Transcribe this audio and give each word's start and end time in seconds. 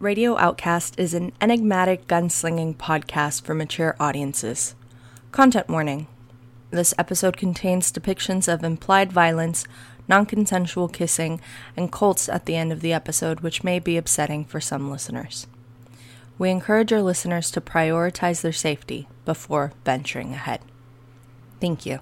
Radio 0.00 0.38
Outcast 0.38 0.98
is 0.98 1.12
an 1.12 1.30
enigmatic 1.42 2.06
gunslinging 2.06 2.74
podcast 2.74 3.42
for 3.42 3.52
mature 3.52 3.96
audiences. 4.00 4.74
Content 5.30 5.68
warning 5.68 6.06
this 6.70 6.94
episode 6.96 7.36
contains 7.36 7.92
depictions 7.92 8.50
of 8.50 8.64
implied 8.64 9.12
violence, 9.12 9.66
non 10.08 10.24
consensual 10.24 10.88
kissing, 10.88 11.38
and 11.76 11.92
cults 11.92 12.30
at 12.30 12.46
the 12.46 12.56
end 12.56 12.72
of 12.72 12.80
the 12.80 12.94
episode, 12.94 13.40
which 13.40 13.62
may 13.62 13.78
be 13.78 13.98
upsetting 13.98 14.46
for 14.46 14.58
some 14.58 14.90
listeners. 14.90 15.46
We 16.38 16.48
encourage 16.48 16.94
our 16.94 17.02
listeners 17.02 17.50
to 17.50 17.60
prioritize 17.60 18.40
their 18.40 18.52
safety 18.52 19.06
before 19.26 19.74
venturing 19.84 20.32
ahead. 20.32 20.62
Thank 21.60 21.84
you. 21.84 22.00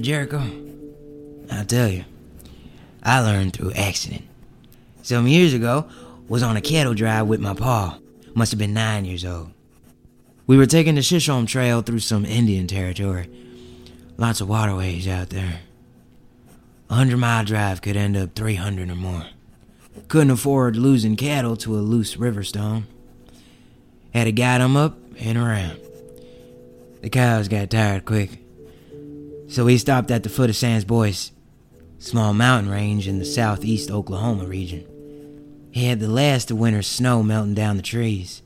Jericho? 0.00 0.42
I'll 1.50 1.64
tell 1.64 1.88
you. 1.88 2.04
I 3.02 3.20
learned 3.20 3.54
through 3.54 3.72
accident. 3.72 4.24
Some 5.02 5.26
years 5.26 5.54
ago, 5.54 5.88
was 6.28 6.42
on 6.42 6.56
a 6.56 6.60
cattle 6.60 6.94
drive 6.94 7.26
with 7.26 7.40
my 7.40 7.54
pa. 7.54 7.98
Must 8.34 8.52
have 8.52 8.58
been 8.58 8.74
nine 8.74 9.04
years 9.04 9.24
old. 9.24 9.50
We 10.46 10.56
were 10.56 10.66
taking 10.66 10.94
the 10.94 11.02
Chisholm 11.02 11.46
Trail 11.46 11.82
through 11.82 12.00
some 12.00 12.24
Indian 12.24 12.66
territory. 12.66 13.28
Lots 14.16 14.40
of 14.40 14.48
waterways 14.48 15.08
out 15.08 15.30
there. 15.30 15.60
A 16.90 16.94
hundred 16.94 17.18
mile 17.18 17.44
drive 17.44 17.82
could 17.82 17.96
end 17.96 18.16
up 18.16 18.34
300 18.34 18.90
or 18.90 18.94
more. 18.94 19.26
Couldn't 20.08 20.30
afford 20.30 20.76
losing 20.76 21.16
cattle 21.16 21.56
to 21.58 21.76
a 21.76 21.80
loose 21.80 22.16
river 22.16 22.42
stone. 22.42 22.86
Had 24.14 24.24
to 24.24 24.32
guide 24.32 24.60
'em 24.60 24.76
up 24.76 24.98
and 25.18 25.36
around. 25.36 25.78
The 27.02 27.10
cows 27.10 27.48
got 27.48 27.70
tired 27.70 28.04
quick. 28.04 28.42
So 29.48 29.64
we 29.64 29.78
stopped 29.78 30.10
at 30.10 30.22
the 30.22 30.28
foot 30.28 30.50
of 30.50 30.56
Sans 30.56 30.84
Bois, 30.84 31.30
small 31.98 32.34
mountain 32.34 32.70
range 32.70 33.08
in 33.08 33.18
the 33.18 33.24
southeast 33.24 33.90
Oklahoma 33.90 34.44
region. 34.44 34.86
He 35.70 35.86
had 35.86 36.00
the 36.00 36.08
last 36.08 36.50
of 36.50 36.58
winter's 36.58 36.86
snow 36.86 37.22
melting 37.22 37.54
down 37.54 37.76
the 37.76 37.82
trees. 37.82 38.42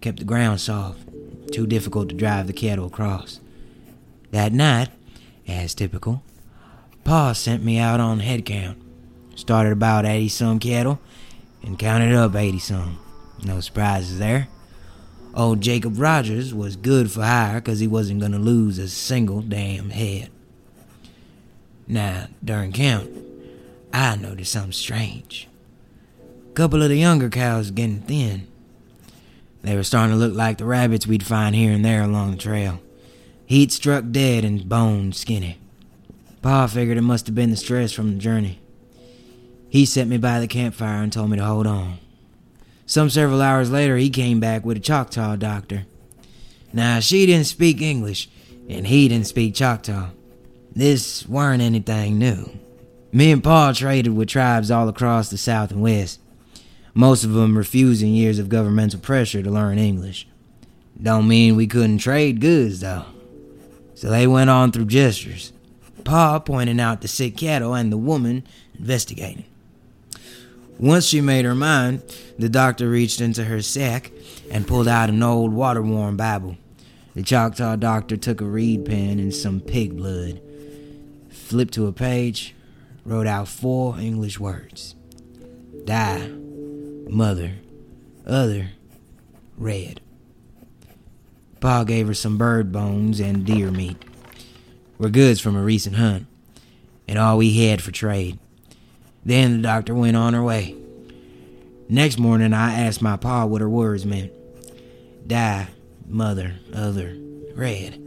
Kept 0.00 0.18
the 0.18 0.24
ground 0.24 0.60
soft, 0.60 0.98
too 1.52 1.66
difficult 1.66 2.08
to 2.08 2.16
drive 2.16 2.48
the 2.48 2.52
cattle 2.52 2.86
across. 2.86 3.38
That 4.32 4.52
night, 4.52 4.88
as 5.46 5.74
typical, 5.74 6.24
Pa 7.04 7.34
sent 7.34 7.62
me 7.62 7.78
out 7.78 8.00
on 8.00 8.18
head 8.18 8.44
count. 8.44 8.78
Started 9.36 9.72
about 9.72 10.04
80 10.04 10.28
some 10.28 10.58
cattle 10.58 11.00
and 11.62 11.78
counted 11.78 12.14
up 12.14 12.34
80 12.34 12.58
some. 12.58 12.98
No 13.44 13.60
surprises 13.60 14.18
there. 14.18 14.48
Old 15.34 15.60
Jacob 15.60 15.98
Rogers 15.98 16.52
was 16.52 16.76
good 16.76 17.10
for 17.10 17.22
hire 17.22 17.60
'cause 17.60 17.80
he 17.80 17.86
wasn't 17.86 18.20
gonna 18.20 18.38
lose 18.38 18.78
a 18.78 18.88
single 18.88 19.40
damn 19.40 19.90
head. 19.90 20.28
Now, 21.88 22.28
during 22.44 22.72
count, 22.72 23.08
I 23.92 24.16
noticed 24.16 24.52
something 24.52 24.72
strange. 24.72 25.48
A 26.50 26.54
couple 26.54 26.82
of 26.82 26.90
the 26.90 26.98
younger 26.98 27.30
cows 27.30 27.70
getting 27.70 28.00
thin. 28.00 28.46
They 29.62 29.74
were 29.74 29.82
starting 29.82 30.14
to 30.14 30.18
look 30.18 30.34
like 30.34 30.58
the 30.58 30.64
rabbits 30.64 31.06
we'd 31.06 31.22
find 31.22 31.54
here 31.54 31.72
and 31.72 31.84
there 31.84 32.02
along 32.02 32.32
the 32.32 32.36
trail. 32.36 32.80
Heat 33.46 33.72
struck 33.72 34.04
dead 34.10 34.44
and 34.44 34.68
bone 34.68 35.12
skinny. 35.12 35.58
Pa 36.42 36.66
figured 36.66 36.98
it 36.98 37.02
must 37.02 37.26
have 37.26 37.34
been 37.34 37.50
the 37.50 37.56
stress 37.56 37.92
from 37.92 38.12
the 38.12 38.18
journey. 38.18 38.58
He 39.68 39.86
set 39.86 40.08
me 40.08 40.18
by 40.18 40.40
the 40.40 40.46
campfire 40.46 41.02
and 41.02 41.12
told 41.12 41.30
me 41.30 41.36
to 41.36 41.44
hold 41.44 41.66
on. 41.66 41.98
Some 42.92 43.08
several 43.08 43.40
hours 43.40 43.70
later, 43.70 43.96
he 43.96 44.10
came 44.10 44.38
back 44.38 44.66
with 44.66 44.76
a 44.76 44.80
Choctaw 44.80 45.36
doctor. 45.36 45.86
Now, 46.74 47.00
she 47.00 47.24
didn't 47.24 47.46
speak 47.46 47.80
English, 47.80 48.28
and 48.68 48.86
he 48.86 49.08
didn't 49.08 49.28
speak 49.28 49.54
Choctaw. 49.54 50.10
This 50.76 51.26
weren't 51.26 51.62
anything 51.62 52.18
new. 52.18 52.50
Me 53.10 53.32
and 53.32 53.42
Pa 53.42 53.72
traded 53.72 54.14
with 54.14 54.28
tribes 54.28 54.70
all 54.70 54.90
across 54.90 55.30
the 55.30 55.38
South 55.38 55.70
and 55.70 55.80
West, 55.80 56.20
most 56.92 57.24
of 57.24 57.32
them 57.32 57.56
refusing 57.56 58.12
years 58.12 58.38
of 58.38 58.50
governmental 58.50 59.00
pressure 59.00 59.42
to 59.42 59.50
learn 59.50 59.78
English. 59.78 60.28
Don't 61.02 61.26
mean 61.26 61.56
we 61.56 61.66
couldn't 61.66 61.96
trade 61.96 62.42
goods, 62.42 62.80
though. 62.80 63.06
So 63.94 64.10
they 64.10 64.26
went 64.26 64.50
on 64.50 64.70
through 64.70 64.84
gestures. 64.84 65.54
Pa 66.04 66.38
pointing 66.40 66.78
out 66.78 67.00
the 67.00 67.08
sick 67.08 67.38
cattle 67.38 67.72
and 67.72 67.90
the 67.90 67.96
woman 67.96 68.46
investigating. 68.78 69.46
Once 70.82 71.06
she 71.06 71.20
made 71.20 71.44
her 71.44 71.54
mind, 71.54 72.02
the 72.40 72.48
doctor 72.48 72.90
reached 72.90 73.20
into 73.20 73.44
her 73.44 73.62
sack 73.62 74.10
and 74.50 74.66
pulled 74.66 74.88
out 74.88 75.08
an 75.08 75.22
old 75.22 75.52
water 75.52 75.80
worn 75.80 76.16
Bible. 76.16 76.56
The 77.14 77.22
Choctaw 77.22 77.76
doctor 77.76 78.16
took 78.16 78.40
a 78.40 78.44
reed 78.44 78.84
pen 78.84 79.20
and 79.20 79.32
some 79.32 79.60
pig 79.60 79.96
blood, 79.96 80.40
flipped 81.30 81.72
to 81.74 81.86
a 81.86 81.92
page, 81.92 82.56
wrote 83.04 83.28
out 83.28 83.46
four 83.46 83.96
English 84.00 84.40
words 84.40 84.96
Die, 85.84 86.26
mother, 87.08 87.52
other, 88.26 88.70
red. 89.56 90.00
Pa 91.60 91.84
gave 91.84 92.08
her 92.08 92.14
some 92.14 92.36
bird 92.36 92.72
bones 92.72 93.20
and 93.20 93.46
deer 93.46 93.70
meat. 93.70 94.04
Were 94.98 95.10
goods 95.10 95.40
from 95.40 95.54
a 95.54 95.62
recent 95.62 95.94
hunt, 95.94 96.26
and 97.06 97.20
all 97.20 97.38
we 97.38 97.68
had 97.68 97.80
for 97.80 97.92
trade. 97.92 98.40
Then 99.24 99.56
the 99.56 99.62
doctor 99.62 99.94
went 99.94 100.16
on 100.16 100.34
her 100.34 100.42
way. 100.42 100.76
Next 101.88 102.18
morning, 102.18 102.52
I 102.52 102.74
asked 102.74 103.02
my 103.02 103.16
pa 103.16 103.44
what 103.44 103.60
her 103.60 103.68
words 103.68 104.04
meant. 104.04 104.32
Die, 105.26 105.68
mother, 106.06 106.54
other, 106.74 107.16
red. 107.54 108.00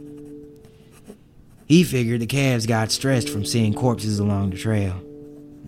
He 1.66 1.82
figured 1.84 2.20
the 2.20 2.26
calves 2.26 2.66
got 2.66 2.90
stressed 2.90 3.28
from 3.28 3.44
seeing 3.44 3.74
corpses 3.74 4.18
along 4.18 4.50
the 4.50 4.56
trail. 4.56 5.00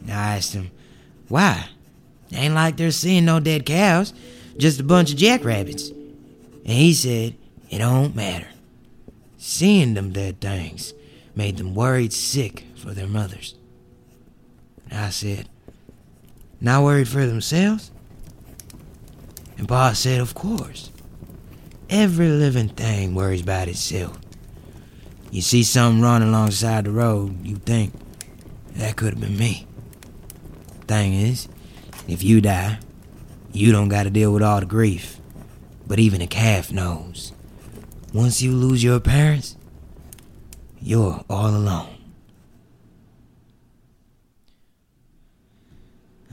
I 0.07 0.37
asked 0.37 0.53
him, 0.53 0.71
why? 1.29 1.69
Ain't 2.33 2.55
like 2.55 2.77
they're 2.77 2.91
seeing 2.91 3.25
no 3.25 3.41
dead 3.41 3.67
cows, 3.67 4.13
just 4.57 4.81
a 4.81 4.85
bunch 4.85 5.13
of 5.13 5.19
jackrabbits. 5.19 5.89
And 5.89 6.77
he 6.77 6.93
said, 6.93 7.35
it 7.71 7.79
don't 7.79 8.15
matter. 8.15 8.49
Seeing 9.39 9.95
them 9.95 10.13
dead 10.13 10.41
things 10.41 10.95
made 11.35 11.57
them 11.57 11.75
worried 11.75 12.13
sick 12.13 12.65
for 12.77 12.93
their 12.93 13.07
mothers. 13.07 13.55
I 14.93 15.11
said, 15.11 15.49
Not 16.61 16.83
worried 16.83 17.09
for 17.09 17.27
themselves? 17.27 17.91
And 19.57 19.69
Pa 19.69 19.93
said, 19.93 20.21
Of 20.21 20.35
course. 20.35 20.91
Every 21.91 22.29
living 22.29 22.69
thing 22.69 23.15
worries 23.15 23.43
about 23.43 23.69
itself. 23.69 24.19
You 25.31 25.43
see 25.43 25.63
something 25.63 26.03
running 26.03 26.29
alongside 26.29 26.85
the 26.85 26.91
road, 26.91 27.45
you 27.47 27.57
think, 27.57 27.93
that 28.77 28.97
could 28.97 29.15
have 29.15 29.21
been 29.21 29.37
me. 29.37 29.67
Thing 30.87 31.13
is, 31.13 31.49
if 32.07 32.23
you 32.23 32.41
die, 32.41 32.79
you 33.53 33.73
don't 33.73 33.89
got 33.89 34.05
to 34.05 34.11
deal 34.11 34.33
with 34.33 34.43
all 34.43 34.61
the 34.61 34.67
grief. 34.67 35.19
But 35.87 35.99
even 35.99 36.21
a 36.21 36.27
calf 36.27 36.71
knows. 36.71 37.33
Once 38.13 38.41
you 38.41 38.53
lose 38.53 38.83
your 38.83 39.01
parents, 39.01 39.57
you're 40.81 41.25
all 41.29 41.49
alone. 41.49 41.98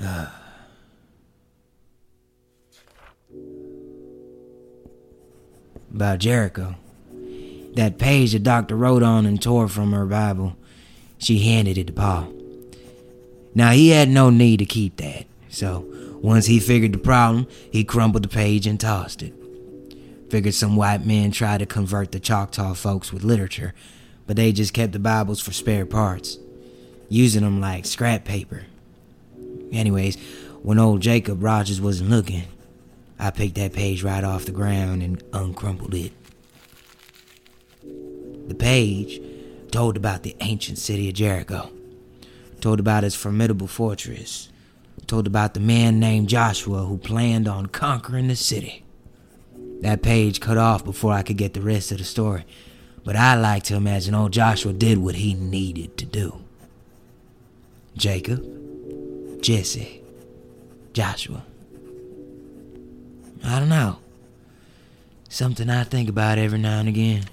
Ah. 0.02 0.42
About 5.94 6.20
Jericho. 6.20 6.76
That 7.76 7.98
page 7.98 8.34
the 8.34 8.40
doctor 8.40 8.76
wrote 8.76 9.04
on 9.04 9.26
and 9.26 9.42
tore 9.42 9.68
from 9.68 9.92
her 9.94 10.06
Bible, 10.06 10.56
she 11.18 11.40
handed 11.40 11.78
it 11.78 11.88
to 11.88 11.94
Pa. 11.94 12.28
Now, 13.54 13.72
he 13.72 13.90
had 13.90 14.10
no 14.10 14.30
need 14.30 14.58
to 14.58 14.66
keep 14.66 14.98
that, 14.98 15.26
so 15.50 15.86
once 16.22 16.46
he 16.46 16.60
figured 16.60 16.94
the 16.94 16.98
problem, 16.98 17.48
he 17.72 17.84
crumpled 17.84 18.24
the 18.24 18.30
page 18.30 18.68
and 18.68 18.80
tossed 18.80 19.22
it. 19.24 19.34
Figured 20.30 20.54
some 20.54 20.76
white 20.76 21.06
men 21.06 21.32
tried 21.32 21.60
to 21.60 21.66
convert 21.66 22.12
the 22.12 22.20
Choctaw 22.20 22.74
folks 22.74 23.14
with 23.14 23.24
literature, 23.24 23.74
but 24.28 24.36
they 24.36 24.52
just 24.52 24.74
kept 24.74 24.92
the 24.92 25.00
Bibles 25.00 25.40
for 25.42 25.54
spare 25.54 25.86
parts, 25.86 26.38
using 27.08 27.44
them 27.44 27.62
like 27.62 27.86
scrap 27.86 28.26
paper. 28.26 28.66
Anyways, 29.72 30.18
when 30.62 30.80
old 30.80 31.02
Jacob 31.02 31.44
Rogers 31.44 31.82
wasn't 31.82 32.10
looking, 32.10 32.44
I 33.20 33.32
picked 33.32 33.56
that 33.56 33.74
page 33.74 34.04
right 34.04 34.24
off 34.24 34.46
the 34.46 34.52
ground 34.52 35.04
and 35.04 35.24
uncrumpled 35.32 35.94
it. 35.94 36.12
The 38.48 38.56
page 38.56 39.22
told 39.72 39.98
about 39.98 40.24
the 40.24 40.36
ancient 40.42 40.78
city 40.78 41.10
of 41.10 41.16
Jericho, 41.16 41.72
told 42.62 42.80
about 42.80 43.04
its 43.04 43.16
formidable 43.16 43.68
fortress, 43.68 44.50
told 45.08 45.28
about 45.28 45.54
the 45.54 45.60
man 45.60 46.00
named 46.00 46.30
Joshua 46.30 46.86
who 46.86 46.98
planned 46.98 47.48
on 47.48 47.68
conquering 47.68 48.28
the 48.28 48.36
city. 48.36 48.84
That 49.82 50.02
page 50.02 50.40
cut 50.40 50.58
off 50.58 50.84
before 50.84 51.14
I 51.14 51.24
could 51.24 51.38
get 51.38 51.54
the 51.54 51.62
rest 51.62 51.92
of 51.92 52.00
the 52.00 52.04
story, 52.04 52.46
but 53.04 53.16
I 53.16 53.36
like 53.36 53.64
to 53.64 53.76
imagine 53.76 54.16
old 54.16 54.34
Joshua 54.34 54.74
did 54.74 54.98
what 54.98 55.16
he 55.16 55.34
needed 55.34 55.98
to 55.98 56.06
do. 56.06 56.42
Jacob, 57.96 58.44
Jesse, 59.46 60.02
Joshua. 60.92 61.46
I 63.44 63.60
don't 63.60 63.70
know. 63.70 63.98
Something 65.30 65.70
I 65.70 65.84
think 65.84 66.10
about 66.10 66.40
every 66.40 66.58
now 66.58 66.80
and 66.80 66.90
again. 66.90 67.26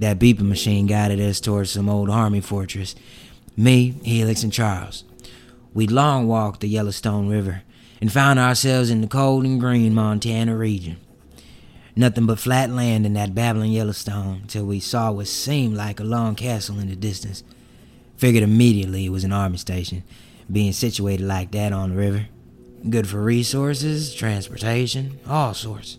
That 0.00 0.18
beeping 0.18 0.40
machine 0.40 0.86
guided 0.86 1.18
us 1.18 1.40
towards 1.40 1.70
some 1.70 1.88
old 1.88 2.10
army 2.10 2.42
fortress. 2.42 2.94
Me, 3.56 3.94
Helix, 4.02 4.42
and 4.42 4.52
Charles. 4.52 5.04
We'd 5.72 5.90
long 5.90 6.28
walked 6.28 6.60
the 6.60 6.68
Yellowstone 6.68 7.26
River 7.26 7.62
and 8.04 8.12
found 8.12 8.38
ourselves 8.38 8.90
in 8.90 9.00
the 9.00 9.06
cold 9.06 9.46
and 9.46 9.58
green 9.58 9.94
Montana 9.94 10.54
region. 10.54 10.98
Nothing 11.96 12.26
but 12.26 12.38
flat 12.38 12.68
land 12.68 13.06
in 13.06 13.14
that 13.14 13.34
babbling 13.34 13.72
Yellowstone 13.72 14.42
till 14.46 14.66
we 14.66 14.78
saw 14.78 15.10
what 15.10 15.26
seemed 15.26 15.74
like 15.74 16.00
a 16.00 16.04
long 16.04 16.34
castle 16.34 16.78
in 16.78 16.90
the 16.90 16.96
distance. 16.96 17.42
Figured 18.18 18.44
immediately 18.44 19.06
it 19.06 19.08
was 19.08 19.24
an 19.24 19.32
army 19.32 19.56
station, 19.56 20.02
being 20.52 20.74
situated 20.74 21.24
like 21.24 21.50
that 21.52 21.72
on 21.72 21.88
the 21.88 21.96
river. 21.96 22.26
Good 22.90 23.08
for 23.08 23.22
resources, 23.22 24.14
transportation, 24.14 25.18
all 25.26 25.54
sorts. 25.54 25.96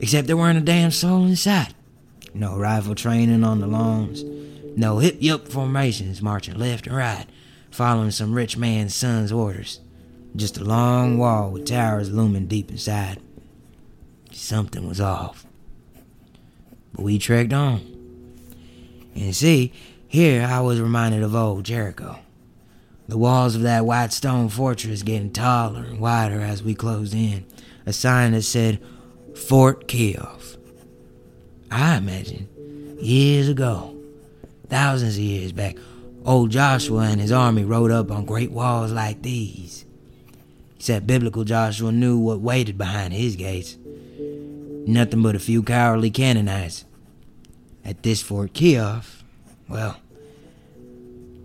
Except 0.00 0.26
there 0.26 0.36
weren't 0.36 0.58
a 0.58 0.60
damn 0.60 0.90
soul 0.90 1.24
inside. 1.24 1.72
No 2.34 2.58
rifle 2.58 2.94
training 2.94 3.42
on 3.42 3.60
the 3.60 3.66
lawns. 3.66 4.22
No 4.76 4.98
hip 4.98 5.16
yup 5.18 5.48
formations 5.48 6.20
marching 6.20 6.58
left 6.58 6.86
and 6.86 6.94
right, 6.94 7.24
following 7.70 8.10
some 8.10 8.34
rich 8.34 8.58
man's 8.58 8.94
son's 8.94 9.32
orders. 9.32 9.80
Just 10.38 10.56
a 10.58 10.62
long 10.62 11.18
wall 11.18 11.50
with 11.50 11.66
towers 11.66 12.12
looming 12.12 12.46
deep 12.46 12.70
inside. 12.70 13.18
Something 14.30 14.86
was 14.86 15.00
off. 15.00 15.44
But 16.92 17.02
we 17.02 17.18
trekked 17.18 17.52
on. 17.52 17.80
And 19.16 19.34
see, 19.34 19.72
here 20.06 20.46
I 20.48 20.60
was 20.60 20.80
reminded 20.80 21.24
of 21.24 21.34
old 21.34 21.64
Jericho. 21.64 22.20
The 23.08 23.18
walls 23.18 23.56
of 23.56 23.62
that 23.62 23.84
white 23.84 24.12
stone 24.12 24.48
fortress 24.48 25.02
getting 25.02 25.32
taller 25.32 25.80
and 25.80 25.98
wider 25.98 26.40
as 26.40 26.62
we 26.62 26.72
closed 26.72 27.14
in. 27.14 27.44
A 27.84 27.92
sign 27.92 28.30
that 28.30 28.42
said 28.42 28.80
Fort 29.34 29.88
Keough. 29.88 30.56
I 31.68 31.96
imagine 31.96 32.48
years 33.00 33.48
ago, 33.48 33.96
thousands 34.68 35.16
of 35.16 35.22
years 35.22 35.50
back, 35.50 35.78
old 36.24 36.50
Joshua 36.50 37.08
and 37.08 37.20
his 37.20 37.32
army 37.32 37.64
rode 37.64 37.90
up 37.90 38.12
on 38.12 38.24
great 38.24 38.52
walls 38.52 38.92
like 38.92 39.22
these. 39.22 39.84
Except 40.78 41.08
biblical 41.08 41.42
Joshua 41.42 41.90
knew 41.90 42.18
what 42.18 42.40
waited 42.40 42.78
behind 42.78 43.12
his 43.12 43.34
gates. 43.34 43.76
Nothing 44.86 45.22
but 45.22 45.34
a 45.34 45.40
few 45.40 45.60
cowardly 45.64 46.08
Canaanites. 46.08 46.84
At 47.84 48.04
this 48.04 48.22
Fort 48.22 48.52
Keough, 48.52 49.04
well, 49.68 49.96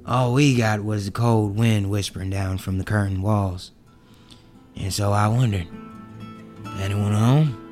all 0.05 0.33
we 0.33 0.55
got 0.55 0.83
was 0.83 1.05
the 1.05 1.11
cold 1.11 1.57
wind 1.57 1.89
whispering 1.89 2.29
down 2.29 2.59
from 2.59 2.77
the 2.77 2.83
curtain 2.83 3.23
walls. 3.23 3.71
And 4.75 4.93
so 4.93 5.11
I 5.11 5.27
wondered, 5.27 5.67
anyone 6.79 7.13
home? 7.13 7.62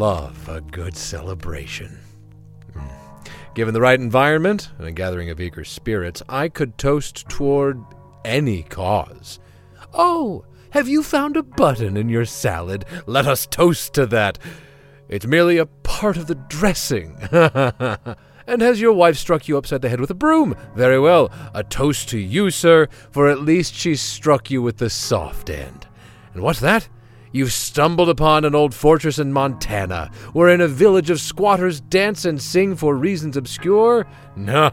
Love 0.00 0.48
a 0.48 0.62
good 0.62 0.96
celebration. 0.96 1.98
Hmm. 2.72 2.86
Given 3.54 3.74
the 3.74 3.82
right 3.82 4.00
environment 4.00 4.70
and 4.78 4.86
a 4.86 4.92
gathering 4.92 5.28
of 5.28 5.42
eager 5.42 5.62
spirits, 5.62 6.22
I 6.26 6.48
could 6.48 6.78
toast 6.78 7.28
toward 7.28 7.84
any 8.24 8.62
cause. 8.62 9.40
Oh, 9.92 10.46
have 10.70 10.88
you 10.88 11.02
found 11.02 11.36
a 11.36 11.42
button 11.42 11.98
in 11.98 12.08
your 12.08 12.24
salad? 12.24 12.86
Let 13.04 13.26
us 13.26 13.46
toast 13.46 13.92
to 13.92 14.06
that. 14.06 14.38
It's 15.10 15.26
merely 15.26 15.58
a 15.58 15.66
part 15.66 16.16
of 16.16 16.28
the 16.28 16.36
dressing. 16.48 17.18
and 18.46 18.62
has 18.62 18.80
your 18.80 18.94
wife 18.94 19.18
struck 19.18 19.48
you 19.48 19.58
upside 19.58 19.82
the 19.82 19.90
head 19.90 20.00
with 20.00 20.10
a 20.10 20.14
broom? 20.14 20.56
Very 20.74 20.98
well. 20.98 21.30
A 21.52 21.62
toast 21.62 22.08
to 22.08 22.18
you, 22.18 22.50
sir, 22.50 22.88
for 23.10 23.28
at 23.28 23.42
least 23.42 23.74
she 23.74 23.96
struck 23.96 24.50
you 24.50 24.62
with 24.62 24.78
the 24.78 24.88
soft 24.88 25.50
end. 25.50 25.88
And 26.32 26.42
what's 26.42 26.60
that? 26.60 26.88
You've 27.32 27.52
stumbled 27.52 28.08
upon 28.08 28.44
an 28.44 28.54
old 28.54 28.74
fortress 28.74 29.18
in 29.18 29.32
Montana, 29.32 30.10
wherein 30.32 30.60
a 30.60 30.68
village 30.68 31.10
of 31.10 31.20
squatters 31.20 31.80
dance 31.80 32.24
and 32.24 32.42
sing 32.42 32.74
for 32.76 32.94
reasons 32.96 33.36
obscure? 33.36 34.06
No. 34.36 34.70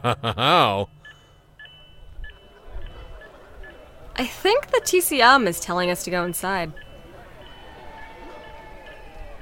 I 4.20 4.26
think 4.26 4.68
the 4.68 4.82
TCM 4.82 5.46
is 5.46 5.60
telling 5.60 5.92
us 5.92 6.04
to 6.06 6.12
go 6.12 6.24
inside. 6.26 6.74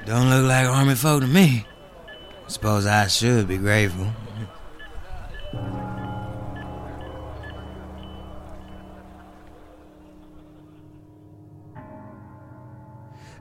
Don't 0.06 0.30
look 0.30 0.46
like 0.48 0.68
army 0.68 0.96
folk 0.96 1.22
to 1.22 1.28
me. 1.28 1.66
Suppose 2.48 2.86
I 2.86 3.08
should 3.08 3.48
be 3.48 3.58
grateful. 3.58 4.08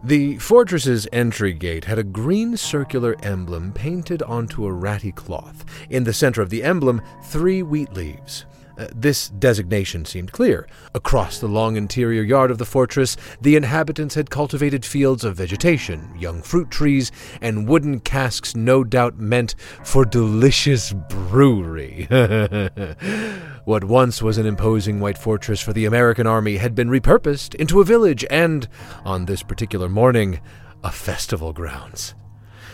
The 0.07 0.37
fortress's 0.37 1.09
entry 1.15 1.55
gate 1.55 1.87
had 1.87 1.99
a 1.99 2.05
green 2.05 2.59
circular 2.59 3.17
emblem 3.23 3.73
painted 3.73 4.23
onto 4.23 4.67
a 4.67 4.73
ratty 4.73 5.13
cloth. 5.13 5.65
In 5.89 6.05
the 6.05 6.13
center 6.13 6.43
of 6.43 6.51
the 6.51 6.63
emblem, 6.63 7.01
three 7.23 7.63
wheat 7.63 7.95
leaves. 7.95 8.45
Uh, 8.77 8.87
this 8.95 9.29
designation 9.29 10.05
seemed 10.05 10.33
clear. 10.33 10.67
Across 10.95 11.39
the 11.39 11.49
long 11.49 11.77
interior 11.77 12.23
yard 12.23 12.51
of 12.51 12.59
the 12.59 12.65
fortress, 12.65 13.17
the 13.41 13.57
inhabitants 13.57 14.15
had 14.15 14.31
cultivated 14.31 14.85
fields 14.85 15.25
of 15.25 15.37
vegetation, 15.37 16.13
young 16.19 16.43
fruit 16.43 16.71
trees, 16.71 17.13
and 17.41 17.69
wooden 17.69 18.01
casks 18.01 18.57
no 18.57 18.83
doubt 18.83 19.19
meant 19.19 19.55
for 19.85 20.05
delicious 20.05 20.93
brewery. 20.93 22.07
what 23.65 23.85
once 23.85 24.23
was 24.23 24.39
an 24.39 24.47
imposing 24.47 25.01
white 25.01 25.19
fortress 25.19 25.61
for 25.61 25.73
the 25.73 25.85
American 25.85 26.27
army 26.27 26.57
had 26.57 26.75
been 26.75 26.89
repurposed 26.89 27.55
into 27.55 27.81
a 27.81 27.85
village 27.85 28.25
and, 28.31 28.69
on 29.05 29.25
this 29.25 29.43
particular 29.43 29.89
morning, 29.89 30.41
a 30.83 30.91
festival 30.91 31.53
grounds. 31.53 32.15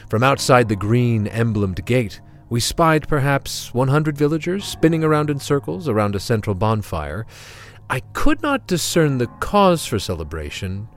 From 0.09 0.23
outside 0.25 0.69
the 0.69 0.77
green 0.77 1.29
emblemed 1.29 1.85
gate, 1.85 2.21
we 2.51 2.61
spied 2.61 3.09
perhaps 3.09 3.73
100 3.73 4.19
villagers 4.19 4.65
spinning 4.65 5.05
around 5.05 5.31
in 5.31 5.39
circles 5.39 5.89
around 5.89 6.17
a 6.17 6.21
central 6.21 6.55
bonfire. 6.55 7.25
I 7.89 8.01
could 8.13 8.43
not 8.43 8.67
discern 8.67 9.19
the 9.19 9.29
cause 9.39 9.87
for 9.87 10.01
celebration, 10.01 10.89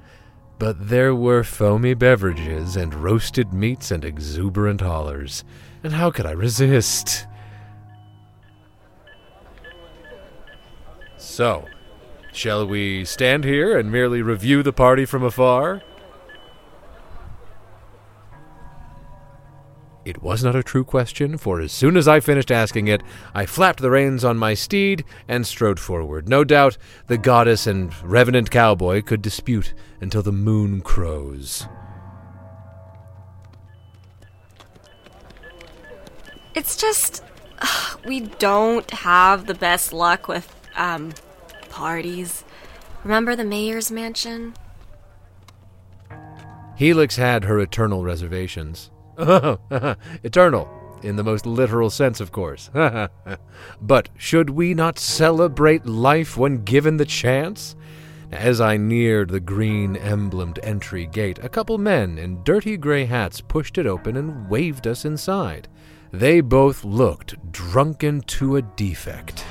but 0.58 0.90
there 0.90 1.14
were 1.14 1.44
foamy 1.44 1.94
beverages 1.94 2.76
and 2.76 2.94
roasted 2.94 3.54
meats 3.54 3.92
and 3.92 4.04
exuberant 4.04 4.82
hollers. 4.82 5.44
And 5.84 5.94
how 5.94 6.10
could 6.10 6.26
I 6.26 6.32
resist? 6.32 7.28
So, 11.18 11.66
shall 12.32 12.66
we 12.68 13.06
stand 13.06 13.44
here 13.44 13.78
and 13.78 13.92
merely 13.92 14.24
review 14.24 14.64
the 14.64 14.74
party 14.74 15.06
from 15.06 15.24
afar? 15.24 15.84
It 20.06 20.22
was 20.22 20.44
not 20.44 20.56
a 20.56 20.64
true 20.64 20.84
question, 20.84 21.38
for 21.38 21.62
as 21.62 21.72
soon 21.72 21.96
as 21.96 22.10
I 22.10 22.20
finished 22.20 22.52
asking 22.52 22.88
it, 22.88 23.02
I 23.34 23.46
flapped 23.46 23.80
the 23.80 23.90
reins 23.90 24.26
on 24.26 24.38
my 24.38 24.54
steed 24.54 25.06
and 25.30 25.48
strode 25.48 25.80
forward. 25.80 26.28
No 26.28 26.44
doubt 26.44 26.78
the 27.08 27.18
goddess 27.18 27.68
and 27.68 27.94
revenant 28.04 28.52
cowboy 28.52 29.02
could 29.02 29.22
dispute 29.22 29.74
until 30.02 30.22
the 30.22 30.34
moon 30.34 30.82
crows. 30.82 31.68
It's 36.54 36.78
just. 36.78 37.24
We 38.06 38.20
don't 38.20 38.92
have 38.92 39.46
the 39.46 39.54
best 39.54 39.94
luck 39.94 40.28
with, 40.28 40.54
um, 40.76 41.14
parties. 41.70 42.44
Remember 43.06 43.34
the 43.34 43.46
mayor's 43.46 43.90
mansion? 43.90 44.54
Helix 46.76 47.16
had 47.16 47.46
her 47.46 47.60
eternal 47.60 48.04
reservations. 48.04 48.92
eternal, 50.24 50.70
in 51.01 51.15
the 51.15 51.24
most 51.24 51.46
literal 51.46 51.89
sense, 51.89 52.20
of 52.20 52.32
course. 52.32 52.70
but 53.82 54.10
should 54.17 54.50
we 54.50 54.74
not 54.74 55.00
celebrate 55.00 55.86
life 55.86 56.38
when 56.38 56.63
given 56.63 56.98
the 56.98 57.05
chance? 57.05 57.75
As 58.32 58.60
I 58.60 58.77
neared 58.77 59.29
the 59.29 59.39
green 59.39 59.96
emblemed 59.96 60.60
entry 60.63 61.05
gate, 61.05 61.38
a 61.43 61.50
couple 61.50 61.77
men 61.77 62.17
in 62.17 62.43
dirty 62.43 62.77
gray 62.77 63.05
hats 63.05 63.41
pushed 63.41 63.77
it 63.77 63.86
open 63.86 64.17
and 64.17 64.50
waved 64.50 64.88
us 64.88 65.05
inside. 65.05 65.67
They 66.12 66.41
both 66.41 66.84
looked 66.84 67.51
drunken 67.51 68.22
to 68.22 68.55
a 68.55 68.63
defect. 68.63 69.46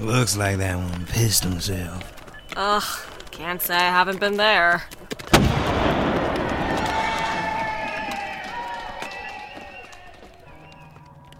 Looks 0.00 0.36
like 0.36 0.58
that 0.58 0.76
one 0.76 1.06
pissed 1.06 1.42
himself. 1.42 2.12
Ugh, 2.56 2.84
can't 3.32 3.60
say 3.60 3.74
I 3.74 3.90
haven't 3.90 4.20
been 4.20 4.36
there. 4.36 4.84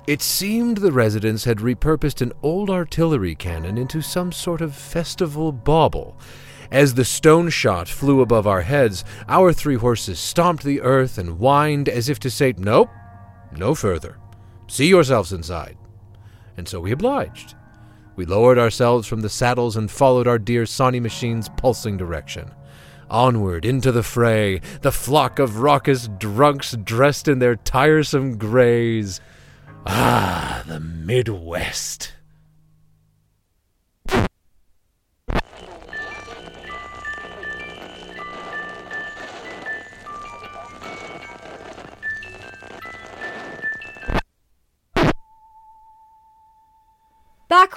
It 0.08 0.22
seemed 0.22 0.78
the 0.78 0.90
residents 0.90 1.44
had 1.44 1.58
repurposed 1.58 2.22
an 2.22 2.32
old 2.42 2.70
artillery 2.70 3.34
cannon 3.34 3.76
into 3.76 4.00
some 4.00 4.32
sort 4.32 4.62
of 4.62 4.74
festival 4.74 5.52
bauble. 5.52 6.16
As 6.70 6.94
the 6.94 7.04
stone 7.04 7.50
shot 7.50 7.88
flew 7.88 8.22
above 8.22 8.46
our 8.46 8.62
heads, 8.62 9.04
our 9.28 9.52
three 9.52 9.76
horses 9.76 10.18
stomped 10.18 10.64
the 10.64 10.80
earth 10.80 11.18
and 11.18 11.38
whined 11.38 11.88
as 11.88 12.08
if 12.08 12.18
to 12.20 12.30
say, 12.30 12.54
Nope, 12.56 12.88
no 13.54 13.74
further. 13.74 14.16
See 14.66 14.88
yourselves 14.88 15.32
inside. 15.32 15.76
And 16.56 16.66
so 16.66 16.80
we 16.80 16.90
obliged. 16.90 17.54
We 18.18 18.26
lowered 18.26 18.58
ourselves 18.58 19.06
from 19.06 19.20
the 19.20 19.28
saddles 19.28 19.76
and 19.76 19.88
followed 19.88 20.26
our 20.26 20.40
dear 20.40 20.66
Sani 20.66 20.98
machine's 20.98 21.48
pulsing 21.50 21.96
direction. 21.96 22.50
Onward 23.08 23.64
into 23.64 23.92
the 23.92 24.02
fray, 24.02 24.60
the 24.82 24.90
flock 24.90 25.38
of 25.38 25.60
raucous 25.60 26.08
drunks 26.18 26.72
dressed 26.72 27.28
in 27.28 27.38
their 27.38 27.54
tiresome 27.54 28.36
grays. 28.36 29.20
Ah, 29.86 30.64
the 30.66 30.80
Midwest. 30.80 32.14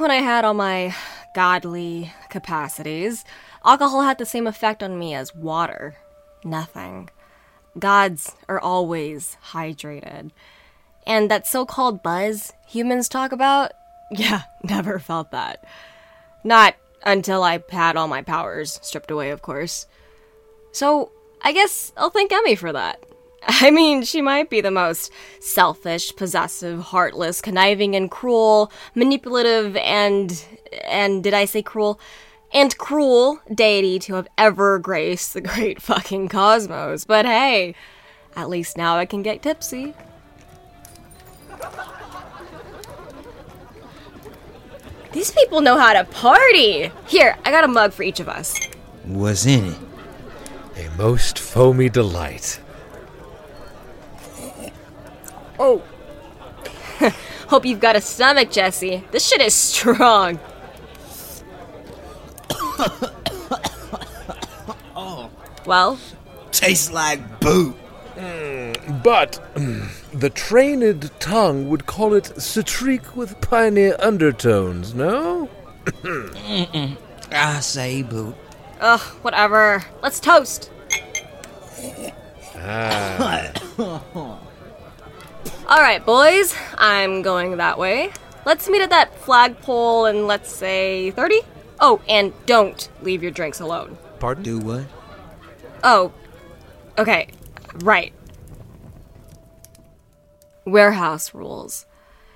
When 0.01 0.12
I 0.12 0.15
had 0.15 0.43
all 0.43 0.53
my 0.53 0.96
godly 1.36 2.12
capacities, 2.29 3.24
alcohol 3.63 4.01
had 4.01 4.17
the 4.17 4.25
same 4.25 4.48
effect 4.48 4.81
on 4.81 4.98
me 4.98 5.13
as 5.13 5.36
water. 5.36 5.96
Nothing. 6.43 7.10
Gods 7.77 8.36
are 8.50 8.60
always 8.60 9.38
hydrated. 9.51 10.31
And 11.05 11.29
that 11.31 11.48
so 11.48 11.65
called 11.65 12.03
buzz 12.03 12.53
humans 12.67 13.08
talk 13.08 13.31
about? 13.31 13.72
Yeah, 14.13 14.41
never 14.62 15.00
felt 15.00 15.31
that. 15.31 15.63
Not 16.43 16.75
until 17.01 17.43
I 17.43 17.63
had 17.70 17.96
all 17.96 18.10
my 18.10 18.22
powers 18.22 18.77
stripped 18.81 19.10
away, 19.10 19.29
of 19.29 19.41
course. 19.41 19.88
So, 20.74 21.12
I 21.41 21.53
guess 21.53 21.93
I'll 21.96 22.10
thank 22.10 22.34
Emmy 22.34 22.55
for 22.55 22.74
that. 22.74 23.01
I 23.48 23.71
mean, 23.71 24.03
she 24.03 24.21
might 24.21 24.50
be 24.50 24.62
the 24.62 24.71
most 24.71 25.12
selfish, 25.39 26.15
possessive, 26.15 26.79
heartless, 26.79 27.41
conniving, 27.41 27.95
and 27.95 28.10
cruel, 28.10 28.71
manipulative, 28.95 29.75
and. 29.77 30.43
and 30.86 31.24
did 31.24 31.33
I 31.33 31.45
say 31.45 31.62
cruel? 31.62 32.00
And 32.53 32.77
cruel 32.77 33.39
deity 33.53 33.98
to 34.00 34.15
have 34.15 34.27
ever 34.38 34.77
graced 34.77 35.33
the 35.33 35.41
great 35.41 35.81
fucking 35.89 36.27
cosmos. 36.27 37.05
But 37.05 37.25
hey, 37.25 37.75
at 38.36 38.50
least 38.50 38.77
now 38.77 38.98
I 38.98 39.05
can 39.05 39.21
get 39.21 39.41
tipsy. 39.41 39.93
These 45.12 45.31
people 45.31 45.60
know 45.60 45.77
how 45.77 45.93
to 45.93 46.05
party! 46.05 46.89
Here, 47.07 47.38
I 47.43 47.51
got 47.51 47.65
a 47.65 47.67
mug 47.67 47.91
for 47.91 48.03
each 48.03 48.21
of 48.21 48.29
us. 48.29 48.57
What's 49.03 49.45
in 49.45 49.65
it? 49.65 49.77
A 50.77 50.89
most 50.98 51.38
foamy 51.38 51.89
delight. 51.89 52.62
Oh. 55.63 55.84
Hope 57.50 57.65
you've 57.68 57.80
got 57.80 57.96
a 57.96 58.01
stomach, 58.01 58.50
Jesse. 58.50 59.03
This 59.12 59.27
shit 59.27 59.41
is 59.41 59.53
strong. 59.53 60.39
oh. 64.96 65.30
Well, 65.68 66.00
Tastes 66.51 66.91
like 66.91 67.39
boot. 67.39 67.75
But 68.15 69.39
mm, 69.53 69.88
the 70.12 70.32
trained 70.32 71.12
tongue 71.20 71.70
would 71.70 71.86
call 71.86 72.15
it 72.15 72.41
citrique 72.41 73.15
with 73.15 73.39
piney 73.41 73.91
undertones, 73.94 74.96
no? 74.96 75.48
I 77.32 77.60
say 77.60 78.01
boot. 78.01 78.36
ugh, 78.80 79.01
whatever. 79.22 79.86
Let's 80.01 80.20
toast. 80.20 80.72
All 85.72 85.80
right, 85.80 86.06
boys. 86.06 86.54
I'm 86.78 87.22
going 87.22 87.56
that 87.56 87.80
way. 87.80 88.12
Let's 88.46 88.68
meet 88.68 88.82
at 88.82 88.90
that 88.90 89.18
flagpole 89.20 90.06
and 90.06 90.28
let's 90.28 90.51
say, 90.54 91.12
30? 91.12 91.40
Oh, 91.80 92.01
and 92.10 92.34
don't 92.46 92.90
leave 93.01 93.24
your 93.24 93.32
drinks 93.32 93.62
alone. 93.62 93.98
Pardon? 94.20 94.44
Do 94.44 94.60
what? 94.60 94.84
Oh, 95.82 96.12
okay, 96.98 97.30
right. 97.75 98.12
Warehouse 100.66 101.34
rules. 101.34 101.86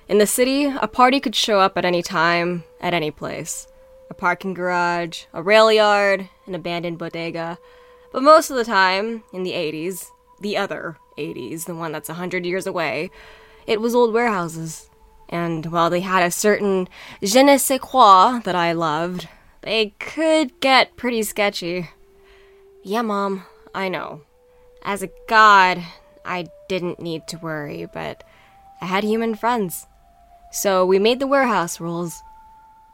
In 0.08 0.16
the 0.16 0.26
city, 0.26 0.64
a 0.64 0.88
party 0.88 1.20
could 1.20 1.34
show 1.34 1.60
up 1.60 1.76
at 1.76 1.84
any 1.84 2.02
time, 2.02 2.64
at 2.80 2.94
any 2.94 3.10
place. 3.10 3.68
A 4.08 4.14
parking 4.14 4.54
garage, 4.54 5.24
a 5.34 5.42
rail 5.42 5.70
yard, 5.70 6.26
an 6.46 6.54
abandoned 6.54 6.96
bodega. 6.96 7.58
But 8.14 8.22
most 8.22 8.48
of 8.48 8.56
the 8.56 8.64
time, 8.64 9.24
in 9.34 9.42
the 9.42 9.52
80s, 9.52 10.06
the 10.40 10.56
other 10.56 10.96
80s, 11.18 11.64
the 11.64 11.74
one 11.74 11.92
that's 11.92 12.08
a 12.08 12.12
100 12.12 12.44
years 12.44 12.66
away, 12.66 13.10
it 13.66 13.80
was 13.80 13.94
old 13.94 14.12
warehouses. 14.12 14.88
And 15.28 15.66
while 15.66 15.90
they 15.90 16.00
had 16.00 16.22
a 16.22 16.30
certain 16.30 16.88
je 17.22 17.42
ne 17.42 17.58
sais 17.58 17.80
quoi 17.80 18.40
that 18.44 18.54
I 18.54 18.72
loved, 18.72 19.28
they 19.62 19.94
could 19.98 20.60
get 20.60 20.96
pretty 20.96 21.22
sketchy. 21.22 21.90
Yeah, 22.84 23.02
Mom, 23.02 23.44
I 23.74 23.88
know. 23.88 24.22
As 24.82 25.02
a 25.02 25.10
god, 25.28 25.82
I 26.24 26.46
didn't 26.68 27.00
need 27.00 27.26
to 27.28 27.38
worry, 27.38 27.86
but 27.92 28.22
I 28.80 28.86
had 28.86 29.02
human 29.02 29.34
friends. 29.34 29.86
So 30.52 30.86
we 30.86 30.98
made 30.98 31.18
the 31.18 31.26
warehouse 31.26 31.80
rules 31.80 32.22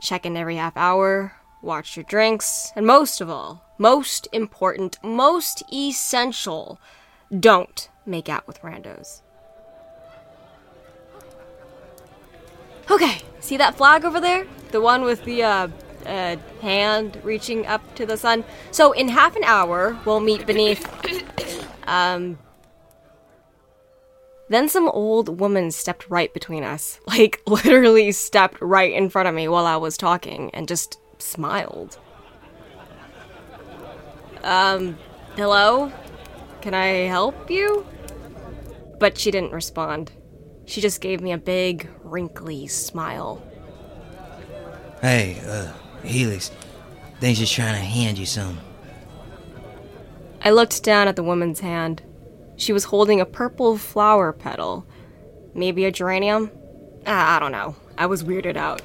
check 0.01 0.27
in 0.27 0.37
every 0.37 0.57
half 0.57 0.77
hour, 0.77 1.33
watch 1.63 1.97
your 1.97 2.05
drinks, 2.05 2.73
and 2.75 2.87
most 2.87 3.21
of 3.21 3.31
all, 3.31 3.63
most 3.79 4.27
important, 4.33 4.99
most 5.03 5.63
essential, 5.73 6.79
don't 7.39 7.89
make 8.07 8.29
out 8.29 8.47
with 8.47 8.61
randos. 8.63 9.23
Okay, 12.91 13.21
see 13.41 13.57
that 13.57 13.77
flag 13.77 14.05
over 14.05 14.21
there? 14.21 14.47
The 14.71 14.81
one 14.81 15.03
with 15.03 15.25
the 15.25 15.43
uh, 15.43 15.69
uh, 16.07 16.37
hand 16.61 17.19
reaching 17.23 17.67
up 17.67 17.95
to 17.95 18.07
the 18.07 18.17
sun. 18.17 18.45
So 18.71 18.93
in 18.93 19.09
half 19.09 19.37
an 19.37 19.45
hour, 19.45 19.99
we'll 20.05 20.21
meet 20.21 20.47
beneath. 20.47 20.87
Um. 21.87 22.39
Then 24.49 24.69
some 24.69 24.89
old 24.91 25.41
woman 25.41 25.71
stepped 25.71 26.11
right 26.11 26.33
between 26.35 26.63
us. 26.63 27.01
Like, 27.07 27.41
literally 27.47 28.13
stepped 28.13 28.61
right 28.61 28.93
in 28.93 29.09
front 29.09 29.29
of 29.29 29.35
me 29.35 29.49
while 29.49 29.67
I 29.67 29.77
was 29.77 29.97
talking 29.97 30.51
and 30.53 30.69
just 30.69 30.99
smiled. 31.19 31.99
Um, 34.43 34.99
hello? 35.37 35.93
Can 36.63 36.75
I 36.75 37.09
help 37.09 37.51
you? 37.51 37.85
But 38.99 39.19
she 39.19 39.33
didn't 39.33 39.53
respond. 39.53 40.13
She 40.65 40.81
just 40.81 41.01
gave 41.01 41.21
me 41.21 41.33
a 41.33 41.39
big, 41.39 41.91
wrinkly 42.05 42.69
smile. 42.69 43.43
Hey, 45.01 45.43
uh, 45.45 45.73
Helix. 46.05 46.53
They's 47.19 47.39
just 47.41 47.53
trying 47.53 47.75
to 47.75 47.81
hand 47.81 48.17
you 48.17 48.27
some. 48.27 48.61
I 50.45 50.51
looked 50.51 50.83
down 50.85 51.09
at 51.09 51.17
the 51.17 51.23
woman's 51.23 51.61
hand. 51.61 52.03
She 52.57 52.73
was 52.73 52.85
holding 52.85 53.21
a 53.21 53.27
purple 53.27 53.77
flower 53.77 54.33
petal. 54.33 54.87
Maybe 55.55 55.85
a 55.85 55.91
geranium? 55.91 56.51
Ah, 57.07 57.37
I 57.37 57.41
don't 57.41 57.53
know. 57.53 57.75
I 57.99 58.07
was 58.07 58.23
weirded 58.23 58.57
out. 58.57 58.83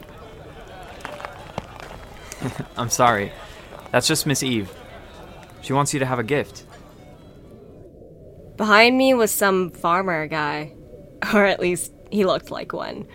I'm 2.77 2.89
sorry. 2.89 3.31
That's 3.91 4.07
just 4.07 4.25
Miss 4.25 4.41
Eve. 4.41 4.72
She 5.62 5.74
wants 5.74 5.93
you 5.93 6.00
to 6.00 6.05
have 6.05 6.19
a 6.19 6.24
gift. 6.24 6.67
Behind 8.58 8.98
me 8.98 9.14
was 9.14 9.32
some 9.32 9.70
farmer 9.70 10.28
guy. 10.28 10.74
Or 11.34 11.46
at 11.46 11.60
least, 11.60 11.92
he 12.12 12.26
looked 12.26 12.52
like 12.52 12.74
one. 12.74 13.08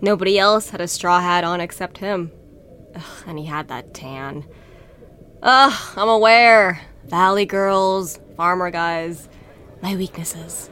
Nobody 0.00 0.38
else 0.38 0.70
had 0.70 0.80
a 0.80 0.88
straw 0.88 1.20
hat 1.20 1.44
on 1.44 1.60
except 1.60 1.98
him. 1.98 2.32
Ugh, 2.94 3.24
and 3.26 3.38
he 3.38 3.44
had 3.44 3.68
that 3.68 3.92
tan. 3.92 4.46
Ugh, 5.42 5.92
I'm 5.94 6.08
aware. 6.08 6.80
Valley 7.04 7.44
girls, 7.44 8.18
farmer 8.34 8.70
guys, 8.70 9.28
my 9.82 9.94
weaknesses. 9.94 10.70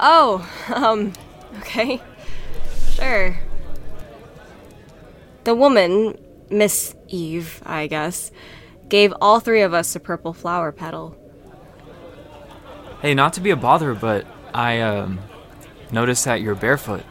Oh, 0.00 0.48
um, 0.74 1.12
okay. 1.58 2.00
Sure. 2.92 3.38
The 5.44 5.54
woman, 5.54 6.18
Miss 6.48 6.94
Eve, 7.08 7.62
I 7.66 7.86
guess, 7.86 8.32
gave 8.88 9.12
all 9.20 9.38
three 9.38 9.60
of 9.60 9.74
us 9.74 9.94
a 9.94 10.00
purple 10.00 10.32
flower 10.32 10.72
petal. 10.72 11.19
Hey, 13.02 13.14
not 13.14 13.32
to 13.34 13.40
be 13.40 13.50
a 13.50 13.56
bother, 13.56 13.94
but 13.94 14.26
I, 14.52 14.80
um, 14.80 15.20
noticed 15.90 16.24
that 16.26 16.42
you're 16.42 16.54
barefoot. 16.54 17.02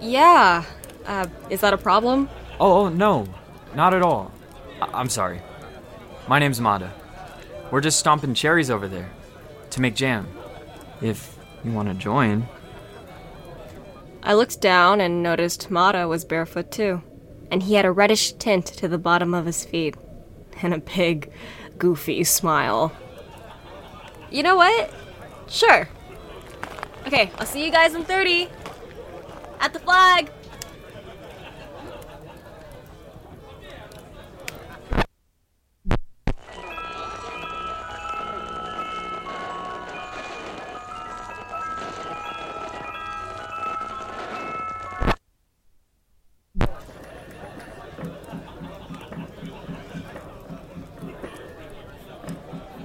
Yeah. 0.00 0.64
Uh, 1.06 1.26
is 1.48 1.60
that 1.60 1.72
a 1.72 1.78
problem? 1.78 2.28
Oh, 2.58 2.86
oh 2.86 2.88
no. 2.88 3.28
Not 3.74 3.94
at 3.94 4.02
all. 4.02 4.32
I- 4.82 4.90
I'm 4.92 5.08
sorry. 5.08 5.40
My 6.26 6.38
name's 6.38 6.60
Mata. 6.60 6.90
We're 7.70 7.80
just 7.80 7.98
stomping 7.98 8.34
cherries 8.34 8.70
over 8.70 8.88
there 8.88 9.10
to 9.70 9.80
make 9.80 9.94
jam. 9.94 10.26
If 11.00 11.36
you 11.64 11.72
want 11.72 11.88
to 11.88 11.94
join. 11.94 12.48
I 14.22 14.34
looked 14.34 14.60
down 14.60 15.00
and 15.00 15.22
noticed 15.22 15.70
Mata 15.70 16.08
was 16.08 16.24
barefoot 16.24 16.72
too, 16.72 17.02
and 17.50 17.62
he 17.62 17.74
had 17.74 17.84
a 17.84 17.92
reddish 17.92 18.32
tint 18.32 18.66
to 18.66 18.88
the 18.88 18.98
bottom 18.98 19.34
of 19.34 19.46
his 19.46 19.64
feet, 19.64 19.94
and 20.62 20.74
a 20.74 20.78
big, 20.78 21.30
goofy 21.78 22.24
smile. 22.24 22.92
You 24.30 24.42
know 24.42 24.56
what? 24.56 24.92
Sure. 25.48 25.88
Okay, 27.06 27.30
I'll 27.38 27.46
see 27.46 27.64
you 27.64 27.70
guys 27.70 27.94
in 27.94 28.04
30. 28.04 28.48
At 29.60 29.72
the 29.72 29.78
flag! 29.78 30.30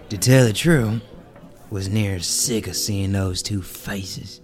To 0.10 0.18
tell 0.18 0.46
the 0.46 0.54
truth, 0.54 1.02
was 1.72 1.90
near 1.90 2.20
sick 2.20 2.68
of 2.68 2.76
seeing 2.76 3.14
those 3.14 3.42
two 3.42 3.62
faces. 3.62 4.42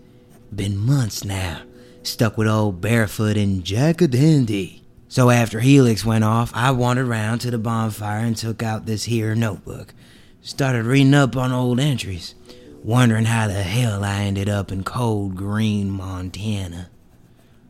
Been 0.56 0.78
months 0.78 1.26
now, 1.26 1.62
stuck 2.02 2.38
with 2.38 2.48
old 2.48 2.80
Barefoot 2.80 3.36
and 3.36 3.66
Jack 3.66 4.02
a 4.02 4.08
Dandy. 4.08 4.82
So 5.10 5.30
after 5.30 5.60
Helix 5.60 6.06
went 6.06 6.24
off, 6.24 6.52
I 6.56 6.72
wandered 6.72 7.08
round 7.08 7.42
to 7.42 7.52
the 7.52 7.58
bonfire 7.58 8.26
and 8.26 8.36
took 8.36 8.64
out 8.64 8.86
this 8.86 9.04
here 9.04 9.36
notebook. 9.36 9.94
Started 10.42 10.86
reading 10.86 11.14
up 11.14 11.36
on 11.36 11.52
old 11.52 11.82
entries, 11.82 12.34
wondering 12.82 13.26
how 13.26 13.48
the 13.48 13.64
hell 13.64 14.06
I 14.06 14.22
ended 14.22 14.48
up 14.48 14.72
in 14.72 14.86
cold 14.86 15.36
green 15.36 15.90
Montana. 15.92 16.90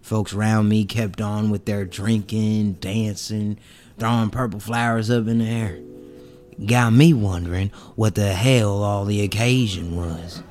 Folks 0.04 0.34
round 0.34 0.70
me 0.70 0.86
kept 0.86 1.20
on 1.20 1.50
with 1.50 1.66
their 1.66 1.84
drinking, 1.84 2.74
dancing, 2.74 3.58
throwing 3.98 4.30
purple 4.30 4.60
flowers 4.60 5.10
up 5.10 5.28
in 5.28 5.40
the 5.40 5.46
air. 5.46 5.80
Got 6.66 6.94
me 6.94 7.14
wondering 7.14 7.70
what 7.96 8.16
the 8.16 8.34
hell 8.34 8.82
all 8.84 9.06
the 9.06 9.22
occasion 9.22 9.96
was. 9.96 10.42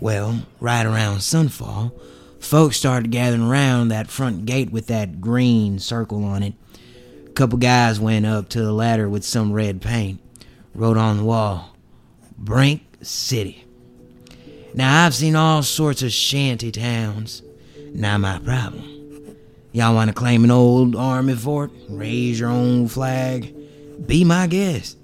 Well, 0.00 0.42
right 0.60 0.86
around 0.86 1.18
sunfall, 1.18 1.92
folks 2.38 2.76
started 2.76 3.10
gathering 3.10 3.42
around 3.42 3.88
that 3.88 4.06
front 4.06 4.46
gate 4.46 4.70
with 4.70 4.86
that 4.86 5.20
green 5.20 5.80
circle 5.80 6.24
on 6.24 6.44
it. 6.44 6.54
A 7.26 7.30
Couple 7.30 7.58
guys 7.58 7.98
went 7.98 8.24
up 8.24 8.48
to 8.50 8.62
the 8.62 8.72
ladder 8.72 9.08
with 9.08 9.24
some 9.24 9.52
red 9.52 9.82
paint, 9.82 10.20
wrote 10.72 10.96
on 10.96 11.16
the 11.16 11.24
wall, 11.24 11.76
Brink 12.36 12.82
City. 13.02 13.64
Now, 14.72 15.04
I've 15.04 15.16
seen 15.16 15.34
all 15.34 15.64
sorts 15.64 16.02
of 16.02 16.12
shanty 16.12 16.70
towns. 16.70 17.42
Not 17.92 18.20
my 18.20 18.38
problem. 18.38 19.36
Y'all 19.72 19.94
want 19.94 20.08
to 20.08 20.14
claim 20.14 20.44
an 20.44 20.50
old 20.50 20.96
army 20.96 21.34
fort? 21.34 21.70
Raise 21.88 22.40
your 22.40 22.50
own 22.50 22.88
flag? 22.88 23.54
Be 24.06 24.24
my 24.24 24.46
guest. 24.46 24.96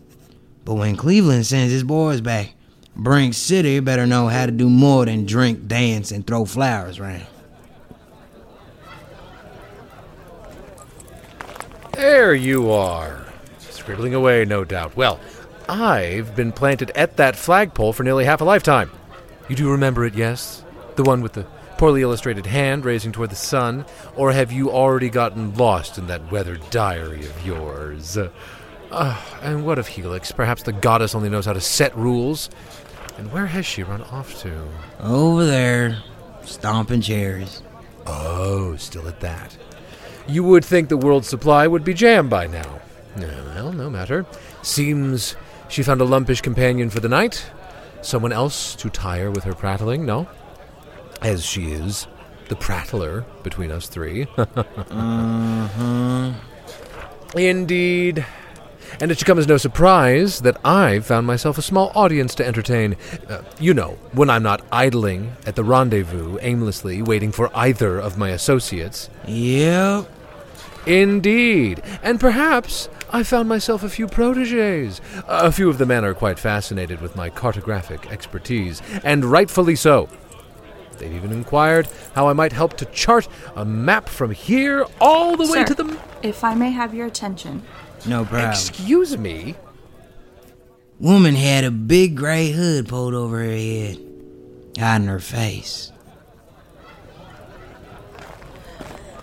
But 0.64 0.75
when 0.75 0.97
Cleveland 0.97 1.47
sends 1.47 1.73
his 1.73 1.85
boys 1.85 2.20
back, 2.20 2.55
Brink 2.97 3.35
City 3.35 3.81
better 3.81 4.07
know 4.07 4.29
how 4.29 4.47
to 4.47 4.53
do 4.53 4.70
more 4.70 5.05
than 5.05 5.27
drink, 5.27 5.66
dance, 5.66 6.11
and 6.11 6.27
throw 6.27 6.44
flowers 6.44 6.99
around. 6.99 7.27
There 11.92 12.35
you 12.35 12.70
are. 12.70 13.27
Scribbling 13.59 14.14
away, 14.14 14.44
no 14.44 14.64
doubt. 14.64 14.97
Well, 14.97 15.20
I've 15.68 16.35
been 16.35 16.53
planted 16.53 16.90
at 16.92 17.16
that 17.16 17.37
flagpole 17.37 17.92
for 17.92 18.03
nearly 18.03 18.25
half 18.25 18.40
a 18.40 18.44
lifetime. 18.44 18.90
You 19.49 19.57
do 19.57 19.70
remember 19.70 20.05
it, 20.05 20.14
yes? 20.14 20.64
The 20.97 21.03
one 21.03 21.20
with 21.20 21.35
the 21.35 21.47
poorly 21.78 22.02
illustrated 22.02 22.46
hand 22.46 22.84
raising 22.84 23.12
toward 23.12 23.30
the 23.30 23.37
sun? 23.37 23.84
Or 24.16 24.32
have 24.32 24.52
you 24.52 24.70
already 24.70 25.10
gotten 25.10 25.54
lost 25.54 25.98
in 25.98 26.06
that 26.06 26.30
weather 26.30 26.58
diary 26.70 27.26
of 27.26 27.46
yours? 27.46 28.16
Uh, 28.16 29.20
and 29.42 29.64
what 29.66 29.78
of 29.78 29.88
Helix? 29.88 30.32
Perhaps 30.32 30.62
the 30.62 30.72
goddess 30.72 31.14
only 31.14 31.28
knows 31.28 31.46
how 31.46 31.52
to 31.52 31.60
set 31.60 31.96
rules. 31.96 32.50
And 33.18 33.32
where 33.32 33.46
has 33.46 33.66
she 33.66 33.82
run 33.82 34.02
off 34.02 34.40
to? 34.42 34.68
Over 35.00 35.46
there, 35.46 36.02
stomping 36.42 37.00
cherries. 37.00 37.62
Oh, 38.06 38.76
still 38.76 39.08
at 39.08 39.20
that. 39.20 39.56
You 40.26 40.42
would 40.44 40.64
think 40.64 40.88
the 40.88 40.96
world's 40.96 41.28
supply 41.28 41.66
would 41.66 41.84
be 41.84 41.94
jammed 41.94 42.30
by 42.30 42.46
now. 42.46 42.80
Well, 43.16 43.72
no 43.72 43.88
matter. 43.90 44.26
Seems 44.62 45.37
she 45.68 45.82
found 45.82 46.00
a 46.00 46.04
lumpish 46.04 46.42
companion 46.42 46.90
for 46.90 47.00
the 47.00 47.08
night. 47.08 47.46
Someone 48.02 48.32
else 48.32 48.74
to 48.76 48.90
tire 48.90 49.30
with 49.30 49.44
her 49.44 49.54
prattling, 49.54 50.04
no? 50.04 50.28
As 51.22 51.44
she 51.44 51.72
is 51.72 52.07
the 52.48 52.57
prattler 52.57 53.24
between 53.42 53.70
us 53.70 53.88
three. 53.88 54.27
Uh-huh. 54.37 56.33
Indeed. 57.37 58.24
And 59.00 59.11
it 59.11 59.18
should 59.18 59.27
come 59.27 59.38
as 59.38 59.48
no 59.48 59.57
surprise 59.57 60.40
that 60.40 60.57
I've 60.64 61.05
found 61.07 61.27
myself 61.27 61.59
a 61.59 61.62
small 61.62 61.90
audience 61.94 62.35
to 62.37 62.46
entertain. 62.46 62.96
Uh, 63.29 63.42
you 63.59 63.74
know, 63.74 63.98
when 64.12 64.31
I'm 64.31 64.42
not 64.42 64.62
idling 64.70 65.33
at 65.46 65.57
the 65.57 65.64
rendezvous 65.64 66.38
aimlessly 66.40 67.03
waiting 67.03 67.33
for 67.33 67.50
either 67.57 67.98
of 67.98 68.16
my 68.16 68.31
associates. 68.31 69.11
Yep. 69.27 70.09
Indeed. 70.87 71.83
And 72.03 72.20
perhaps 72.20 72.88
I 73.11 73.22
found 73.22 73.48
myself 73.48 73.83
a 73.83 73.88
few 73.88 74.07
proteges. 74.07 75.00
A 75.27 75.50
few 75.50 75.68
of 75.68 75.79
the 75.79 75.87
men 75.87 76.05
are 76.05 76.14
quite 76.14 76.38
fascinated 76.38 77.00
with 77.00 77.16
my 77.16 77.31
cartographic 77.31 78.11
expertise, 78.12 78.83
and 79.03 79.24
rightfully 79.24 79.77
so. 79.77 80.09
They've 80.94 81.14
even 81.14 81.33
inquired 81.33 81.88
how 82.14 82.28
I 82.28 82.33
might 82.33 82.52
help 82.52 82.76
to 82.78 82.85
chart 82.87 83.28
a 83.54 83.64
map 83.64 84.09
from 84.09 84.30
here 84.30 84.87
all 85.00 85.37
the 85.37 85.44
way 85.44 85.64
Sir, 85.64 85.64
to 85.66 85.74
the. 85.74 86.00
If 86.22 86.44
I 86.44 86.54
may 86.54 86.70
have 86.70 86.94
your 86.94 87.07
attention. 87.07 87.62
No 88.07 88.24
problem. 88.24 88.50
Excuse 88.50 89.16
me? 89.16 89.57
Woman 91.00 91.35
had 91.35 91.64
a 91.64 91.70
big 91.70 92.16
gray 92.16 92.52
hood 92.52 92.88
pulled 92.88 93.14
over 93.14 93.38
her 93.38 93.44
head, 93.44 93.98
hiding 94.78 95.09
her 95.09 95.20
face. 95.20 95.90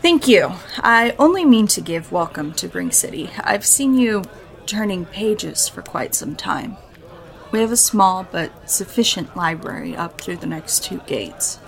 Thank 0.01 0.27
you. 0.27 0.51
I 0.77 1.15
only 1.19 1.45
mean 1.45 1.67
to 1.67 1.81
give 1.81 2.11
welcome 2.11 2.53
to 2.53 2.67
Brink 2.67 2.93
City. 2.93 3.29
I've 3.43 3.65
seen 3.65 3.93
you 3.93 4.23
turning 4.65 5.05
pages 5.05 5.67
for 5.67 5.81
quite 5.81 6.15
some 6.15 6.35
time. 6.35 6.75
We 7.51 7.59
have 7.59 7.71
a 7.71 7.77
small 7.77 8.25
but 8.31 8.69
sufficient 8.69 9.35
library 9.35 9.95
up 9.95 10.21
through 10.21 10.37
the 10.37 10.47
next 10.47 10.83
two 10.83 11.01
gates. 11.05 11.59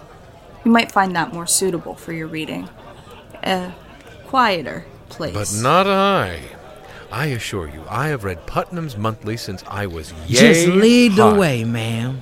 You 0.63 0.71
might 0.71 0.91
find 0.91 1.15
that 1.15 1.33
more 1.33 1.45
suitable 1.45 1.95
for 1.95 2.13
your 2.13 2.27
reading. 2.27 2.69
A 3.43 3.73
quieter 4.27 4.85
place. 5.09 5.33
But 5.33 5.61
not 5.61 5.87
I. 5.87 6.39
I 7.11 7.27
assure 7.27 7.67
you, 7.67 7.83
I 7.89 8.07
have 8.07 8.23
read 8.23 8.47
Putnam's 8.47 8.97
Monthly 8.97 9.37
since 9.37 9.63
I 9.67 9.85
was 9.85 10.13
yay 10.27 10.53
Just 10.53 10.67
lead 10.67 11.11
the 11.13 11.35
way, 11.35 11.63
ma'am. 11.63 12.19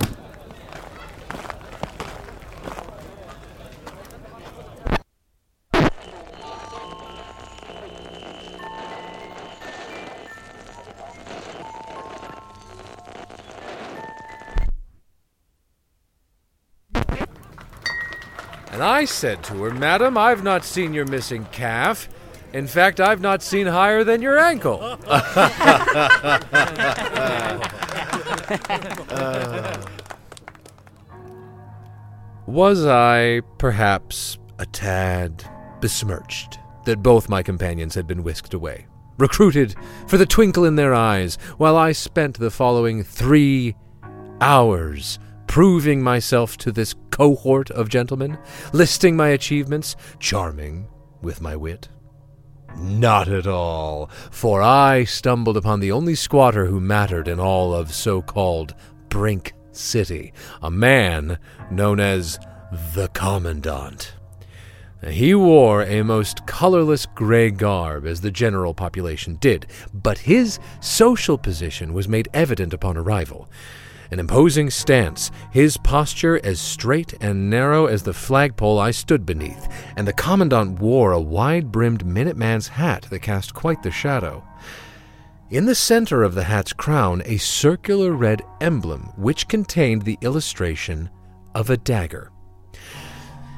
I 19.02 19.04
said 19.04 19.42
to 19.44 19.64
her, 19.64 19.72
Madam, 19.72 20.16
I've 20.16 20.44
not 20.44 20.62
seen 20.62 20.94
your 20.94 21.06
missing 21.06 21.44
calf. 21.50 22.08
In 22.52 22.68
fact, 22.68 23.00
I've 23.00 23.20
not 23.20 23.42
seen 23.42 23.66
higher 23.66 24.04
than 24.04 24.22
your 24.22 24.38
ankle. 24.38 24.78
Uh, 29.10 29.80
was 32.46 32.84
I, 32.84 33.40
perhaps, 33.58 34.38
a 34.58 34.66
tad 34.66 35.44
besmirched 35.80 36.58
that 36.84 37.02
both 37.02 37.28
my 37.28 37.42
companions 37.42 37.94
had 37.94 38.06
been 38.06 38.22
whisked 38.22 38.52
away, 38.52 38.86
recruited 39.18 39.74
for 40.06 40.18
the 40.18 40.26
twinkle 40.26 40.64
in 40.64 40.76
their 40.76 40.94
eyes, 40.94 41.36
while 41.56 41.76
I 41.76 41.92
spent 41.92 42.38
the 42.38 42.50
following 42.50 43.02
three 43.02 43.74
hours 44.40 45.18
proving 45.52 46.02
myself 46.02 46.56
to 46.56 46.72
this 46.72 46.94
cohort 47.10 47.70
of 47.72 47.90
gentlemen, 47.90 48.38
listing 48.72 49.14
my 49.14 49.28
achievements, 49.28 49.96
charming 50.18 50.88
with 51.20 51.42
my 51.42 51.54
wit? 51.54 51.90
Not 52.78 53.28
at 53.28 53.46
all, 53.46 54.06
for 54.30 54.62
I 54.62 55.04
stumbled 55.04 55.58
upon 55.58 55.80
the 55.80 55.92
only 55.92 56.14
squatter 56.14 56.64
who 56.64 56.80
mattered 56.80 57.28
in 57.28 57.38
all 57.38 57.74
of 57.74 57.92
so 57.92 58.22
called 58.22 58.74
Brink 59.10 59.52
City, 59.72 60.32
a 60.62 60.70
man 60.70 61.38
known 61.70 62.00
as 62.00 62.38
the 62.94 63.08
Commandant. 63.08 64.14
He 65.06 65.34
wore 65.34 65.82
a 65.82 66.02
most 66.02 66.46
colorless 66.46 67.04
gray 67.04 67.50
garb, 67.50 68.06
as 68.06 68.22
the 68.22 68.30
general 68.30 68.72
population 68.72 69.36
did, 69.36 69.66
but 69.92 70.16
his 70.16 70.58
social 70.80 71.36
position 71.36 71.92
was 71.92 72.08
made 72.08 72.30
evident 72.32 72.72
upon 72.72 72.96
arrival. 72.96 73.50
An 74.12 74.20
imposing 74.20 74.68
stance, 74.68 75.30
his 75.50 75.78
posture 75.78 76.38
as 76.44 76.60
straight 76.60 77.14
and 77.22 77.48
narrow 77.48 77.86
as 77.86 78.02
the 78.02 78.12
flagpole 78.12 78.78
I 78.78 78.90
stood 78.90 79.24
beneath, 79.24 79.66
and 79.96 80.06
the 80.06 80.12
Commandant 80.12 80.78
wore 80.80 81.12
a 81.12 81.20
wide 81.20 81.72
brimmed 81.72 82.04
Minuteman's 82.04 82.68
hat 82.68 83.06
that 83.08 83.20
cast 83.20 83.54
quite 83.54 83.82
the 83.82 83.90
shadow. 83.90 84.44
In 85.48 85.64
the 85.64 85.74
center 85.74 86.22
of 86.22 86.34
the 86.34 86.44
hat's 86.44 86.74
crown, 86.74 87.22
a 87.24 87.38
circular 87.38 88.12
red 88.12 88.42
emblem 88.60 89.14
which 89.16 89.48
contained 89.48 90.02
the 90.02 90.18
illustration 90.20 91.08
of 91.54 91.70
a 91.70 91.78
dagger. 91.78 92.30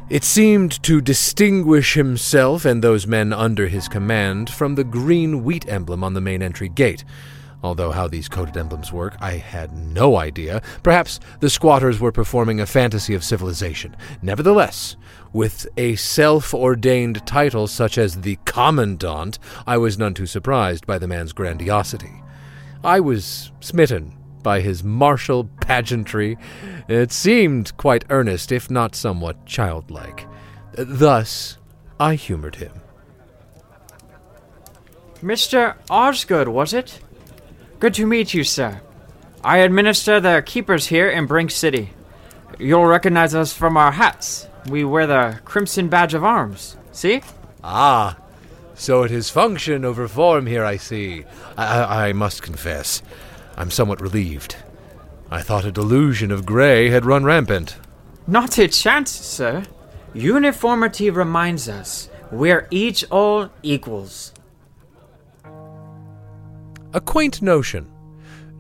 It 0.09 0.23
seemed 0.23 0.81
to 0.85 1.01
distinguish 1.01 1.95
himself 1.95 2.65
and 2.65 2.81
those 2.81 3.09
men 3.09 3.33
under 3.33 3.67
his 3.67 3.89
command 3.89 4.51
from 4.51 4.77
the 4.77 4.85
green 4.85 5.43
wheat 5.43 5.69
emblem 5.69 6.05
on 6.05 6.15
the 6.15 6.21
main 6.21 6.43
entry 6.43 6.69
gate. 6.69 7.05
Although 7.65 7.93
how 7.93 8.09
these 8.09 8.29
coded 8.29 8.59
emblems 8.59 8.93
work, 8.93 9.17
I 9.21 9.39
had 9.39 9.75
no 9.75 10.19
idea. 10.19 10.61
Perhaps 10.83 11.19
the 11.41 11.49
squatters 11.49 11.99
were 11.99 12.13
performing 12.13 12.61
a 12.61 12.67
fantasy 12.67 13.15
of 13.15 13.25
civilization. 13.25 13.97
Nevertheless, 14.21 14.97
with 15.33 15.67
a 15.79 15.97
self 15.97 16.53
ordained 16.53 17.27
title 17.27 17.67
such 17.67 17.97
as 17.97 18.21
the 18.21 18.37
Commandant, 18.45 19.39
I 19.67 19.79
was 19.79 19.97
none 19.97 20.13
too 20.13 20.27
surprised 20.27 20.87
by 20.87 20.99
the 20.99 21.09
man's 21.09 21.33
grandiosity. 21.33 22.23
I 22.85 23.01
was 23.01 23.51
smitten 23.61 24.15
by 24.43 24.61
his 24.61 24.85
martial 24.85 25.45
pageantry. 25.63 26.37
It 26.87 27.13
seemed 27.13 27.75
quite 27.79 28.05
earnest, 28.11 28.53
if 28.53 28.71
not 28.71 28.95
somewhat 28.95 29.47
childlike. 29.47 30.29
Thus, 30.77 31.57
I 31.99 32.17
humored 32.17 32.57
him. 32.57 32.73
Mr. 35.23 35.77
Osgood, 35.89 36.49
was 36.49 36.75
it? 36.75 37.01
Good 37.81 37.95
to 37.95 38.07
meet 38.07 38.33
you, 38.33 38.45
sir. 38.45 38.81
I 39.43 39.59
administer 39.59 40.21
the 40.21 40.43
keepers 40.45 40.87
here 40.87 41.11
in 41.11 41.27
Brink 41.27 41.51
City. 41.51 41.91
You'll 42.59 42.87
recognize 42.87 43.35
us 43.35 43.53
from 43.53 43.77
our 43.77 43.93
hats. 43.93 44.49
We 44.69 44.85
wear 44.85 45.07
the 45.07 45.41
crimson 45.45 45.89
badge 45.89 46.15
of 46.15 46.25
arms. 46.25 46.77
See? 46.93 47.21
Ah, 47.63 48.17
so 48.75 49.03
it 49.03 49.11
is 49.11 49.31
function 49.31 49.85
over 49.85 50.09
form 50.09 50.47
here, 50.47 50.65
I 50.65 50.77
see. 50.77 51.25
I, 51.57 52.09
I, 52.09 52.13
must 52.13 52.43
confess, 52.43 53.03
I'm 53.57 53.71
somewhat 53.71 54.01
relieved. 54.01 54.57
I 55.31 55.43
thought 55.43 55.65
a 55.65 55.73
delusion 55.73 56.31
of 56.31 56.47
gray 56.47 56.91
had 56.91 57.05
run 57.05 57.25
rampant. 57.25 57.77
Not 58.27 58.59
a 58.59 58.69
chance, 58.69 59.11
sir. 59.11 59.65
Uniformity 60.15 61.11
reminds 61.11 61.69
us 61.69 62.09
we're 62.31 62.67
each 62.71 63.05
all 63.11 63.51
equals. 63.63 64.33
A 66.95 67.01
quaint 67.01 67.43
notion. 67.43 67.91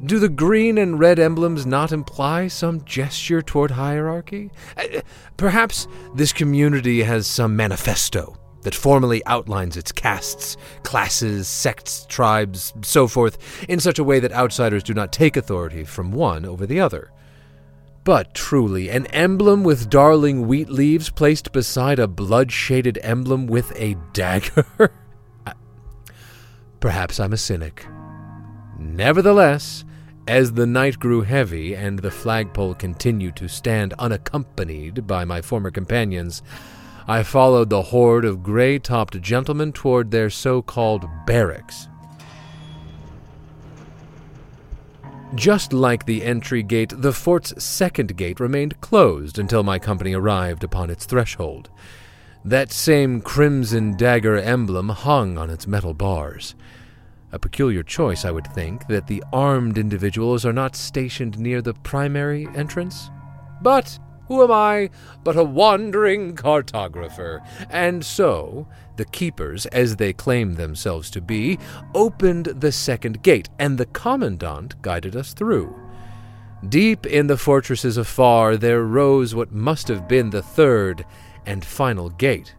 Do 0.07 0.18
the 0.18 0.29
green 0.29 0.77
and 0.77 0.99
red 0.99 1.20
emblems 1.20 1.64
not 1.64 1.92
imply 1.92 2.49
some 2.49 2.85
gesture 2.85 3.40
toward 3.40 3.70
hierarchy? 3.70 4.51
Uh, 4.77 5.01
Perhaps 5.37 5.87
this 6.16 6.33
community 6.33 7.05
has 7.05 7.29
some 7.29 7.55
manifesto 7.55 8.37
that 8.62 8.75
formally 8.75 9.25
outlines 9.27 9.77
its 9.77 9.92
castes, 9.92 10.57
classes, 10.83 11.47
sects, 11.47 12.07
tribes, 12.07 12.73
so 12.83 13.07
forth, 13.07 13.38
in 13.68 13.79
such 13.79 14.01
a 14.01 14.05
way 14.05 14.18
that 14.18 14.33
outsiders 14.33 14.83
do 14.83 14.94
not 14.94 15.12
take 15.12 15.37
authority 15.37 15.85
from 15.85 16.11
one 16.11 16.44
over 16.44 16.66
the 16.66 16.81
other. 16.81 17.12
But 18.03 18.35
truly, 18.35 18.90
an 18.90 19.07
emblem 19.07 19.62
with 19.62 19.88
darling 19.88 20.49
wheat 20.49 20.68
leaves 20.68 21.09
placed 21.09 21.53
beside 21.53 22.01
a 22.01 22.09
blood 22.09 22.51
shaded 22.51 22.99
emblem 23.03 23.47
with 23.47 23.73
a 23.77 23.97
dagger? 24.12 24.66
Perhaps 26.81 27.20
I'm 27.20 27.33
a 27.33 27.38
cynic. 27.38 27.87
Nevertheless, 28.94 29.85
as 30.28 30.52
the 30.52 30.66
night 30.66 31.00
grew 31.00 31.22
heavy 31.22 31.74
and 31.74 31.98
the 31.98 32.12
flagpole 32.12 32.74
continued 32.74 33.35
to 33.37 33.48
stand 33.48 33.92
unaccompanied 33.98 35.04
by 35.04 35.24
my 35.24 35.42
former 35.42 35.72
companions, 35.72 36.44
I 37.09 37.24
followed 37.24 37.70
the 37.70 37.83
horde 37.83 38.24
of 38.24 38.44
gray 38.44 38.78
topped 38.78 39.20
gentlemen 39.20 39.72
toward 39.72 40.12
their 40.12 40.30
so 40.30 40.62
called 40.62 41.07
barracks. 41.26 41.88
Just 45.35 45.72
like 45.72 46.07
the 46.07 46.22
entry 46.22 46.62
gate, 46.62 46.92
the 46.96 47.12
fort's 47.12 47.64
second 47.64 48.16
gate 48.16 48.38
remained 48.38 48.80
closed 48.80 49.40
until 49.40 49.64
my 49.64 49.80
company 49.80 50.14
arrived 50.14 50.62
upon 50.62 50.88
its 50.88 51.04
threshold. 51.04 51.68
That 52.44 52.70
same 52.70 53.22
crimson 53.22 53.96
dagger 53.96 54.37
emblem 54.37 54.90
hung 54.90 55.37
on 55.37 55.50
its 55.50 55.66
metal 55.66 55.94
bars. 55.94 56.54
A 57.35 57.38
peculiar 57.40 57.83
choice, 57.83 58.25
I 58.25 58.31
would 58.31 58.47
think, 58.55 58.87
that 58.87 59.09
the 59.09 59.25
armed 59.33 59.77
individuals 59.77 60.47
are 60.47 60.53
not 60.53 60.77
stationed 60.77 61.37
near 61.37 61.61
the 61.61 61.75
primary 61.75 62.47
entrance. 62.55 63.11
But 63.61 63.99
who 64.29 64.44
am 64.44 64.53
I 64.53 64.90
but 65.25 65.37
a 65.37 65.42
wandering 65.42 66.37
cartographer? 66.37 67.44
And 67.70 68.05
so, 68.05 68.68
the 68.94 69.05
keepers, 69.07 69.66
as 69.66 69.97
they 69.97 70.12
claim 70.12 70.55
themselves 70.55 71.11
to 71.11 71.20
be, 71.20 71.59
opened 71.92 72.47
the 72.47 72.70
second 72.70 73.25
gate, 73.25 73.49
and 73.59 73.79
the 73.79 73.87
commandant 73.87 74.81
guided 74.81 75.16
us 75.16 75.35
through. 75.35 75.75
Deep 76.68 77.05
in 77.05 77.27
the 77.27 77.37
fortresses 77.37 77.97
afar, 77.97 78.57
there 78.57 78.85
rose 78.85 79.35
what 79.35 79.51
must 79.51 79.88
have 79.88 80.07
been 80.07 80.31
the 80.31 80.40
third 80.40 81.05
and 81.47 81.64
final 81.64 82.11
gate. 82.11 82.55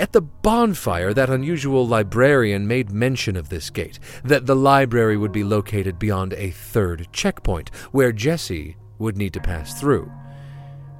At 0.00 0.12
the 0.12 0.22
bonfire, 0.22 1.12
that 1.12 1.28
unusual 1.28 1.86
librarian 1.86 2.66
made 2.66 2.90
mention 2.90 3.36
of 3.36 3.50
this 3.50 3.68
gate, 3.68 3.98
that 4.24 4.46
the 4.46 4.56
library 4.56 5.18
would 5.18 5.30
be 5.30 5.44
located 5.44 5.98
beyond 5.98 6.32
a 6.32 6.52
third 6.52 7.08
checkpoint, 7.12 7.70
where 7.92 8.10
Jesse 8.10 8.76
would 8.98 9.18
need 9.18 9.34
to 9.34 9.42
pass 9.42 9.78
through. 9.78 10.10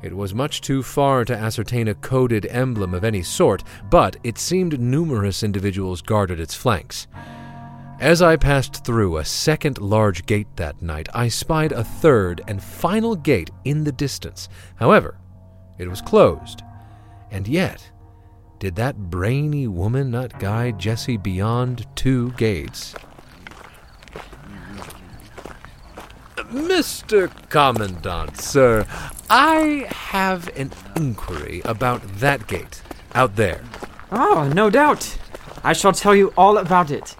It 0.03 0.15
was 0.15 0.35
much 0.35 0.61
too 0.61 0.83
far 0.83 1.25
to 1.25 1.35
ascertain 1.35 1.89
a 1.89 1.95
coded 1.95 2.45
emblem 2.51 2.93
of 2.93 3.03
any 3.03 3.23
sort, 3.23 3.65
but 3.89 4.19
it 4.23 4.37
seemed 4.37 4.79
numerous 4.79 5.43
individuals 5.43 6.03
guarded 6.03 6.39
its 6.39 6.55
flanks. 6.55 7.07
As 8.01 8.21
I 8.21 8.37
passed 8.37 8.85
through 8.85 9.17
a 9.17 9.25
second 9.25 9.79
large 9.79 10.27
gate 10.27 10.57
that 10.57 10.83
night, 10.83 11.09
I 11.15 11.29
spied 11.29 11.73
a 11.73 11.85
third 11.85 12.43
and 12.47 12.63
final 12.63 13.17
gate 13.17 13.49
in 13.65 13.85
the 13.85 13.93
distance. 13.93 14.51
However, 14.77 15.17
it 15.79 15.89
was 15.89 16.03
closed. 16.03 16.61
And 17.31 17.49
yet, 17.49 17.90
did 18.61 18.77
that 18.77 19.11
brainy 19.11 19.67
woman 19.67 20.11
not 20.11 20.39
guide 20.39 20.79
Jesse 20.79 21.17
beyond 21.17 21.87
two 21.97 22.31
gates? 22.33 22.95
Mr. 26.37 27.31
Commandant, 27.49 28.37
sir, 28.39 28.87
I 29.31 29.87
have 29.89 30.55
an 30.59 30.73
inquiry 30.95 31.63
about 31.65 32.03
that 32.19 32.47
gate 32.49 32.83
out 33.15 33.37
there. 33.37 33.63
Oh, 34.13 34.51
no 34.55 34.69
doubt. 34.69 35.17
I 35.65 35.73
shall 35.73 35.93
tell 35.93 36.15
you 36.15 36.35
all 36.37 36.59
about 36.59 36.91
it. 36.91 37.17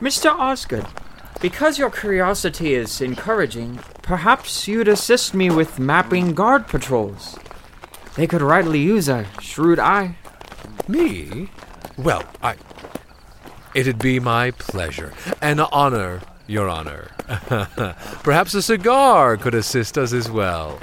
Mr. 0.00 0.30
Osgood, 0.30 0.86
because 1.40 1.78
your 1.80 1.90
curiosity 1.90 2.74
is 2.74 3.00
encouraging, 3.00 3.80
perhaps 4.02 4.68
you'd 4.68 4.86
assist 4.86 5.34
me 5.34 5.50
with 5.50 5.80
mapping 5.80 6.32
guard 6.32 6.68
patrols. 6.68 7.36
They 8.14 8.28
could 8.28 8.42
rightly 8.42 8.78
use 8.78 9.08
a 9.08 9.26
shrewd 9.40 9.80
eye. 9.80 10.16
Me? 10.88 11.48
Well, 11.98 12.24
I. 12.42 12.56
It'd 13.74 13.98
be 13.98 14.18
my 14.18 14.50
pleasure. 14.52 15.12
An 15.42 15.60
honor, 15.60 16.22
Your 16.46 16.68
Honor. 16.68 17.10
Perhaps 18.22 18.54
a 18.54 18.62
cigar 18.62 19.36
could 19.36 19.54
assist 19.54 19.98
us 19.98 20.14
as 20.14 20.30
well. 20.30 20.80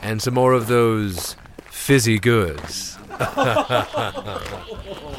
And 0.00 0.22
some 0.22 0.34
more 0.34 0.54
of 0.54 0.66
those 0.66 1.36
fizzy 1.70 2.18
goods. 2.18 2.98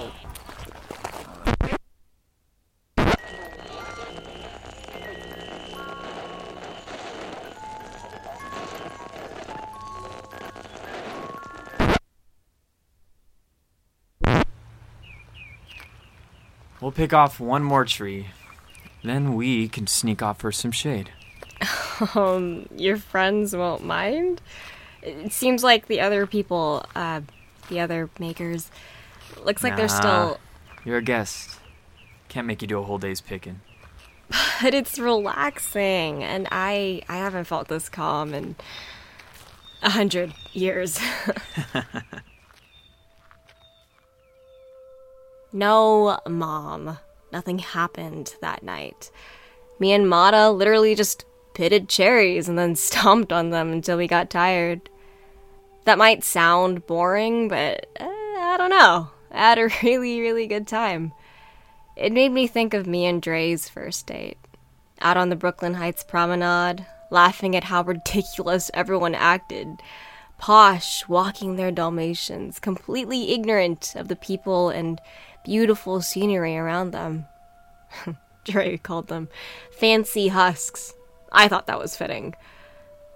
We'll 16.86 16.91
pick 16.91 17.13
off 17.13 17.39
one 17.39 17.63
more 17.63 17.84
tree. 17.84 18.28
Then 19.04 19.34
we 19.34 19.67
can 19.67 19.88
sneak 19.88 20.21
off 20.21 20.38
for 20.38 20.52
some 20.52 20.71
shade. 20.71 21.10
Um, 22.13 22.67
your 22.76 22.98
friends 22.98 23.56
won't 23.56 23.84
mind? 23.84 24.41
It 25.02 25.32
seems 25.32 25.63
like 25.63 25.88
the 25.88 26.02
other 26.02 26.28
people, 26.28 26.86
uh, 26.93 27.21
the 27.69 27.80
other 27.80 28.10
makers, 28.19 28.69
looks 29.43 29.63
like 29.63 29.78
they're 29.78 29.88
still. 29.88 30.39
You're 30.84 30.98
a 30.98 31.02
guest. 31.02 31.58
Can't 32.28 32.45
make 32.45 32.62
you 32.62 32.67
do 32.67 32.78
a 32.78 32.84
whole 32.84 33.00
day's 33.00 33.21
picking. 33.21 33.62
But 34.62 34.76
it's 34.76 35.00
relaxing, 35.00 36.24
and 36.24 36.48
I 36.52 37.02
I 37.10 37.17
haven't 37.17 37.45
felt 37.45 37.67
this 37.67 37.89
calm 37.89 38.34
in 38.34 38.56
a 39.82 39.89
hundred 39.89 40.34
years. 40.54 41.00
no, 45.56 46.20
mom, 46.28 47.00
nothing 47.32 47.60
happened 47.60 48.36
that 48.41 48.62
night. 48.62 49.10
Me 49.80 49.94
and 49.94 50.08
Mata 50.08 50.50
literally 50.50 50.96
just 50.96 51.26
pitted 51.54 51.88
cherries 51.89 52.48
and 52.50 52.58
then 52.60 52.76
stomped 52.76 53.32
on 53.32 53.50
them 53.50 53.72
until 53.72 53.98
we 53.98 54.08
got 54.08 54.30
tired. 54.30 54.89
That 55.86 55.98
might 55.98 56.24
sound 56.24 56.86
boring, 56.86 57.48
but 57.48 57.88
uh, 58.00 58.06
I 58.06 58.56
don't 58.58 58.70
know. 58.70 59.10
I 59.32 59.38
had 59.38 59.60
a 59.60 59.70
really, 59.84 60.20
really 60.20 60.46
good 60.46 60.68
time. 60.68 61.13
It 61.96 62.12
made 62.12 62.32
me 62.32 62.48
think 62.48 62.74
of 62.74 62.86
me 62.86 63.06
and 63.06 63.22
Dre's 63.22 63.70
first 63.70 64.08
date. 64.08 64.38
Out 65.00 65.18
on 65.18 65.30
the 65.30 65.36
Brooklyn 65.36 65.76
Heights 65.76 66.04
promenade, 66.04 66.86
laughing 67.10 67.56
at 67.56 67.65
how 67.65 67.84
ridiculous 67.86 68.70
everyone 68.74 69.15
acted. 69.15 69.82
Posh, 70.38 71.08
walking 71.08 71.56
their 71.56 71.72
Dalmatians, 71.72 72.60
completely 72.60 73.32
ignorant 73.32 73.94
of 73.96 74.10
the 74.10 74.18
people 74.18 74.70
and 74.70 75.00
beautiful 75.45 76.01
scenery 76.01 76.58
around 76.58 76.91
them. 76.91 77.25
Dre 78.43 78.77
called 78.77 79.08
them 79.08 79.29
fancy 79.71 80.27
husks. 80.27 80.93
I 81.31 81.47
thought 81.47 81.67
that 81.67 81.79
was 81.79 81.95
fitting. 81.95 82.34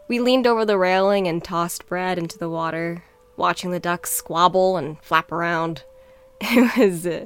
We 0.08 0.20
leaned 0.20 0.48
over 0.48 0.64
the 0.66 0.78
railing 0.78 1.28
and 1.28 1.44
tossed 1.44 1.88
bread 1.88 2.18
into 2.18 2.38
the 2.38 2.50
water, 2.50 3.04
watching 3.36 3.72
the 3.72 3.80
ducks 3.80 4.12
squabble 4.12 4.78
and 4.78 4.98
flap 5.02 5.32
around. 5.32 5.84
It 6.42 6.78
was. 6.78 7.06
Uh, 7.06 7.26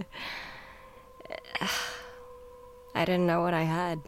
I 2.95 3.05
didn't 3.05 3.27
know 3.27 3.41
what 3.41 3.53
I 3.53 3.63
had. 3.63 3.99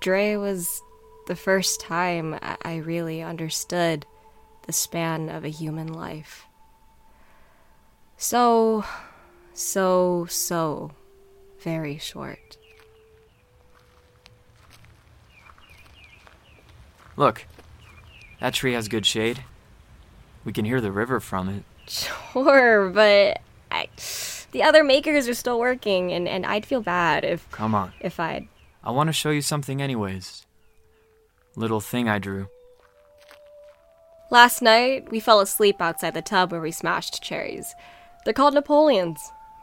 Dre 0.00 0.34
was 0.36 0.82
the 1.26 1.36
first 1.36 1.80
time 1.80 2.34
I- 2.42 2.56
I 2.62 2.76
really 2.76 3.22
understood 3.22 4.04
the 4.66 4.72
span 4.72 5.28
of 5.28 5.44
a 5.44 5.48
human 5.48 5.92
life. 5.92 6.46
So, 8.16 8.84
so, 9.58 10.26
so 10.28 10.92
very 11.60 11.98
short. 11.98 12.56
Look, 17.16 17.46
that 18.40 18.54
tree 18.54 18.74
has 18.74 18.86
good 18.88 19.04
shade. 19.04 19.42
We 20.44 20.52
can 20.52 20.64
hear 20.64 20.80
the 20.80 20.92
river 20.92 21.18
from 21.18 21.48
it. 21.48 21.64
Sure, 21.88 22.88
but 22.90 23.40
I, 23.72 23.88
the 24.52 24.62
other 24.62 24.84
makers 24.84 25.26
are 25.28 25.34
still 25.34 25.58
working, 25.58 26.12
and, 26.12 26.28
and 26.28 26.46
I'd 26.46 26.64
feel 26.64 26.80
bad 26.80 27.24
if 27.24 27.50
Come 27.50 27.74
on. 27.74 27.92
if 28.00 28.20
I'd. 28.20 28.46
I 28.84 28.92
want 28.92 29.08
to 29.08 29.12
show 29.12 29.30
you 29.30 29.42
something, 29.42 29.82
anyways. 29.82 30.46
Little 31.56 31.80
thing 31.80 32.08
I 32.08 32.18
drew. 32.20 32.48
Last 34.30 34.62
night, 34.62 35.10
we 35.10 35.18
fell 35.20 35.40
asleep 35.40 35.80
outside 35.80 36.14
the 36.14 36.22
tub 36.22 36.52
where 36.52 36.60
we 36.60 36.70
smashed 36.70 37.22
cherries. 37.22 37.74
They're 38.24 38.34
called 38.34 38.54
Napoleons, 38.54 39.18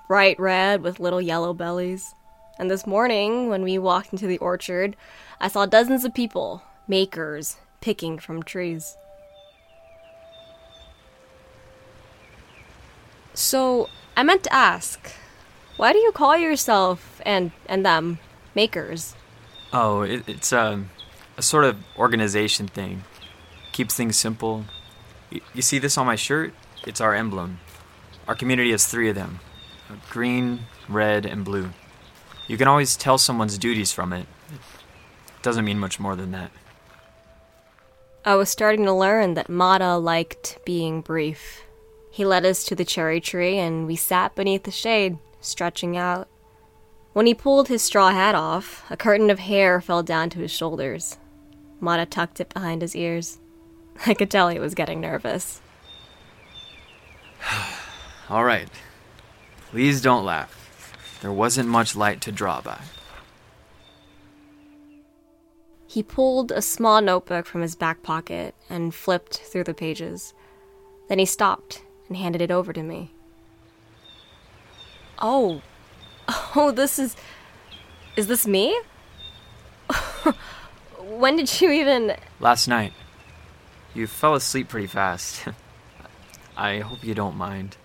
bright 0.08 0.40
red 0.40 0.82
with 0.82 1.00
little 1.00 1.22
yellow 1.22 1.54
bellies. 1.54 2.14
And 2.58 2.70
this 2.72 2.88
morning, 2.88 3.50
when 3.50 3.64
we 3.64 3.78
walked 3.78 4.14
into 4.14 4.28
the 4.28 4.38
orchard, 4.38 4.96
I 5.40 5.48
saw 5.48 5.66
dozens 5.66 6.06
of 6.06 6.14
people, 6.14 6.64
makers, 6.88 7.58
picking 7.82 8.18
from 8.18 8.44
trees. 8.44 8.96
So, 13.34 13.90
I 14.16 14.24
meant 14.24 14.44
to 14.44 14.54
ask, 14.54 15.12
why 15.76 15.92
do 15.92 16.00
you 16.00 16.14
call 16.14 16.38
yourself 16.38 17.22
and 17.26 17.52
and 17.66 17.86
them 17.86 18.20
makers? 18.56 19.14
Oh, 19.74 20.04
it, 20.04 20.24
it's 20.28 20.54
a, 20.54 20.86
a 21.36 21.42
sort 21.42 21.66
of 21.66 21.78
organization 21.98 22.70
thing. 22.70 23.04
Keeps 23.74 23.94
things 23.94 24.16
simple. 24.16 24.64
You, 25.30 25.42
you 25.54 25.62
see 25.62 25.80
this 25.80 25.98
on 25.98 26.06
my 26.06 26.16
shirt? 26.16 26.54
It's 26.88 27.02
our 27.02 27.14
emblem. 27.14 27.60
Our 28.26 28.36
community 28.36 28.72
has 28.72 28.88
three 28.88 29.10
of 29.10 29.16
them 29.16 29.42
uh, 29.42 29.55
green, 30.10 30.62
red, 30.88 31.26
and 31.26 31.44
blue. 31.44 31.70
You 32.48 32.58
can 32.58 32.68
always 32.68 32.96
tell 32.96 33.18
someone's 33.18 33.58
duties 33.58 33.92
from 33.92 34.14
it. 34.14 34.28
It 34.52 35.42
doesn't 35.42 35.66
mean 35.66 35.80
much 35.80 36.00
more 36.00 36.16
than 36.16 36.32
that. 36.32 36.52
I 38.24 38.36
was 38.36 38.50
starting 38.50 38.86
to 38.86 38.94
learn 38.94 39.36
that 39.36 39.50
Mata 39.50 39.98
liked 39.98 40.58
being 40.66 41.02
brief. 41.02 41.64
He 42.12 42.26
led 42.26 42.46
us 42.46 42.64
to 42.66 42.76
the 42.76 42.86
cherry 42.86 43.22
tree 43.22 43.58
and 43.58 43.86
we 43.86 43.96
sat 43.96 44.36
beneath 44.36 44.64
the 44.64 44.72
shade, 44.72 45.18
stretching 45.42 45.98
out. 45.98 46.28
When 47.14 47.28
he 47.28 47.34
pulled 47.34 47.68
his 47.68 47.82
straw 47.82 48.10
hat 48.10 48.36
off, 48.36 48.84
a 48.90 48.98
curtain 48.98 49.30
of 49.30 49.40
hair 49.40 49.80
fell 49.80 50.02
down 50.02 50.30
to 50.32 50.40
his 50.40 50.52
shoulders. 50.52 51.18
Mata 51.80 52.06
tucked 52.06 52.40
it 52.40 52.54
behind 52.54 52.82
his 52.82 52.96
ears. 52.96 53.40
I 54.06 54.14
could 54.14 54.32
tell 54.32 54.50
he 54.50 54.60
was 54.60 54.76
getting 54.76 55.02
nervous. 55.02 55.62
All 58.30 58.44
right. 58.44 58.70
Please 59.76 60.00
don't 60.00 60.24
laugh. 60.24 61.20
There 61.20 61.34
wasn't 61.34 61.68
much 61.68 61.98
light 61.98 62.22
to 62.22 62.32
draw 62.32 62.62
by. 62.62 62.80
He 65.86 66.02
pulled 66.02 66.54
a 66.54 66.62
small 66.62 67.02
notebook 67.02 67.46
from 67.46 67.60
his 67.60 67.76
back 67.76 68.02
pocket 68.02 68.56
and 68.70 68.96
flipped 68.96 69.40
through 69.40 69.66
the 69.66 69.74
pages. 69.74 70.34
Then 71.10 71.20
he 71.20 71.26
stopped 71.26 71.84
and 72.08 72.16
handed 72.16 72.42
it 72.42 72.52
over 72.52 72.72
to 72.72 72.82
me. 72.84 73.12
Oh. 75.20 75.62
Oh, 76.56 76.72
this 76.72 76.98
is. 76.98 77.18
Is 78.16 78.28
this 78.28 78.48
me? 78.48 78.80
when 81.02 81.36
did 81.36 81.60
you 81.60 81.70
even. 81.70 82.16
Last 82.40 82.70
night, 82.70 82.94
you 83.94 84.08
fell 84.08 84.36
asleep 84.36 84.70
pretty 84.70 84.88
fast. 84.88 85.50
I 86.58 86.80
hope 86.80 87.04
you 87.04 87.14
don't 87.14 87.36
mind. 87.36 87.76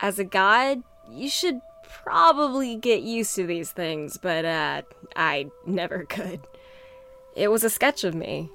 As 0.00 0.18
a 0.18 0.24
god, 0.24 0.82
you 1.10 1.28
should 1.28 1.60
probably 2.04 2.76
get 2.76 3.02
used 3.02 3.34
to 3.36 3.46
these 3.46 3.70
things, 3.70 4.16
but, 4.16 4.44
uh, 4.44 4.82
I 5.16 5.50
never 5.66 6.04
could. 6.08 6.40
It 7.34 7.50
was 7.50 7.64
a 7.64 7.70
sketch 7.70 8.04
of 8.04 8.14
me. 8.14 8.50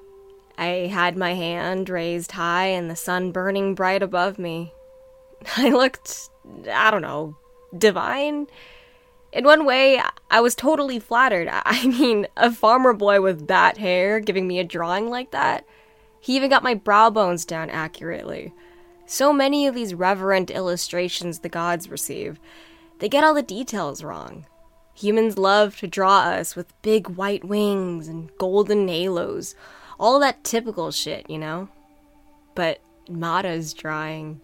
I 0.56 0.88
had 0.92 1.16
my 1.16 1.34
hand 1.34 1.88
raised 1.88 2.32
high 2.32 2.66
and 2.66 2.90
the 2.90 2.96
sun 2.96 3.32
burning 3.32 3.74
bright 3.74 4.02
above 4.02 4.38
me. 4.38 4.72
I 5.56 5.70
looked, 5.70 6.30
I 6.70 6.90
don't 6.90 7.02
know, 7.02 7.36
divine? 7.76 8.46
In 9.32 9.44
one 9.44 9.64
way, 9.64 10.00
I 10.30 10.40
was 10.40 10.54
totally 10.54 11.00
flattered. 11.00 11.48
I 11.52 11.86
mean, 11.86 12.26
a 12.36 12.52
farmer 12.52 12.92
boy 12.92 13.20
with 13.20 13.48
that 13.48 13.78
hair 13.78 14.20
giving 14.20 14.46
me 14.46 14.58
a 14.58 14.64
drawing 14.64 15.10
like 15.10 15.32
that. 15.32 15.66
He 16.20 16.36
even 16.36 16.48
got 16.50 16.62
my 16.62 16.74
brow 16.74 17.10
bones 17.10 17.44
down 17.44 17.68
accurately. 17.68 18.54
So 19.06 19.32
many 19.32 19.66
of 19.66 19.74
these 19.74 19.94
reverent 19.94 20.50
illustrations 20.50 21.40
the 21.40 21.48
gods 21.48 21.90
receive, 21.90 22.40
they 23.00 23.08
get 23.08 23.24
all 23.24 23.34
the 23.34 23.42
details 23.42 24.02
wrong. 24.02 24.46
Humans 24.94 25.36
love 25.36 25.76
to 25.78 25.86
draw 25.86 26.20
us 26.20 26.56
with 26.56 26.80
big 26.82 27.08
white 27.10 27.44
wings 27.44 28.08
and 28.08 28.30
golden 28.38 28.88
halos, 28.88 29.54
all 29.98 30.18
that 30.20 30.44
typical 30.44 30.90
shit, 30.90 31.28
you 31.28 31.38
know? 31.38 31.68
But 32.54 32.80
Mata's 33.08 33.74
drawing, 33.74 34.40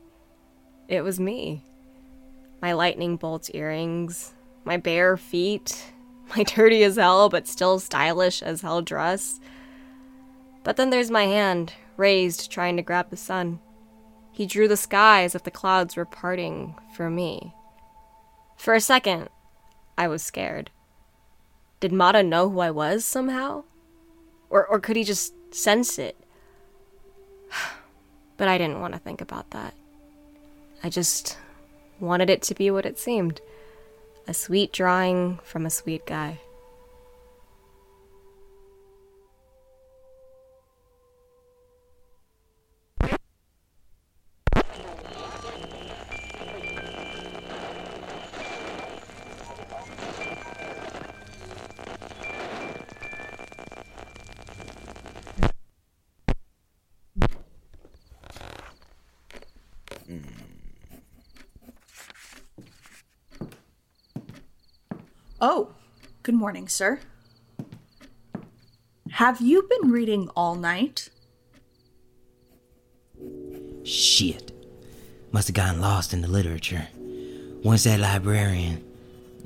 it 0.89 1.03
was 1.03 1.21
me. 1.21 1.65
My 2.61 2.73
lightning 2.73 3.17
bolt 3.17 3.49
earrings, 3.55 4.35
my 4.65 4.77
bare 4.77 5.17
feet, 5.17 5.93
my 6.37 6.43
dirty 6.43 6.83
as 6.83 6.97
hell 6.97 7.29
but 7.29 7.49
still 7.49 7.79
stylish 7.79 8.43
as 8.43 8.61
hell 8.61 8.83
dress. 8.83 9.41
But 10.65 10.77
then 10.77 10.91
there's 10.91 11.11
my 11.11 11.25
hand, 11.25 11.73
raised 11.97 12.51
trying 12.51 12.77
to 12.77 12.83
grab 12.83 13.09
the 13.09 13.17
sun. 13.17 13.61
He 14.41 14.47
drew 14.47 14.69
the 14.69 14.77
sky 14.79 15.25
as 15.25 15.35
if 15.35 15.43
the 15.43 15.51
clouds 15.51 15.97
were 15.97 16.07
parting 16.07 16.75
for 16.95 17.11
me. 17.11 17.53
For 18.57 18.73
a 18.73 18.81
second, 18.81 19.29
I 19.99 20.09
was 20.09 20.23
scared. 20.23 20.71
Did 21.79 21.93
Mata 21.93 22.23
know 22.23 22.49
who 22.49 22.61
I 22.61 22.71
was 22.71 23.05
somehow? 23.05 23.65
Or, 24.49 24.67
or 24.67 24.81
could 24.81 24.97
he 24.97 25.05
just 25.05 25.35
sense 25.55 25.99
it? 25.99 26.17
But 28.39 28.49
I 28.49 28.57
didn't 28.57 28.81
want 28.81 28.95
to 28.95 28.99
think 28.99 29.21
about 29.21 29.51
that. 29.51 29.75
I 30.83 30.89
just 30.89 31.37
wanted 32.01 32.31
it 32.31 32.41
to 32.45 32.55
be 32.55 32.71
what 32.71 32.87
it 32.87 32.99
seemed 32.99 33.43
a 34.27 34.33
sweet 34.33 34.73
drawing 34.73 35.39
from 35.45 35.67
a 35.67 35.71
sweet 35.71 36.07
guy. 36.07 36.41
Morning, 66.41 66.69
sir. 66.69 66.99
Have 69.11 69.43
you 69.43 69.69
been 69.69 69.91
reading 69.91 70.31
all 70.35 70.55
night? 70.55 71.11
Shit. 73.85 74.51
Must 75.33 75.49
have 75.49 75.55
gotten 75.55 75.83
lost 75.83 76.15
in 76.15 76.23
the 76.23 76.29
literature. 76.29 76.89
Once 77.63 77.85
that 77.85 78.01
librarian, 78.01 78.83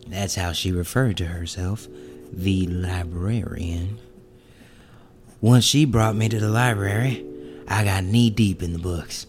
that's 0.06 0.36
how 0.36 0.52
she 0.52 0.70
referred 0.70 1.16
to 1.16 1.26
herself, 1.26 1.88
the 2.32 2.68
librarian. 2.68 3.98
Once 5.40 5.64
she 5.64 5.84
brought 5.84 6.14
me 6.14 6.28
to 6.28 6.38
the 6.38 6.48
library, 6.48 7.26
I 7.66 7.82
got 7.82 8.04
knee 8.04 8.30
deep 8.30 8.62
in 8.62 8.72
the 8.72 8.78
books. 8.78 9.26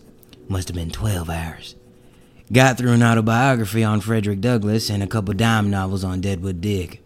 Must 0.47 0.67
have 0.67 0.75
been 0.75 0.91
12 0.91 1.31
hours. 1.31 1.75
Got 2.53 2.77
through 2.77 2.91
an 2.91 3.01
autobiography 3.01 3.83
on 3.83 4.01
Frederick 4.01 4.39
Douglass 4.39 4.91
and 4.91 5.01
a 5.01 5.07
couple 5.07 5.33
dime 5.33 5.71
novels 5.71 6.03
on 6.03 6.21
Deadwood 6.21 6.61
Dick. 6.61 7.01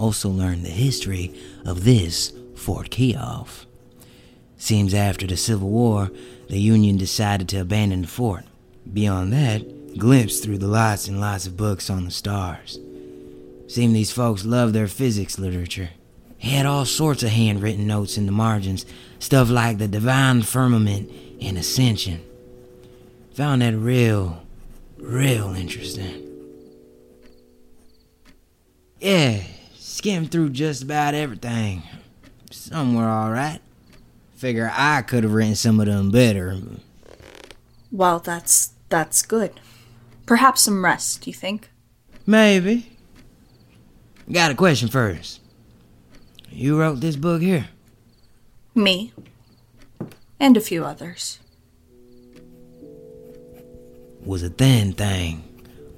Also 0.00 0.30
learned 0.30 0.64
the 0.64 0.70
history 0.70 1.34
of 1.62 1.84
this 1.84 2.32
Fort 2.56 2.88
Keough. 2.88 3.66
Seems 4.56 4.94
after 4.94 5.26
the 5.26 5.36
Civil 5.36 5.68
War, 5.68 6.10
the 6.48 6.58
Union 6.58 6.96
decided 6.96 7.50
to 7.50 7.58
abandon 7.60 8.00
the 8.00 8.08
fort. 8.08 8.44
Beyond 8.90 9.30
that, 9.34 9.98
glimpsed 9.98 10.42
through 10.42 10.56
the 10.56 10.68
lots 10.68 11.06
and 11.06 11.20
lots 11.20 11.46
of 11.46 11.58
books 11.58 11.90
on 11.90 12.06
the 12.06 12.10
stars. 12.10 12.78
Seemed 13.68 13.94
these 13.94 14.10
folks 14.10 14.46
loved 14.46 14.74
their 14.74 14.88
physics 14.88 15.38
literature. 15.38 15.90
Had 16.38 16.64
all 16.64 16.86
sorts 16.86 17.22
of 17.22 17.28
handwritten 17.28 17.86
notes 17.86 18.16
in 18.16 18.24
the 18.24 18.32
margins, 18.32 18.86
stuff 19.18 19.50
like 19.50 19.76
the 19.76 19.86
divine 19.86 20.40
firmament 20.40 21.10
and 21.42 21.58
ascension. 21.58 22.24
Found 23.34 23.60
that 23.60 23.76
real, 23.76 24.42
real 24.96 25.54
interesting. 25.54 26.26
Yeah, 28.98 29.42
skimmed 30.00 30.30
through 30.30 30.48
just 30.48 30.82
about 30.82 31.12
everything. 31.12 31.82
Some 32.50 32.94
were 32.94 33.04
alright. 33.04 33.60
Figure 34.34 34.72
I 34.72 35.02
could 35.02 35.24
have 35.24 35.34
written 35.34 35.54
some 35.54 35.78
of 35.78 35.84
them 35.84 36.10
better. 36.10 36.56
Well, 37.92 38.18
that's 38.18 38.72
that's 38.88 39.20
good. 39.20 39.60
Perhaps 40.24 40.62
some 40.62 40.82
rest, 40.82 41.26
you 41.26 41.34
think? 41.34 41.68
Maybe. 42.24 42.96
Got 44.32 44.52
a 44.52 44.54
question 44.54 44.88
first. 44.88 45.42
You 46.50 46.80
wrote 46.80 47.00
this 47.00 47.16
book 47.16 47.42
here? 47.42 47.68
Me. 48.74 49.12
And 50.38 50.56
a 50.56 50.62
few 50.62 50.82
others. 50.82 51.40
Was 54.24 54.42
a 54.42 54.48
thin 54.48 54.94
thing, 54.94 55.44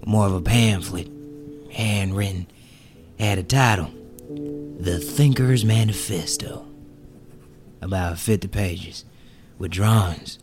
more 0.05 0.27
of 0.27 0.35
a 0.35 0.41
pamphlet, 0.41 1.09
handwritten, 1.71 2.49
had 3.19 3.39
a 3.39 3.43
title 3.43 3.91
The 4.79 4.99
Thinker's 4.99 5.65
Manifesto. 5.65 6.67
About 7.81 8.19
50 8.19 8.49
pages, 8.49 9.05
with 9.59 9.73
drawings. 9.73 10.39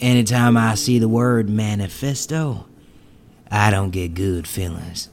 Anytime 0.00 0.56
I 0.56 0.74
see 0.74 0.98
the 0.98 1.08
word 1.08 1.48
manifesto, 1.48 2.66
I 3.50 3.70
don't 3.70 3.90
get 3.90 4.14
good 4.14 4.46
feelings. 4.46 5.08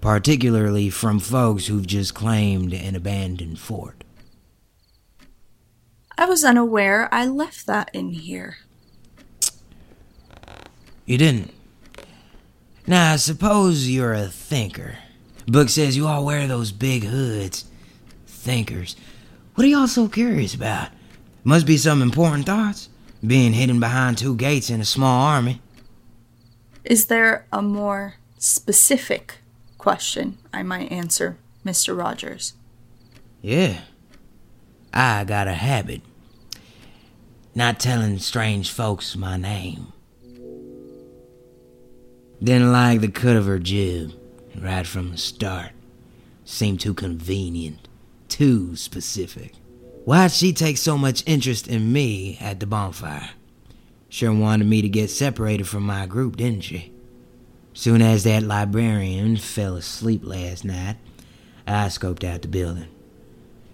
Particularly 0.00 0.90
from 0.90 1.18
folks 1.18 1.66
who've 1.66 1.86
just 1.86 2.14
claimed 2.14 2.72
an 2.72 2.96
abandoned 2.96 3.58
fort. 3.58 4.04
I 6.18 6.26
was 6.26 6.44
unaware 6.44 7.08
I 7.12 7.26
left 7.26 7.66
that 7.66 7.90
in 7.94 8.10
here. 8.10 8.58
You 11.06 11.18
didn't. 11.18 11.52
Now, 12.86 13.16
suppose 13.16 13.88
you're 13.88 14.12
a 14.12 14.28
thinker. 14.28 14.98
Book 15.46 15.68
says 15.68 15.96
you 15.96 16.06
all 16.06 16.24
wear 16.24 16.46
those 16.46 16.72
big 16.72 17.04
hoods. 17.04 17.64
Thinkers. 18.26 18.96
What 19.54 19.64
are 19.64 19.68
y'all 19.68 19.88
so 19.88 20.08
curious 20.08 20.54
about? 20.54 20.88
Must 21.44 21.66
be 21.66 21.76
some 21.76 22.02
important 22.02 22.46
thoughts. 22.46 22.88
Being 23.24 23.52
hidden 23.52 23.80
behind 23.80 24.18
two 24.18 24.34
gates 24.34 24.70
in 24.70 24.80
a 24.80 24.84
small 24.84 25.22
army. 25.22 25.60
Is 26.84 27.06
there 27.06 27.46
a 27.52 27.62
more 27.62 28.14
specific 28.38 29.38
question 29.78 30.38
I 30.52 30.62
might 30.62 30.90
answer, 30.90 31.38
Mr. 31.64 31.96
Rogers? 31.96 32.54
Yeah. 33.40 33.80
I 34.92 35.24
got 35.24 35.48
a 35.48 35.54
habit. 35.54 36.02
Not 37.54 37.78
telling 37.78 38.18
strange 38.18 38.70
folks 38.70 39.14
my 39.14 39.36
name. 39.36 39.92
Didn't 42.42 42.72
like 42.72 43.00
the 43.00 43.08
cut 43.08 43.36
of 43.36 43.46
her 43.46 43.58
jib, 43.58 44.12
right 44.58 44.86
from 44.86 45.10
the 45.10 45.16
start. 45.16 45.72
Seemed 46.44 46.80
too 46.80 46.94
convenient, 46.94 47.88
too 48.28 48.76
specific. 48.76 49.54
Why'd 50.04 50.32
she 50.32 50.52
take 50.52 50.78
so 50.78 50.98
much 50.98 51.22
interest 51.26 51.68
in 51.68 51.92
me 51.92 52.36
at 52.40 52.60
the 52.60 52.66
bonfire? 52.66 53.30
Sure 54.08 54.32
wanted 54.34 54.66
me 54.66 54.82
to 54.82 54.88
get 54.88 55.10
separated 55.10 55.68
from 55.68 55.84
my 55.84 56.06
group, 56.06 56.36
didn't 56.36 56.64
she? 56.64 56.92
Soon 57.72 58.02
as 58.02 58.24
that 58.24 58.42
librarian 58.42 59.36
fell 59.36 59.76
asleep 59.76 60.22
last 60.24 60.64
night, 60.64 60.96
I 61.66 61.86
scoped 61.86 62.24
out 62.24 62.42
the 62.42 62.48
building. 62.48 62.88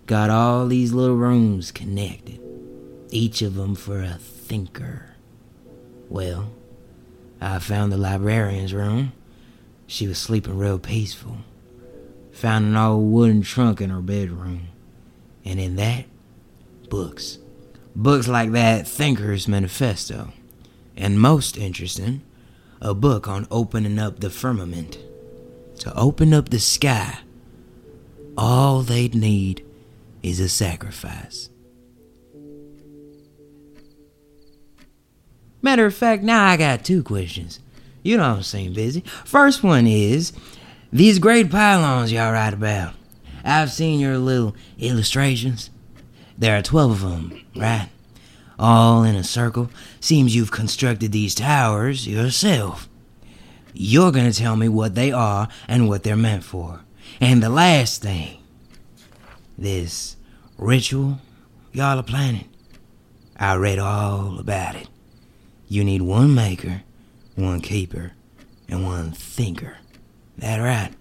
Got 0.06 0.30
all 0.30 0.66
these 0.66 0.92
little 0.92 1.16
rooms 1.16 1.72
connected, 1.72 2.40
each 3.10 3.42
of 3.42 3.56
them 3.56 3.74
for 3.74 4.00
a 4.00 4.18
thinker. 4.20 5.16
Well, 6.08 6.50
I 7.40 7.58
found 7.58 7.90
the 7.90 7.98
librarian's 7.98 8.72
room. 8.72 9.12
She 9.88 10.06
was 10.06 10.18
sleeping 10.18 10.58
real 10.58 10.78
peaceful. 10.78 11.38
Found 12.32 12.66
an 12.66 12.76
old 12.76 13.10
wooden 13.10 13.40
trunk 13.40 13.80
in 13.80 13.88
her 13.88 14.02
bedroom. 14.02 14.68
And 15.46 15.58
in 15.58 15.76
that, 15.76 16.04
books. 16.90 17.38
Books 17.96 18.28
like 18.28 18.52
that 18.52 18.86
Thinker's 18.86 19.48
Manifesto. 19.48 20.32
And 20.94 21.18
most 21.18 21.56
interesting, 21.56 22.20
a 22.82 22.92
book 22.92 23.26
on 23.26 23.48
opening 23.50 23.98
up 23.98 24.20
the 24.20 24.28
firmament. 24.28 24.98
To 25.80 25.96
open 25.96 26.34
up 26.34 26.50
the 26.50 26.60
sky, 26.60 27.20
all 28.36 28.82
they'd 28.82 29.14
need 29.14 29.64
is 30.22 30.38
a 30.38 30.50
sacrifice. 30.50 31.48
Matter 35.62 35.86
of 35.86 35.94
fact, 35.94 36.22
now 36.22 36.44
I 36.44 36.58
got 36.58 36.84
two 36.84 37.02
questions. 37.02 37.60
You 38.08 38.16
don't 38.16 38.42
seem 38.42 38.72
busy. 38.72 39.02
First 39.26 39.62
one 39.62 39.86
is 39.86 40.32
these 40.90 41.18
great 41.18 41.50
pylons 41.50 42.10
y'all 42.10 42.32
write 42.32 42.54
about. 42.54 42.94
I've 43.44 43.70
seen 43.70 44.00
your 44.00 44.16
little 44.16 44.56
illustrations. 44.78 45.68
There 46.38 46.56
are 46.56 46.62
12 46.62 46.90
of 46.90 47.00
them, 47.02 47.44
right? 47.54 47.90
All 48.58 49.04
in 49.04 49.14
a 49.14 49.22
circle. 49.22 49.68
Seems 50.00 50.34
you've 50.34 50.50
constructed 50.50 51.12
these 51.12 51.34
towers 51.34 52.08
yourself. 52.08 52.88
You're 53.74 54.10
gonna 54.10 54.32
tell 54.32 54.56
me 54.56 54.70
what 54.70 54.94
they 54.94 55.12
are 55.12 55.48
and 55.68 55.86
what 55.86 56.02
they're 56.02 56.16
meant 56.16 56.44
for. 56.44 56.80
And 57.20 57.42
the 57.42 57.50
last 57.50 58.00
thing 58.00 58.38
this 59.58 60.16
ritual 60.56 61.18
y'all 61.74 61.98
are 61.98 62.02
planning. 62.02 62.48
I 63.36 63.56
read 63.56 63.78
all 63.78 64.38
about 64.38 64.76
it. 64.76 64.88
You 65.68 65.84
need 65.84 66.00
one 66.00 66.34
maker, 66.34 66.84
one 67.38 67.60
keeper, 67.60 68.12
and 68.68 68.84
one 68.84 69.12
thinker. 69.12 69.76
That 70.36 70.58
right? 70.58 70.92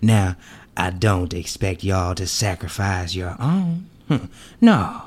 Now, 0.00 0.36
I 0.76 0.90
don't 0.90 1.34
expect 1.34 1.84
y'all 1.84 2.14
to 2.14 2.26
sacrifice 2.26 3.14
your 3.14 3.36
own. 3.40 3.88
Hmm. 4.08 4.26
no. 4.60 5.02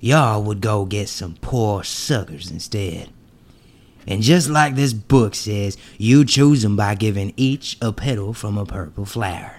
Y'all 0.00 0.42
would 0.42 0.60
go 0.62 0.86
get 0.86 1.08
some 1.08 1.36
poor 1.40 1.84
suckers 1.84 2.50
instead. 2.50 3.10
And 4.06 4.22
just 4.22 4.48
like 4.48 4.74
this 4.74 4.94
book 4.94 5.34
says, 5.34 5.76
you 5.98 6.24
choose 6.24 6.62
them 6.62 6.74
by 6.74 6.94
giving 6.94 7.34
each 7.36 7.76
a 7.82 7.92
petal 7.92 8.32
from 8.32 8.56
a 8.56 8.64
purple 8.64 9.04
flower. 9.04 9.56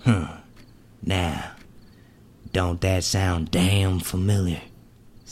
Huh. 0.00 0.36
Now, 1.02 1.52
don't 2.52 2.80
that 2.82 3.04
sound 3.04 3.50
damn 3.50 4.00
familiar? 4.00 4.60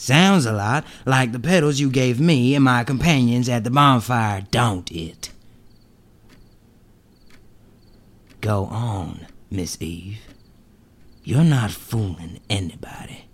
Sounds 0.00 0.46
a 0.46 0.52
lot 0.52 0.86
like 1.04 1.32
the 1.32 1.38
petals 1.38 1.78
you 1.78 1.90
gave 1.90 2.18
me 2.18 2.54
and 2.54 2.64
my 2.64 2.84
companions 2.84 3.50
at 3.50 3.64
the 3.64 3.70
bonfire, 3.70 4.40
don't 4.50 4.90
it? 4.90 5.30
Go 8.40 8.64
on, 8.64 9.26
Miss 9.50 9.76
Eve. 9.78 10.22
You're 11.22 11.44
not 11.44 11.70
fooling 11.70 12.40
anybody. 12.48 13.26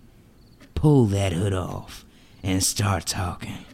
Pull 0.75 1.07
that 1.07 1.33
hood 1.33 1.55
off 1.55 2.05
and 2.43 2.65
start 2.65 3.07
talking. 3.07 3.65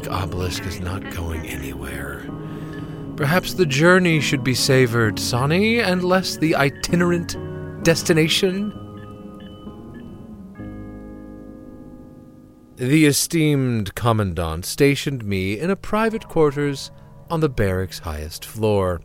Bleak 0.00 0.12
obelisk 0.12 0.64
is 0.64 0.80
not 0.80 1.10
going 1.10 1.46
anywhere. 1.46 2.24
Perhaps 3.16 3.52
the 3.52 3.66
journey 3.66 4.18
should 4.18 4.42
be 4.42 4.54
savored, 4.54 5.18
Sonny, 5.18 5.78
and 5.78 6.02
less 6.02 6.38
the 6.38 6.54
itinerant 6.54 7.36
destination? 7.84 8.72
The 12.76 13.04
esteemed 13.04 13.94
commandant 13.94 14.64
stationed 14.64 15.22
me 15.22 15.58
in 15.58 15.68
a 15.68 15.76
private 15.76 16.28
quarters 16.28 16.90
on 17.28 17.40
the 17.40 17.50
barracks' 17.50 17.98
highest 17.98 18.46
floor. 18.46 19.02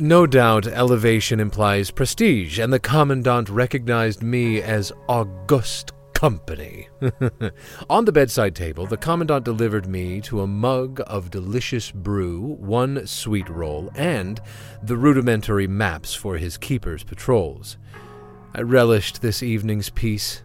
No 0.00 0.26
doubt 0.26 0.66
elevation 0.66 1.38
implies 1.38 1.92
prestige, 1.92 2.58
and 2.58 2.72
the 2.72 2.80
commandant 2.80 3.48
recognized 3.48 4.24
me 4.24 4.60
as 4.60 4.90
august 5.08 5.92
company. 6.18 6.88
On 7.88 8.04
the 8.04 8.10
bedside 8.10 8.56
table, 8.56 8.86
the 8.86 8.96
commandant 8.96 9.44
delivered 9.44 9.86
me 9.86 10.20
to 10.22 10.40
a 10.40 10.48
mug 10.48 11.00
of 11.06 11.30
delicious 11.30 11.92
brew, 11.92 12.56
one 12.58 13.06
sweet 13.06 13.48
roll, 13.48 13.88
and 13.94 14.40
the 14.82 14.96
rudimentary 14.96 15.68
maps 15.68 16.14
for 16.14 16.36
his 16.36 16.58
keeper's 16.58 17.04
patrols. 17.04 17.76
I 18.52 18.62
relished 18.62 19.22
this 19.22 19.44
evening's 19.44 19.90
peace. 19.90 20.42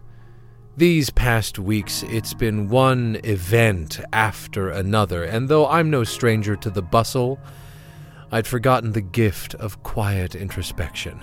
These 0.76 1.10
past 1.10 1.58
weeks, 1.58 2.04
it's 2.04 2.34
been 2.34 2.68
one 2.68 3.18
event 3.24 3.98
after 4.12 4.70
another, 4.70 5.24
and 5.24 5.48
though 5.48 5.66
I'm 5.66 5.90
no 5.90 6.04
stranger 6.04 6.54
to 6.54 6.70
the 6.70 6.82
bustle, 6.82 7.40
I'd 8.30 8.46
forgotten 8.46 8.92
the 8.92 9.00
gift 9.00 9.56
of 9.56 9.82
quiet 9.82 10.36
introspection. 10.36 11.20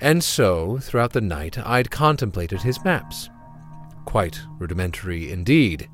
And 0.00 0.22
so, 0.22 0.78
throughout 0.78 1.14
the 1.14 1.20
night, 1.20 1.58
I'd 1.58 1.90
contemplated 1.90 2.62
his 2.62 2.84
maps. 2.84 3.28
Quite 4.10 4.42
rudimentary 4.58 5.30
indeed. 5.30 5.88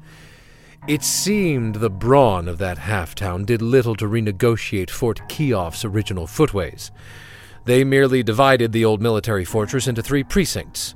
It 0.89 1.03
seemed 1.03 1.75
the 1.75 1.91
brawn 1.91 2.49
of 2.49 2.57
that 2.57 2.79
half 2.79 3.14
town 3.14 3.45
did 3.45 3.61
little 3.61 3.95
to 3.95 4.07
renegotiate 4.07 4.89
Fort 4.89 5.21
Keough's 5.29 5.85
original 5.85 6.27
footways. 6.27 6.91
They 7.67 7.85
merely 7.85 8.23
divided 8.23 8.73
the 8.73 8.87
old 8.87 9.03
military 9.03 9.45
fortress 9.45 9.87
into 9.87 10.03
three 10.03 10.25
precincts 10.25 10.95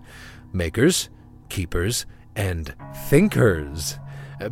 makers, 0.54 1.10
keepers, 1.50 2.06
and 2.36 2.74
thinkers. 3.10 3.98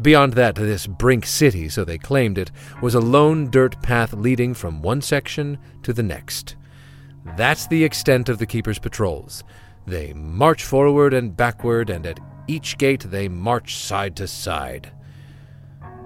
Beyond 0.02 0.34
that, 0.34 0.56
this 0.56 0.86
Brink 0.86 1.24
City, 1.24 1.70
so 1.70 1.86
they 1.86 1.96
claimed 1.96 2.36
it, 2.36 2.50
was 2.82 2.94
a 2.94 3.00
lone 3.00 3.48
dirt 3.50 3.80
path 3.80 4.12
leading 4.12 4.52
from 4.52 4.82
one 4.82 5.00
section 5.00 5.56
to 5.84 5.94
the 5.94 6.02
next. 6.02 6.54
That's 7.34 7.66
the 7.66 7.82
extent 7.82 8.28
of 8.28 8.36
the 8.36 8.46
Keeper's 8.46 8.78
patrols. 8.78 9.42
They 9.86 10.12
march 10.12 10.64
forward 10.64 11.14
and 11.14 11.34
backward, 11.34 11.88
and 11.88 12.06
at 12.06 12.20
each 12.48 12.78
gate 12.78 13.02
they 13.10 13.28
march 13.28 13.76
side 13.76 14.16
to 14.16 14.26
side. 14.26 14.90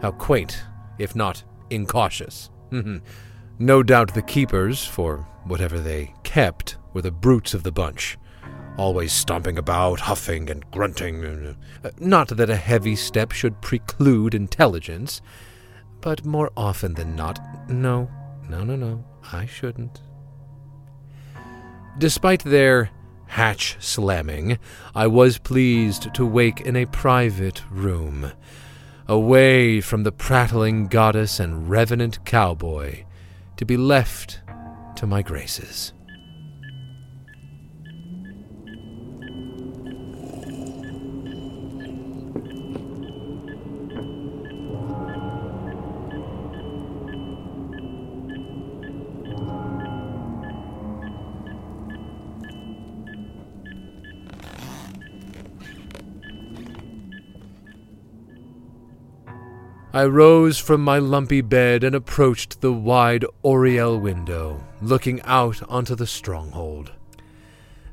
How 0.03 0.11
quaint, 0.11 0.62
if 0.99 1.16
not 1.16 1.43
incautious. 1.70 2.51
no 3.59 3.82
doubt 3.82 4.12
the 4.12 4.22
keepers, 4.22 4.84
for 4.84 5.18
whatever 5.45 5.78
they 5.78 6.12
kept, 6.24 6.76
were 6.93 7.03
the 7.03 7.11
brutes 7.11 7.55
of 7.55 7.62
the 7.62 7.72
bunch. 7.72 8.18
Always 8.76 9.12
stomping 9.12 9.59
about, 9.59 10.01
huffing 10.01 10.51
and 10.51 10.68
grunting. 10.70 11.57
Uh, 11.84 11.90
Not 11.99 12.28
that 12.28 12.51
a 12.51 12.57
heavy 12.57 12.97
step 12.97 13.32
should 13.32 13.61
preclude 13.61 14.34
intelligence, 14.34 15.20
but 16.01 16.24
more 16.24 16.51
often 16.57 16.95
than 16.95 17.14
not, 17.14 17.38
no, 17.68 18.11
no, 18.49 18.64
no, 18.64 18.76
no, 18.76 19.05
I 19.30 19.47
shouldn't. 19.47 20.01
Despite 21.99 22.43
their 22.45 22.90
hatch 23.33 23.76
slamming, 23.80 24.59
I 24.95 25.07
was 25.07 25.39
pleased 25.39 26.12
to 26.12 26.26
wake 26.26 26.61
in 26.61 26.76
a 26.76 26.85
private 26.85 27.62
room, 27.70 28.30
away 29.09 29.80
from 29.80 30.03
the 30.03 30.12
prattling 30.12 30.87
goddess 30.87 31.41
and 31.41 31.70
revenant 31.70 32.22
cowboy, 32.26 33.05
to 33.57 33.64
be 33.64 33.78
left 33.78 34.41
to 34.97 35.07
my 35.07 35.22
graces. 35.22 35.95
I 60.03 60.07
rose 60.07 60.59
from 60.59 60.83
my 60.83 60.99
lumpy 60.99 61.43
bed 61.43 61.85
and 61.85 61.95
approached 61.95 62.61
the 62.61 62.73
wide 62.73 63.25
oriel 63.45 64.01
window, 64.01 64.61
looking 64.81 65.23
out 65.23 65.63
onto 65.69 65.95
the 65.95 66.09
stronghold. 66.09 66.91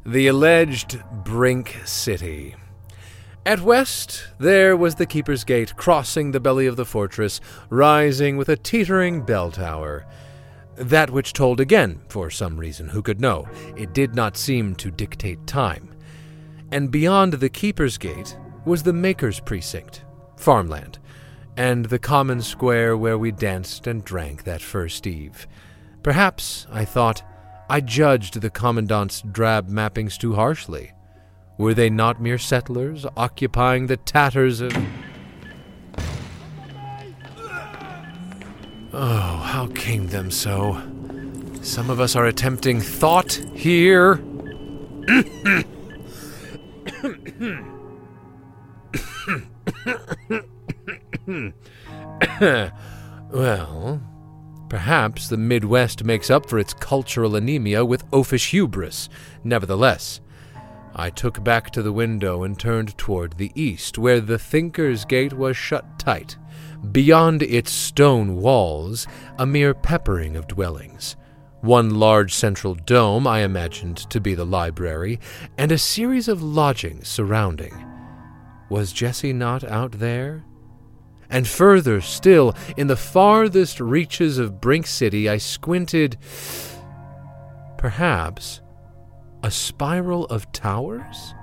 The 0.07 0.26
alleged 0.26 1.03
Brink 1.24 1.78
City. 1.86 2.55
At 3.45 3.62
west, 3.62 4.26
there 4.39 4.76
was 4.76 4.95
the 4.95 5.05
Keeper's 5.05 5.43
Gate 5.43 5.78
crossing 5.78 6.32
the 6.32 6.39
belly 6.39 6.66
of 6.66 6.78
the 6.78 6.84
fortress, 6.84 7.41
rising 7.70 8.38
with 8.38 8.49
a 8.49 8.57
teetering 8.57 9.22
bell 9.22 9.51
tower. 9.51 10.07
That 10.78 11.12
which 11.12 11.34
told 11.34 11.60
again, 11.60 12.01
for 12.10 12.32
some 12.32 12.57
reason, 12.57 12.88
who 12.88 13.03
could 13.03 13.22
know? 13.22 13.47
It 13.78 13.93
did 13.93 14.16
not 14.16 14.36
seem 14.36 14.74
to 14.78 14.89
dictate 14.89 15.45
time. 15.45 15.93
And 16.72 16.89
beyond 16.89 17.34
the 17.34 17.49
Keeper's 17.49 17.99
Gate 17.99 18.36
was 18.66 18.82
the 18.82 18.93
Maker's 18.93 19.39
Precinct, 19.39 20.05
farmland 20.38 20.97
and 21.60 21.86
the 21.88 21.99
common 21.99 22.41
square 22.41 22.95
where 22.95 23.18
we 23.18 23.34
danced 23.34 23.86
and 23.86 24.05
drank 24.05 24.45
that 24.45 24.62
first 24.62 25.05
eve. 25.05 25.45
Perhaps, 26.03 26.66
I 26.72 26.86
thought, 26.86 27.22
I 27.70 27.82
judged 27.82 28.39
the 28.39 28.49
Commandant's 28.49 29.22
drab 29.30 29.68
mappings 29.70 30.18
too 30.18 30.36
harshly. 30.36 30.93
Were 31.57 31.74
they 31.74 31.89
not 31.89 32.22
mere 32.22 32.38
settlers 32.38 33.05
occupying 33.18 33.88
the 33.88 33.97
tatters 33.97 34.62
of. 34.62 34.74
Oh, 38.93 39.41
how 39.43 39.68
came 39.76 40.07
them 40.07 40.32
so? 40.32 40.82
Some 41.62 41.89
of 41.89 41.99
us 41.99 42.16
are 42.16 42.26
attempting 42.26 42.80
thought 42.80 43.34
here. 43.53 44.24
well, 53.31 54.01
perhaps 54.69 55.27
the 55.27 55.37
Midwest 55.37 56.03
makes 56.03 56.29
up 56.29 56.49
for 56.49 56.59
its 56.59 56.73
cultural 56.73 57.35
anemia 57.35 57.85
with 57.85 58.09
oafish 58.11 58.49
hubris. 58.49 59.09
Nevertheless, 59.43 60.21
I 60.95 61.09
took 61.09 61.43
back 61.43 61.69
to 61.71 61.81
the 61.81 61.93
window 61.93 62.43
and 62.43 62.59
turned 62.59 62.97
toward 62.97 63.37
the 63.37 63.51
east, 63.55 63.97
where 63.97 64.19
the 64.19 64.39
Thinker's 64.39 65.05
Gate 65.05 65.33
was 65.33 65.55
shut 65.55 65.99
tight. 65.99 66.37
Beyond 66.91 67.43
its 67.43 67.71
stone 67.71 68.37
walls, 68.37 69.07
a 69.37 69.45
mere 69.45 69.73
peppering 69.73 70.35
of 70.35 70.47
dwellings. 70.47 71.15
One 71.61 71.95
large 71.95 72.33
central 72.33 72.73
dome 72.73 73.27
I 73.27 73.41
imagined 73.41 73.97
to 74.09 74.21
be 74.21 74.33
the 74.33 74.45
library, 74.45 75.19
and 75.57 75.71
a 75.71 75.77
series 75.77 76.27
of 76.27 76.41
lodgings 76.41 77.07
surrounding. 77.07 77.85
Was 78.69 78.93
Jesse 78.93 79.33
not 79.33 79.63
out 79.63 79.93
there? 79.93 80.45
And 81.30 81.47
further 81.47 82.01
still, 82.01 82.55
in 82.75 82.88
the 82.88 82.95
farthest 82.95 83.80
reaches 83.80 84.38
of 84.38 84.59
Brink 84.59 84.88
City, 84.88 85.30
I 85.30 85.38
squinted. 85.38 86.17
Perhaps 87.77 88.61
a 89.43 89.51
spiral 89.51 90.25
of 90.25 90.51
towers? 90.51 91.34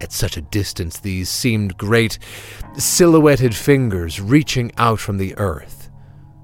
At 0.00 0.12
such 0.12 0.36
a 0.36 0.42
distance, 0.42 0.98
these 0.98 1.28
seemed 1.28 1.76
great 1.76 2.18
silhouetted 2.76 3.54
fingers 3.54 4.20
reaching 4.20 4.72
out 4.78 4.98
from 5.00 5.18
the 5.18 5.36
earth. 5.36 5.90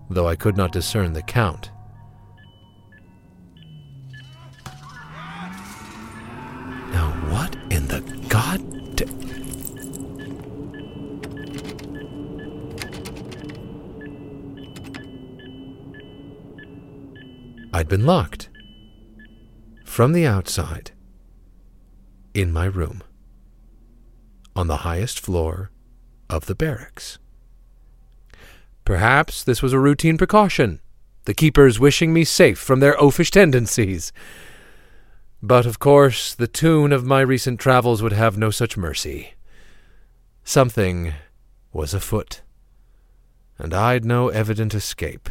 though 0.08 0.28
I 0.28 0.36
could 0.36 0.56
not 0.56 0.72
discern 0.72 1.12
the 1.14 1.22
count. 1.22 1.70
Now, 6.92 7.10
what 7.28 7.56
in 7.70 7.88
the 7.88 8.00
god? 8.28 8.65
I'd 17.76 17.88
been 17.90 18.06
locked. 18.06 18.48
From 19.84 20.14
the 20.14 20.26
outside. 20.26 20.92
In 22.32 22.50
my 22.50 22.64
room. 22.64 23.02
On 24.54 24.66
the 24.66 24.78
highest 24.78 25.20
floor 25.20 25.70
of 26.30 26.46
the 26.46 26.54
barracks. 26.54 27.18
Perhaps 28.86 29.44
this 29.44 29.60
was 29.60 29.74
a 29.74 29.78
routine 29.78 30.16
precaution, 30.16 30.80
the 31.26 31.34
keepers 31.34 31.78
wishing 31.78 32.14
me 32.14 32.24
safe 32.24 32.58
from 32.58 32.80
their 32.80 32.98
oafish 32.98 33.30
tendencies. 33.30 34.10
But 35.42 35.66
of 35.66 35.78
course, 35.78 36.34
the 36.34 36.48
tune 36.48 36.94
of 36.94 37.04
my 37.04 37.20
recent 37.20 37.60
travels 37.60 38.02
would 38.02 38.14
have 38.14 38.38
no 38.38 38.48
such 38.48 38.78
mercy. 38.78 39.34
Something 40.44 41.12
was 41.74 41.92
afoot, 41.92 42.40
and 43.58 43.74
I'd 43.74 44.06
no 44.06 44.30
evident 44.30 44.72
escape. 44.72 45.28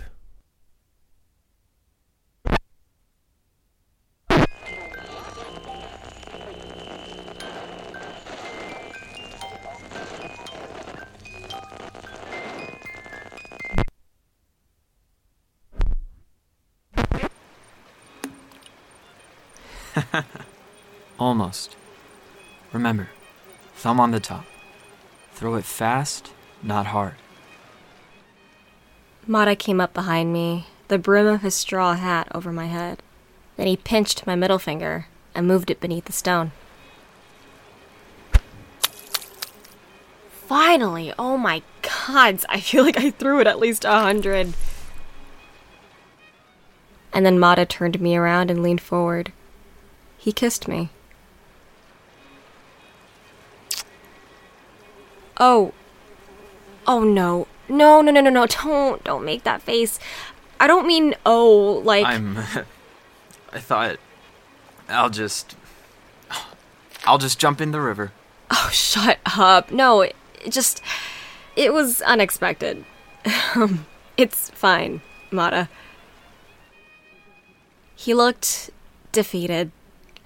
Almost. 21.19 21.75
Remember, 22.73 23.09
thumb 23.75 23.99
on 23.99 24.11
the 24.11 24.19
top. 24.19 24.45
Throw 25.33 25.55
it 25.55 25.65
fast, 25.65 26.31
not 26.61 26.87
hard. 26.87 27.15
Mata 29.27 29.55
came 29.55 29.81
up 29.81 29.93
behind 29.93 30.31
me, 30.31 30.67
the 30.87 30.99
brim 30.99 31.25
of 31.25 31.41
his 31.41 31.55
straw 31.55 31.95
hat 31.95 32.27
over 32.33 32.51
my 32.51 32.67
head. 32.67 33.01
Then 33.57 33.67
he 33.67 33.77
pinched 33.77 34.27
my 34.27 34.35
middle 34.35 34.59
finger 34.59 35.07
and 35.33 35.47
moved 35.47 35.71
it 35.71 35.79
beneath 35.79 36.05
the 36.05 36.11
stone. 36.11 36.51
Finally! 40.29 41.11
Oh 41.17 41.37
my 41.37 41.63
gods! 41.81 42.45
I 42.49 42.59
feel 42.59 42.83
like 42.83 42.97
I 42.97 43.09
threw 43.09 43.39
it 43.39 43.47
at 43.47 43.59
least 43.59 43.83
a 43.83 43.89
hundred. 43.89 44.53
And 47.11 47.25
then 47.25 47.39
Mata 47.39 47.65
turned 47.65 47.99
me 47.99 48.15
around 48.15 48.51
and 48.51 48.61
leaned 48.61 48.81
forward. 48.81 49.31
He 50.26 50.32
kissed 50.32 50.67
me. 50.67 50.89
Oh. 55.38 55.71
Oh 56.88 57.03
no. 57.03 57.45
No, 57.69 58.01
no, 58.01 58.09
no, 58.09 58.21
no, 58.21 58.32
no. 58.32 58.47
Don't 58.47 59.03
don't 59.03 59.23
make 59.23 59.43
that 59.43 59.61
face. 59.61 59.99
I 60.59 60.65
don't 60.65 60.88
mean 60.88 61.13
oh 61.28 61.80
like 61.86 62.07
I'm. 62.07 62.38
I 63.53 63.59
thought. 63.59 63.97
I'll 64.89 65.11
just. 65.11 65.55
I'll 67.05 67.19
just 67.19 67.38
jump 67.38 67.61
in 67.61 67.69
the 67.69 67.80
river. 67.80 68.11
Oh, 68.49 68.69
shut 68.73 69.19
up. 69.28 69.69
No, 69.69 70.01
it, 70.01 70.15
it 70.43 70.51
just 70.51 70.82
it 71.55 71.71
was 71.71 72.01
unexpected. 72.01 72.84
It's 74.17 74.49
fine, 74.51 75.01
Mata. 75.30 75.67
He 77.97 78.13
looked 78.13 78.69
defeated, 79.11 79.71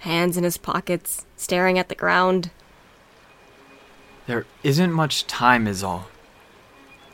hands 0.00 0.36
in 0.36 0.44
his 0.44 0.56
pockets, 0.56 1.24
staring 1.36 1.78
at 1.78 1.88
the 1.88 1.94
ground. 1.94 2.50
There 4.26 4.46
isn't 4.62 4.92
much 4.92 5.26
time, 5.26 5.66
is 5.66 5.82
all. 5.82 6.08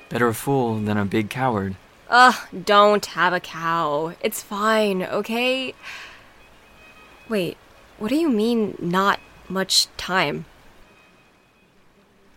Better 0.08 0.28
a 0.28 0.34
fool 0.34 0.78
than 0.78 0.96
a 0.96 1.04
big 1.04 1.30
coward. 1.30 1.76
Ugh, 2.08 2.36
don't 2.64 3.04
have 3.06 3.32
a 3.32 3.40
cow. 3.40 4.14
It's 4.20 4.42
fine, 4.42 5.02
okay? 5.02 5.74
Wait, 7.28 7.56
what 7.98 8.08
do 8.08 8.16
you 8.16 8.28
mean, 8.28 8.76
not 8.78 9.18
much 9.48 9.88
time? 9.96 10.44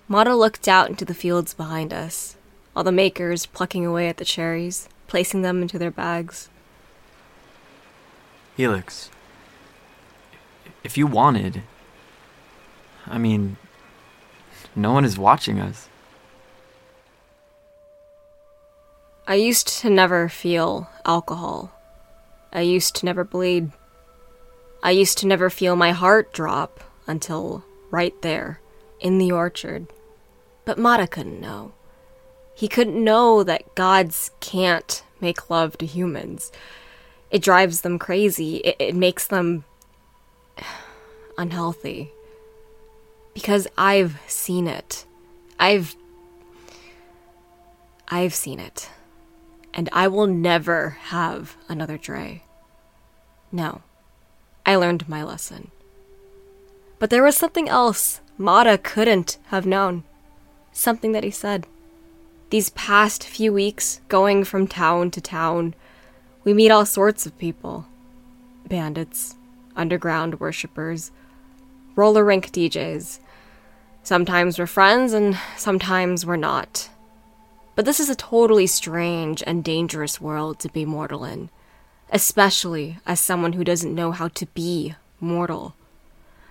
Mata 0.08 0.36
looked 0.36 0.68
out 0.68 0.90
into 0.90 1.06
the 1.06 1.14
fields 1.14 1.54
behind 1.54 1.94
us, 1.94 2.36
all 2.76 2.84
the 2.84 2.92
makers 2.92 3.46
plucking 3.46 3.86
away 3.86 4.10
at 4.10 4.18
the 4.18 4.26
cherries, 4.26 4.90
placing 5.08 5.44
them 5.44 5.62
into 5.62 5.78
their 5.78 5.92
bags. 5.92 6.50
Helix. 8.58 9.12
If 10.84 10.98
you 10.98 11.08
wanted. 11.08 11.64
I 13.06 13.18
mean, 13.18 13.58
no 14.76 14.94
one 14.94 15.06
is 15.06 15.18
watching 15.18 15.60
us. 15.60 15.90
I 19.28 19.36
used 19.36 19.68
to 19.80 19.90
never 19.90 20.28
feel 20.30 20.90
alcohol. 21.06 21.72
I 22.52 22.62
used 22.62 22.96
to 22.96 23.06
never 23.06 23.24
bleed. 23.24 23.72
I 24.82 24.92
used 24.92 25.18
to 25.20 25.28
never 25.28 25.50
feel 25.50 25.76
my 25.76 25.92
heart 25.92 26.34
drop 26.34 26.80
until 27.06 27.64
right 27.92 28.20
there, 28.22 28.60
in 29.00 29.18
the 29.18 29.32
orchard. 29.32 29.88
But 30.66 30.80
Mata 30.80 31.08
couldn't 31.08 31.42
know. 31.42 31.74
He 32.56 32.68
couldn't 32.68 33.04
know 33.04 33.44
that 33.44 33.76
gods 33.76 34.32
can't 34.40 35.04
make 35.22 35.50
love 35.50 35.78
to 35.78 35.86
humans. 35.86 36.52
It 37.32 37.42
drives 37.42 37.82
them 37.82 38.00
crazy. 38.00 38.58
It, 38.58 38.76
it 38.80 38.96
makes 38.96 39.28
them 39.28 39.64
unhealthy. 41.38 42.12
Because 43.34 43.68
I've 43.78 44.20
seen 44.28 44.68
it. 44.68 45.06
I've. 45.60 45.96
I've 48.08 48.34
seen 48.34 48.60
it. 48.60 48.90
And 49.74 49.90
I 49.94 50.08
will 50.08 50.28
never 50.28 50.98
have 51.02 51.56
another 51.68 51.98
Dre. 51.98 52.44
No. 53.52 53.82
I 54.66 54.76
learned 54.76 55.08
my 55.08 55.24
lesson. 55.24 55.72
But 56.98 57.10
there 57.10 57.24
was 57.24 57.38
something 57.38 57.70
else 57.70 58.20
Mata 58.38 58.78
couldn't 58.78 59.38
have 59.48 59.66
known. 59.66 60.04
Something 60.72 61.12
that 61.12 61.24
he 61.24 61.32
said. 61.32 61.68
These 62.50 62.72
past 62.72 63.24
few 63.24 63.54
weeks, 63.54 64.02
going 64.08 64.44
from 64.44 64.68
town 64.68 65.12
to 65.12 65.22
town, 65.22 65.76
we 66.44 66.54
meet 66.54 66.72
all 66.72 66.86
sorts 66.86 67.26
of 67.26 67.38
people 67.38 67.86
bandits, 68.70 69.36
underground 69.80 70.40
worshippers, 70.40 71.12
roller 71.96 72.24
rink 72.24 72.52
DJs. 72.52 73.20
Sometimes 74.04 74.60
we're 74.60 74.68
friends 74.68 75.14
and 75.14 75.38
sometimes 75.58 76.26
we're 76.26 76.36
not. 76.36 76.90
But 77.76 77.86
this 77.86 78.00
is 78.00 78.10
a 78.10 78.16
totally 78.16 78.68
strange 78.68 79.42
and 79.48 79.64
dangerous 79.64 80.20
world 80.20 80.60
to 80.60 80.70
be 80.70 80.86
mortal 80.86 81.24
in, 81.24 81.50
especially 82.12 82.98
as 83.06 83.20
someone 83.20 83.54
who 83.54 83.64
doesn't 83.64 83.96
know 83.96 84.12
how 84.12 84.28
to 84.28 84.46
be 84.48 84.96
mortal. 85.20 85.76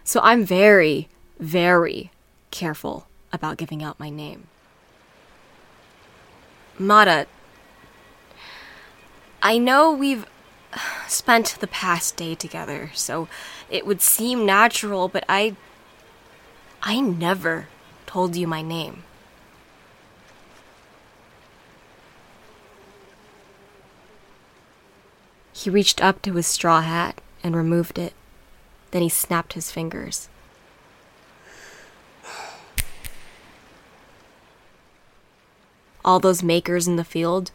So 0.05 0.21
I'm 0.23 0.45
very, 0.45 1.09
very 1.39 2.11
careful 2.51 3.07
about 3.33 3.59
giving 3.59 3.83
out 3.83 4.01
my 4.01 4.09
name. 4.09 4.47
Mata, 6.79 7.27
I 9.43 9.59
know 9.59 9.93
we've 9.93 10.25
spent 11.07 11.57
the 11.61 11.67
past 11.67 12.17
day 12.17 12.35
together, 12.35 12.91
so 12.95 13.29
it 13.71 13.87
would 13.87 14.01
seem 14.01 14.47
natural, 14.47 15.09
but 15.09 15.25
I. 15.29 15.57
I 16.83 17.01
never 17.01 17.67
told 18.07 18.37
you 18.37 18.47
my 18.47 18.63
name. 18.63 19.03
He 25.53 25.71
reached 25.71 26.01
up 26.01 26.23
to 26.23 26.35
his 26.35 26.47
straw 26.47 26.83
hat 26.83 27.21
and 27.43 27.57
removed 27.57 27.99
it. 27.99 28.13
Then 28.93 29.03
he 29.03 29.09
snapped 29.09 29.55
his 29.55 29.73
fingers. 29.73 30.29
All 36.05 36.21
those 36.21 36.45
makers 36.45 36.87
in 36.87 36.95
the 36.95 37.05
field, 37.05 37.51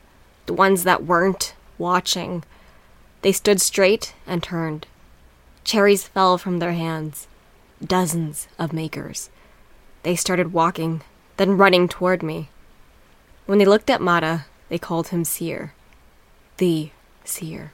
the 0.48 0.54
ones 0.54 0.84
that 0.84 1.06
weren't 1.06 1.56
watching, 1.78 2.44
they 3.24 3.32
stood 3.32 3.62
straight 3.62 4.14
and 4.28 4.44
turned. 4.44 4.86
Cherries 5.64 6.08
fell 6.08 6.38
from 6.38 6.60
their 6.60 6.74
hands. 6.74 7.28
Dozens 7.84 8.50
of 8.60 8.74
makers. 8.74 9.30
They 10.04 10.18
started 10.18 10.52
walking, 10.52 11.02
then 11.38 11.58
running 11.58 11.88
toward 11.88 12.22
me. 12.22 12.50
When 13.46 13.60
they 13.60 13.66
looked 13.66 13.90
at 13.90 14.02
Mata, 14.02 14.46
they 14.68 14.78
called 14.78 15.08
him 15.08 15.24
Seer. 15.24 15.74
The 16.58 16.92
Seer. 17.24 17.72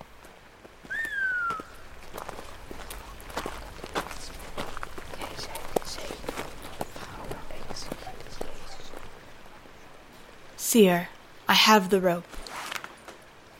Seer, 10.57 11.09
I 11.47 11.53
have 11.53 11.89
the 11.89 11.99
rope. 11.99 12.25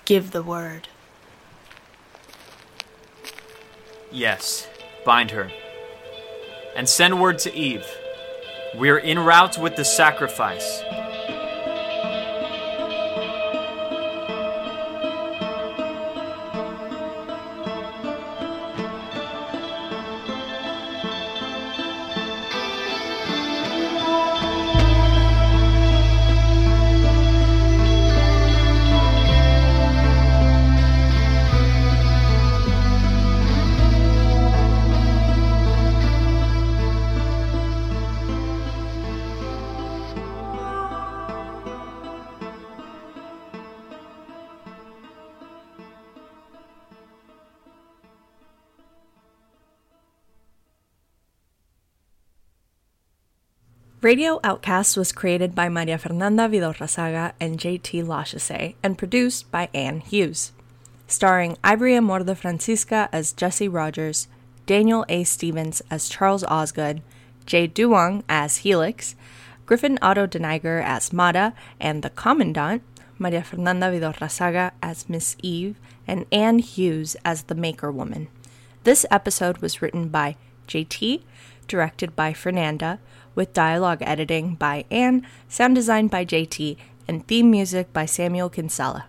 Give 0.06 0.30
the 0.30 0.44
word. 0.44 0.88
Yes, 4.12 4.68
bind 5.06 5.32
her. 5.32 5.52
And 6.76 6.90
send 6.90 7.22
word 7.22 7.40
to 7.40 7.54
Eve. 7.54 7.86
We're 8.76 9.00
en 9.00 9.20
route 9.20 9.58
with 9.58 9.76
the 9.76 9.86
sacrifice. 9.86 10.82
Radio 54.10 54.40
Outcast 54.44 54.98
was 54.98 55.12
created 55.12 55.54
by 55.54 55.70
Maria 55.70 56.00
Fernanda 56.00 56.50
Vidorrazaga 56.50 57.34
and 57.40 57.60
JT 57.60 58.04
Lachase 58.04 58.74
and 58.82 58.98
produced 58.98 59.52
by 59.52 59.70
Anne 59.72 60.00
Hughes. 60.00 60.52
Starring 61.08 61.56
Ivory 61.64 61.96
Amor 61.96 62.24
de 62.24 62.34
Francisca 62.34 63.08
as 63.12 63.34
Jesse 63.34 63.68
Rogers, 63.68 64.28
Daniel 64.66 65.06
A. 65.10 65.24
Stevens 65.24 65.84
as 65.92 66.10
Charles 66.10 66.44
Osgood, 66.46 67.04
Jay 67.46 67.68
Duong 67.68 68.24
as 68.28 68.66
Helix, 68.66 69.14
Griffin 69.68 70.00
Otto 70.02 70.26
Deniger 70.26 70.82
as 70.84 71.14
Mata 71.14 71.54
and 71.80 72.02
the 72.02 72.10
Commandant, 72.10 72.82
Maria 73.20 73.44
Fernanda 73.44 73.92
Vidorrazaga 73.92 74.72
as 74.82 75.08
Miss 75.08 75.36
Eve, 75.44 75.76
and 76.08 76.26
Anne 76.32 76.58
Hughes 76.58 77.16
as 77.24 77.44
the 77.44 77.54
Maker 77.54 77.92
Woman. 77.92 78.28
This 78.86 79.06
episode 79.12 79.60
was 79.60 79.84
written 79.84 80.08
by 80.10 80.36
JT, 80.68 81.22
directed 81.68 82.16
by 82.16 82.34
Fernanda, 82.34 83.00
with 83.36 83.54
dialogue 83.54 84.02
editing 84.02 84.56
by 84.56 84.86
Anne, 84.90 85.26
sound 85.48 85.76
design 85.76 86.08
by 86.08 86.26
JT, 86.26 86.78
and 87.08 87.26
theme 87.28 87.50
music 87.50 87.92
by 87.94 88.06
Samuel 88.06 88.50
Kinsella. 88.50 89.06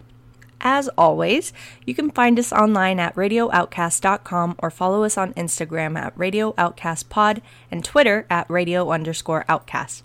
As 0.60 0.88
always, 0.98 1.52
you 1.86 1.94
can 1.94 2.10
find 2.10 2.38
us 2.38 2.52
online 2.52 3.00
at 3.00 3.14
radiooutcast.com 3.14 4.56
or 4.58 4.70
follow 4.70 5.04
us 5.04 5.16
on 5.16 5.32
Instagram 5.34 5.98
at 5.98 6.16
Radio 6.18 6.54
Outcast 6.58 7.08
Pod 7.08 7.40
and 7.70 7.82
Twitter 7.82 8.26
at 8.28 8.50
radio 8.50 8.90
underscore 8.90 9.46
outcast. 9.48 10.04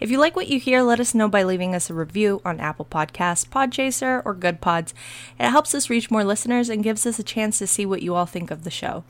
If 0.00 0.10
you 0.10 0.18
like 0.18 0.36
what 0.36 0.48
you 0.48 0.60
hear, 0.60 0.82
let 0.82 1.00
us 1.00 1.14
know 1.14 1.28
by 1.28 1.42
leaving 1.42 1.74
us 1.74 1.88
a 1.88 1.94
review 1.94 2.42
on 2.44 2.60
Apple 2.60 2.84
Podcasts, 2.84 3.48
Podchaser, 3.48 4.20
or 4.26 4.34
Good 4.34 4.60
Pods. 4.60 4.92
It 5.38 5.48
helps 5.48 5.74
us 5.74 5.88
reach 5.88 6.10
more 6.10 6.24
listeners 6.24 6.68
and 6.68 6.84
gives 6.84 7.06
us 7.06 7.18
a 7.18 7.22
chance 7.22 7.58
to 7.58 7.66
see 7.66 7.86
what 7.86 8.02
you 8.02 8.14
all 8.14 8.26
think 8.26 8.50
of 8.50 8.64
the 8.64 8.70
show. 8.70 9.04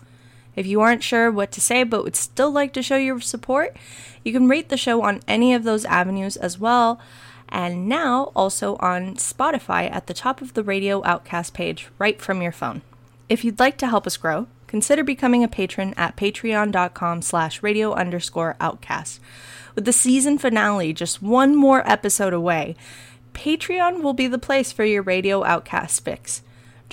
If 0.56 0.66
you 0.66 0.80
aren't 0.80 1.02
sure 1.02 1.30
what 1.30 1.52
to 1.52 1.60
say 1.60 1.82
but 1.84 2.04
would 2.04 2.16
still 2.16 2.50
like 2.50 2.72
to 2.74 2.82
show 2.82 2.96
your 2.96 3.20
support, 3.20 3.76
you 4.22 4.32
can 4.32 4.48
rate 4.48 4.68
the 4.68 4.76
show 4.76 5.02
on 5.02 5.20
any 5.26 5.54
of 5.54 5.64
those 5.64 5.84
avenues 5.84 6.36
as 6.36 6.58
well. 6.58 7.00
And 7.48 7.88
now 7.88 8.32
also 8.34 8.76
on 8.76 9.16
Spotify 9.16 9.90
at 9.90 10.06
the 10.06 10.14
top 10.14 10.40
of 10.40 10.54
the 10.54 10.64
Radio 10.64 11.04
Outcast 11.04 11.54
page 11.54 11.88
right 11.98 12.20
from 12.20 12.42
your 12.42 12.52
phone. 12.52 12.82
If 13.28 13.44
you'd 13.44 13.60
like 13.60 13.76
to 13.78 13.86
help 13.86 14.06
us 14.06 14.16
grow, 14.16 14.46
consider 14.66 15.04
becoming 15.04 15.44
a 15.44 15.48
patron 15.48 15.94
at 15.96 16.16
patreon.com 16.16 17.22
slash 17.22 17.62
radio 17.62 17.92
underscore 17.92 18.56
outcast. 18.60 19.20
With 19.74 19.84
the 19.84 19.92
season 19.92 20.38
finale 20.38 20.92
just 20.92 21.22
one 21.22 21.54
more 21.56 21.88
episode 21.88 22.32
away, 22.32 22.76
Patreon 23.34 24.02
will 24.02 24.14
be 24.14 24.28
the 24.28 24.38
place 24.38 24.72
for 24.72 24.84
your 24.84 25.02
Radio 25.02 25.42
Outcast 25.44 26.04
fix. 26.04 26.42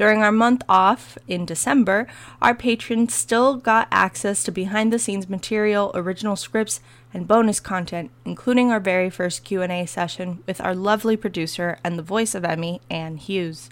During 0.01 0.23
our 0.23 0.31
month 0.31 0.63
off 0.67 1.15
in 1.27 1.45
December, 1.45 2.07
our 2.41 2.55
patrons 2.55 3.13
still 3.13 3.55
got 3.57 3.87
access 3.91 4.43
to 4.43 4.51
behind 4.51 4.91
the 4.91 4.97
scenes 4.97 5.29
material, 5.29 5.91
original 5.93 6.35
scripts, 6.35 6.79
and 7.13 7.27
bonus 7.27 7.59
content, 7.59 8.09
including 8.25 8.71
our 8.71 8.79
very 8.79 9.11
first 9.11 9.43
Q&A 9.43 9.85
session 9.85 10.41
with 10.47 10.59
our 10.59 10.73
lovely 10.73 11.15
producer 11.15 11.77
and 11.83 11.99
the 11.99 12.01
voice 12.01 12.33
of 12.33 12.43
Emmy, 12.43 12.81
Anne 12.89 13.17
Hughes. 13.17 13.69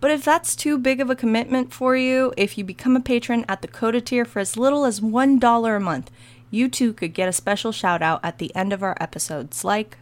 But 0.00 0.10
if 0.10 0.24
that's 0.24 0.56
too 0.56 0.76
big 0.76 1.00
of 1.00 1.08
a 1.08 1.14
commitment 1.14 1.72
for 1.72 1.94
you, 1.94 2.34
if 2.36 2.58
you 2.58 2.64
become 2.64 2.96
a 2.96 3.00
patron 3.00 3.44
at 3.48 3.62
the 3.62 3.68
Coda 3.68 4.00
tier 4.00 4.24
for 4.24 4.40
as 4.40 4.56
little 4.56 4.84
as 4.84 4.98
$1 4.98 5.76
a 5.76 5.78
month, 5.78 6.10
you 6.50 6.68
too 6.68 6.92
could 6.92 7.14
get 7.14 7.28
a 7.28 7.32
special 7.32 7.70
shout 7.70 8.02
out 8.02 8.18
at 8.24 8.38
the 8.38 8.52
end 8.56 8.72
of 8.72 8.82
our 8.82 8.96
episodes, 8.98 9.62
like 9.62 9.98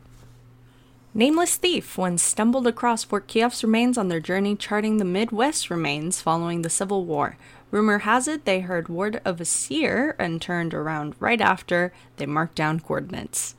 Nameless 1.14 1.56
Thief 1.56 1.98
once 1.98 2.22
stumbled 2.22 2.66
across 2.66 3.04
Fort 3.04 3.28
Keough's 3.28 3.62
remains 3.62 3.98
on 3.98 4.08
their 4.08 4.18
journey 4.18 4.56
charting 4.56 4.96
the 4.96 5.04
Midwest 5.04 5.68
remains 5.68 6.22
following 6.22 6.62
the 6.62 6.70
Civil 6.70 7.04
War. 7.04 7.36
Rumor 7.70 7.98
has 7.98 8.26
it 8.26 8.46
they 8.46 8.60
heard 8.60 8.88
word 8.88 9.20
of 9.22 9.38
a 9.38 9.44
seer 9.44 10.16
and 10.18 10.40
turned 10.40 10.72
around 10.72 11.14
right 11.20 11.40
after 11.42 11.92
they 12.16 12.24
marked 12.24 12.54
down 12.54 12.80
coordinates. 12.80 13.54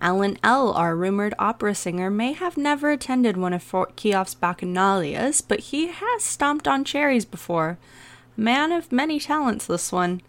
Alan 0.00 0.36
L., 0.42 0.72
our 0.72 0.96
rumored 0.96 1.34
opera 1.38 1.76
singer, 1.76 2.10
may 2.10 2.32
have 2.32 2.56
never 2.56 2.90
attended 2.90 3.36
one 3.36 3.52
of 3.52 3.62
Fort 3.62 3.94
Keough's 3.94 4.34
bacchanalias, 4.34 5.42
but 5.42 5.60
he 5.60 5.86
has 5.86 6.24
stomped 6.24 6.66
on 6.66 6.82
cherries 6.82 7.24
before. 7.24 7.78
Man 8.36 8.72
of 8.72 8.90
many 8.90 9.20
talents, 9.20 9.66
this 9.66 9.92
one. 9.92 10.22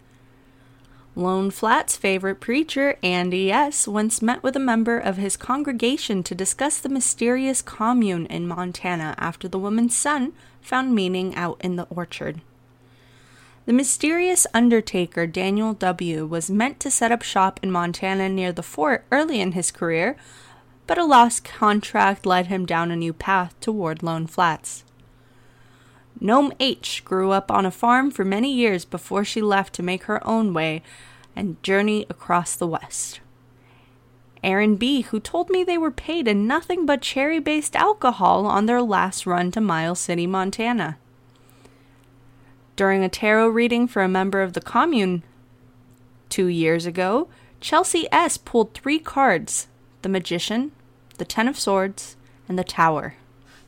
Lone 1.18 1.50
Flat's 1.50 1.96
favorite 1.96 2.40
preacher, 2.40 2.98
Andy 3.02 3.50
S., 3.50 3.88
once 3.88 4.20
met 4.20 4.42
with 4.42 4.54
a 4.54 4.60
member 4.60 4.98
of 4.98 5.16
his 5.16 5.34
congregation 5.34 6.22
to 6.22 6.34
discuss 6.34 6.76
the 6.76 6.90
mysterious 6.90 7.62
commune 7.62 8.26
in 8.26 8.46
Montana 8.46 9.14
after 9.16 9.48
the 9.48 9.58
woman's 9.58 9.96
son 9.96 10.34
found 10.60 10.94
meaning 10.94 11.34
out 11.34 11.58
in 11.62 11.76
the 11.76 11.86
orchard. 11.88 12.42
The 13.64 13.72
mysterious 13.72 14.46
undertaker 14.52 15.26
Daniel 15.26 15.72
W. 15.72 16.26
was 16.26 16.50
meant 16.50 16.80
to 16.80 16.90
set 16.90 17.10
up 17.10 17.22
shop 17.22 17.60
in 17.62 17.70
Montana 17.70 18.28
near 18.28 18.52
the 18.52 18.62
fort 18.62 19.06
early 19.10 19.40
in 19.40 19.52
his 19.52 19.70
career, 19.70 20.18
but 20.86 20.98
a 20.98 21.04
lost 21.06 21.44
contract 21.44 22.26
led 22.26 22.48
him 22.48 22.66
down 22.66 22.90
a 22.90 22.96
new 22.96 23.14
path 23.14 23.58
toward 23.60 24.02
Lone 24.02 24.26
Flats. 24.26 24.84
Gnome 26.20 26.52
H 26.58 27.04
grew 27.04 27.30
up 27.30 27.50
on 27.50 27.66
a 27.66 27.70
farm 27.70 28.10
for 28.10 28.24
many 28.24 28.52
years 28.52 28.84
before 28.84 29.24
she 29.24 29.42
left 29.42 29.74
to 29.74 29.82
make 29.82 30.04
her 30.04 30.26
own 30.26 30.54
way 30.54 30.82
and 31.34 31.62
journey 31.62 32.06
across 32.08 32.56
the 32.56 32.66
West. 32.66 33.20
Aaron 34.42 34.76
B., 34.76 35.02
who 35.02 35.20
told 35.20 35.50
me 35.50 35.64
they 35.64 35.76
were 35.76 35.90
paid 35.90 36.26
in 36.28 36.46
nothing 36.46 36.86
but 36.86 37.02
cherry 37.02 37.38
based 37.38 37.76
alcohol 37.76 38.46
on 38.46 38.66
their 38.66 38.80
last 38.80 39.26
run 39.26 39.50
to 39.50 39.60
Miles 39.60 40.00
City, 40.00 40.26
Montana. 40.26 40.98
During 42.76 43.02
a 43.02 43.08
tarot 43.08 43.48
reading 43.48 43.88
for 43.88 44.02
a 44.02 44.08
member 44.08 44.42
of 44.42 44.52
the 44.52 44.60
commune 44.60 45.22
two 46.28 46.46
years 46.46 46.86
ago, 46.86 47.28
Chelsea 47.60 48.06
S. 48.12 48.36
pulled 48.36 48.74
three 48.74 48.98
cards 48.98 49.68
the 50.02 50.08
Magician, 50.08 50.72
the 51.18 51.24
Ten 51.24 51.48
of 51.48 51.58
Swords, 51.58 52.16
and 52.48 52.58
the 52.58 52.64
Tower. 52.64 53.14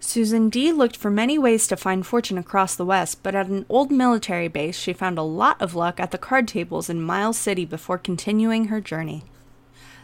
Susan 0.01 0.49
D 0.49 0.73
looked 0.73 0.97
for 0.97 1.11
many 1.11 1.39
ways 1.39 1.67
to 1.67 1.77
find 1.77 2.07
fortune 2.07 2.39
across 2.39 2.77
the 2.77 2.85
West, 2.85 3.23
but 3.23 3.35
at 3.35 3.49
an 3.49 3.67
old 3.69 3.91
military 3.91 4.49
base, 4.49 4.79
she 4.79 4.93
found 4.93 5.19
a 5.19 5.23
lot 5.23 5.61
of 5.61 5.75
luck 5.75 5.99
at 5.99 6.13
the 6.13 6.19
card 6.19 6.47
tables 6.47 6.89
in 6.89 7.03
Miles 7.03 7.37
City 7.37 7.65
before 7.65 7.99
continuing 7.99 8.67
her 8.67 8.81
journey. 8.81 9.25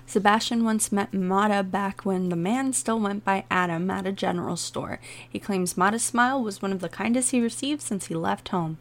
Sebastian 0.06 0.64
once 0.64 0.92
met 0.92 1.14
Mata 1.14 1.62
back 1.62 2.02
when 2.02 2.28
the 2.28 2.36
man 2.36 2.72
still 2.72 3.00
went 3.00 3.24
by 3.24 3.44
Adam 3.50 3.90
at 3.90 4.06
a 4.06 4.12
general 4.12 4.56
store. 4.56 5.00
He 5.30 5.38
claims 5.38 5.76
Mata's 5.76 6.04
smile 6.04 6.42
was 6.42 6.60
one 6.60 6.72
of 6.72 6.80
the 6.80 6.88
kindest 6.88 7.30
he 7.30 7.40
received 7.40 7.80
since 7.80 8.06
he 8.06 8.14
left 8.14 8.48
home. 8.48 8.78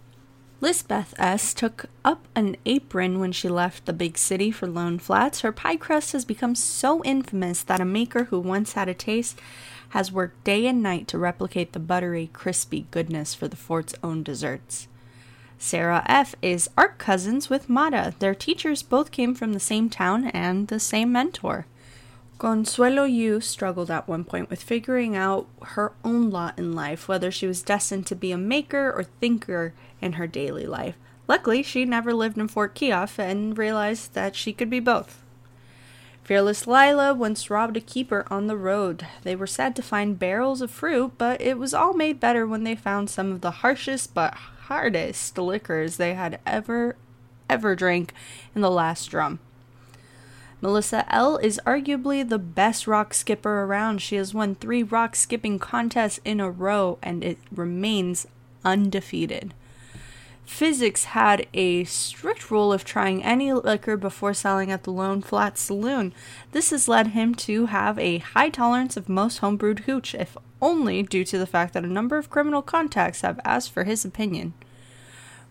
Lisbeth 0.59 1.13
S. 1.17 1.53
took 1.53 1.87
up 2.05 2.25
an 2.35 2.55
apron 2.65 3.19
when 3.19 3.33
she 3.33 3.49
left 3.49 3.85
the 3.85 3.93
big 3.93 4.17
city 4.17 4.49
for 4.49 4.65
Lone 4.65 4.97
Flats. 4.97 5.41
Her 5.41 5.51
pie 5.51 5.75
crust 5.75 6.13
has 6.13 6.23
become 6.23 6.55
so 6.55 7.03
infamous 7.03 7.63
that 7.63 7.81
a 7.81 7.85
maker 7.85 8.25
who 8.25 8.39
once 8.39 8.73
had 8.73 8.87
a 8.87 8.93
taste 8.93 9.39
has 9.93 10.11
worked 10.11 10.43
day 10.43 10.65
and 10.65 10.81
night 10.81 11.07
to 11.07 11.19
replicate 11.19 11.71
the 11.71 11.79
buttery, 11.79 12.27
crispy 12.33 12.87
goodness 12.89 13.35
for 13.35 13.47
the 13.47 13.55
fort's 13.55 13.93
own 14.03 14.23
desserts. 14.23 14.87
Sarah 15.59 16.03
F. 16.07 16.33
is 16.41 16.67
art 16.75 16.97
cousins 16.97 17.47
with 17.47 17.69
Mata. 17.69 18.15
Their 18.17 18.33
teachers 18.33 18.81
both 18.81 19.11
came 19.11 19.35
from 19.35 19.53
the 19.53 19.59
same 19.59 19.91
town 19.91 20.25
and 20.29 20.67
the 20.67 20.79
same 20.79 21.11
mentor. 21.11 21.67
Consuelo 22.39 23.03
Yu 23.03 23.39
struggled 23.39 23.91
at 23.91 24.07
one 24.07 24.23
point 24.23 24.49
with 24.49 24.63
figuring 24.63 25.15
out 25.15 25.47
her 25.61 25.93
own 26.03 26.31
lot 26.31 26.57
in 26.57 26.73
life, 26.73 27.07
whether 27.07 27.29
she 27.29 27.45
was 27.45 27.61
destined 27.61 28.07
to 28.07 28.15
be 28.15 28.31
a 28.31 28.37
maker 28.37 28.91
or 28.91 29.03
thinker 29.03 29.75
in 30.01 30.13
her 30.13 30.25
daily 30.25 30.65
life. 30.65 30.95
Luckily, 31.27 31.61
she 31.61 31.85
never 31.85 32.15
lived 32.15 32.39
in 32.39 32.47
Fort 32.47 32.73
Keough 32.73 33.19
and 33.19 33.55
realized 33.55 34.15
that 34.15 34.35
she 34.35 34.53
could 34.53 34.71
be 34.71 34.79
both. 34.79 35.22
Fearless 36.23 36.67
Lila 36.67 37.13
once 37.13 37.49
robbed 37.49 37.75
a 37.75 37.81
keeper 37.81 38.25
on 38.29 38.47
the 38.47 38.55
road. 38.55 39.05
They 39.23 39.35
were 39.35 39.45
sad 39.45 39.75
to 39.75 39.81
find 39.81 40.17
barrels 40.17 40.61
of 40.61 40.71
fruit, 40.71 41.13
but 41.17 41.41
it 41.41 41.57
was 41.57 41.73
all 41.73 41.93
made 41.93 42.21
better 42.21 42.47
when 42.47 42.63
they 42.63 42.75
found 42.75 43.09
some 43.09 43.31
of 43.33 43.41
the 43.41 43.51
harshest 43.51 44.13
but 44.13 44.33
hardest 44.33 45.37
liquors 45.37 45.97
they 45.97 46.13
had 46.13 46.39
ever, 46.45 46.95
ever 47.49 47.75
drank 47.75 48.13
in 48.55 48.61
the 48.61 48.71
last 48.71 49.07
drum. 49.07 49.39
Melissa 50.61 51.05
L 51.13 51.35
is 51.35 51.59
arguably 51.65 52.27
the 52.27 52.39
best 52.39 52.87
rock 52.87 53.13
skipper 53.13 53.63
around. 53.63 54.01
She 54.01 54.15
has 54.15 54.33
won 54.33 54.55
three 54.55 54.81
rock 54.81 55.17
skipping 55.17 55.59
contests 55.59 56.21
in 56.23 56.39
a 56.39 56.49
row 56.49 56.99
and 57.03 57.21
it 57.21 57.37
remains 57.51 58.27
undefeated. 58.63 59.53
Physics 60.45 61.05
had 61.05 61.47
a 61.53 61.83
strict 61.85 62.51
rule 62.51 62.71
of 62.71 62.83
trying 62.83 63.23
any 63.23 63.51
liquor 63.53 63.97
before 63.97 64.33
selling 64.33 64.71
at 64.71 64.83
the 64.83 64.91
Lone 64.91 65.21
Flat 65.21 65.57
Saloon. 65.57 66.13
This 66.51 66.69
has 66.69 66.87
led 66.87 67.07
him 67.07 67.33
to 67.35 67.67
have 67.67 67.97
a 67.97 68.19
high 68.19 68.49
tolerance 68.49 68.95
of 68.95 69.09
most 69.09 69.41
homebrewed 69.41 69.79
hooch, 69.81 70.13
if 70.13 70.37
only 70.61 71.01
due 71.03 71.25
to 71.25 71.37
the 71.37 71.47
fact 71.47 71.73
that 71.73 71.83
a 71.83 71.87
number 71.87 72.17
of 72.17 72.29
criminal 72.29 72.61
contacts 72.61 73.21
have 73.21 73.39
asked 73.43 73.71
for 73.71 73.83
his 73.83 74.05
opinion. 74.05 74.53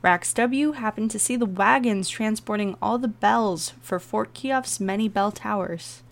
Rax 0.02 0.32
W 0.34 0.72
happened 0.72 1.10
to 1.12 1.18
see 1.18 1.36
the 1.36 1.46
wagons 1.46 2.08
transporting 2.08 2.76
all 2.82 2.98
the 2.98 3.08
bells 3.08 3.74
for 3.80 3.98
Fort 3.98 4.34
Keough's 4.34 4.80
many 4.80 5.08
bell 5.08 5.30
towers. 5.30 6.02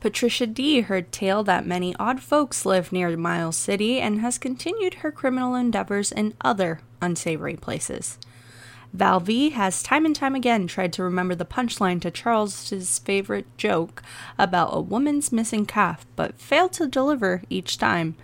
Patricia 0.00 0.46
D 0.46 0.82
heard 0.82 1.10
tale 1.10 1.42
that 1.42 1.66
many 1.66 1.94
odd 1.98 2.20
folks 2.20 2.64
live 2.64 2.92
near 2.92 3.16
Miles 3.16 3.56
City 3.56 4.00
and 4.00 4.20
has 4.20 4.38
continued 4.38 4.94
her 4.94 5.10
criminal 5.10 5.56
endeavors 5.56 6.12
in 6.12 6.34
other 6.40 6.80
unsavory 7.02 7.56
places. 7.56 8.16
Val 8.92 9.20
V 9.20 9.50
has 9.50 9.82
time 9.82 10.06
and 10.06 10.14
time 10.14 10.34
again 10.34 10.66
tried 10.66 10.92
to 10.94 11.02
remember 11.02 11.34
the 11.34 11.44
punchline 11.44 12.00
to 12.00 12.10
Charles's 12.10 13.00
favorite 13.00 13.46
joke 13.58 14.02
about 14.38 14.70
a 14.72 14.80
woman's 14.80 15.32
missing 15.32 15.66
calf, 15.66 16.06
but 16.16 16.40
failed 16.40 16.72
to 16.74 16.86
deliver 16.86 17.42
each 17.50 17.76
time. 17.76 18.14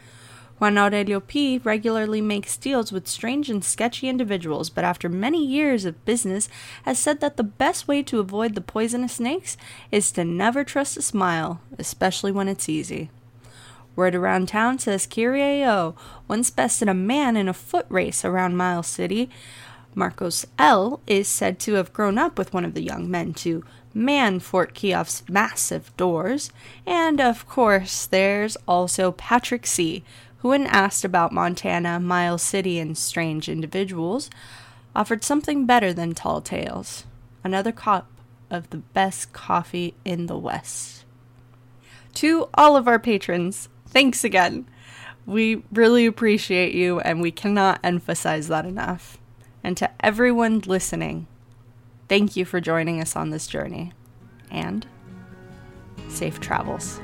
Juan 0.59 0.78
Aurelio 0.78 1.20
P. 1.20 1.59
regularly 1.64 2.20
makes 2.20 2.57
deals 2.57 2.92
with 2.92 3.09
strange 3.09 3.50
and 3.50 3.64
sketchy 3.64 4.09
individuals, 4.09 4.70
but 4.70 4.84
after 4.84 5.09
many 5.09 5.44
years 5.44 5.84
of 5.84 6.05
business, 6.05 6.48
has 6.84 6.98
said 6.98 7.20
that 7.20 7.36
the 7.36 7.42
best 7.42 7.88
way 7.88 8.02
to 8.05 8.20
avoid 8.20 8.55
the 8.55 8.61
poisonous 8.61 9.14
snakes 9.14 9.57
is 9.90 10.12
to 10.12 10.24
never 10.24 10.62
trust 10.62 10.96
a 10.96 11.02
smile, 11.02 11.61
especially 11.78 12.30
when 12.30 12.48
it's 12.48 12.68
easy. 12.68 13.11
Word 13.96 14.14
around 14.14 14.48
town 14.48 14.78
says 14.78 15.07
Kyrie 15.07 15.64
once 16.28 16.50
bested 16.50 16.88
a 16.88 16.94
man 16.94 17.36
in 17.36 17.48
a 17.48 17.52
foot 17.52 17.86
race 17.88 18.24
around 18.24 18.57
Miles 18.57 18.86
City. 18.86 19.30
Marcos 19.94 20.44
L. 20.59 21.00
is 21.07 21.28
said 21.28 21.59
to 21.61 21.74
have 21.74 21.92
grown 21.92 22.18
up 22.18 22.36
with 22.36 22.52
one 22.52 22.64
of 22.64 22.74
the 22.74 22.82
young 22.82 23.09
men 23.11 23.32
to 23.34 23.64
man 23.92 24.40
Fort 24.40 24.74
Keough's 24.74 25.22
massive 25.28 25.96
doors. 25.96 26.50
And 26.84 27.20
of 27.20 27.48
course, 27.48 28.07
there's 28.07 28.57
also 28.66 29.12
Patrick 29.12 29.66
C., 29.66 30.02
who, 30.45 30.51
when 30.51 30.66
asked 30.66 31.07
about 31.07 31.32
Montana, 31.32 31.99
Miles 31.99 32.42
City, 32.42 32.78
and 32.78 32.99
strange 32.99 33.49
individuals, 33.49 34.28
offered 34.95 35.24
something 35.24 35.64
better 35.64 35.90
than 35.95 36.12
tall 36.12 36.42
tales 36.42 37.07
another 37.42 37.72
cup 37.72 38.11
of 38.51 38.68
the 38.68 38.76
best 38.76 39.32
coffee 39.32 39.95
in 40.05 40.26
the 40.26 40.36
West. 40.36 41.07
To 42.16 42.51
all 42.53 42.76
of 42.76 42.86
our 42.86 42.99
patrons, 42.99 43.70
thanks 43.86 44.22
again. 44.22 44.68
We 45.24 45.62
really 45.72 46.05
appreciate 46.05 46.74
you, 46.74 47.01
and 47.01 47.22
we 47.22 47.30
cannot 47.30 47.80
emphasize 47.82 48.49
that 48.49 48.66
enough. 48.66 49.16
And 49.62 49.78
to 49.78 49.90
everyone 50.05 50.61
listening, 50.66 51.26
thank 52.07 52.36
you 52.36 52.45
for 52.45 52.61
joining 52.61 53.01
us 53.01 53.16
on 53.16 53.30
this 53.30 53.47
journey. 53.47 53.92
And 54.51 54.86
safe 56.09 56.38
travels. 56.38 57.01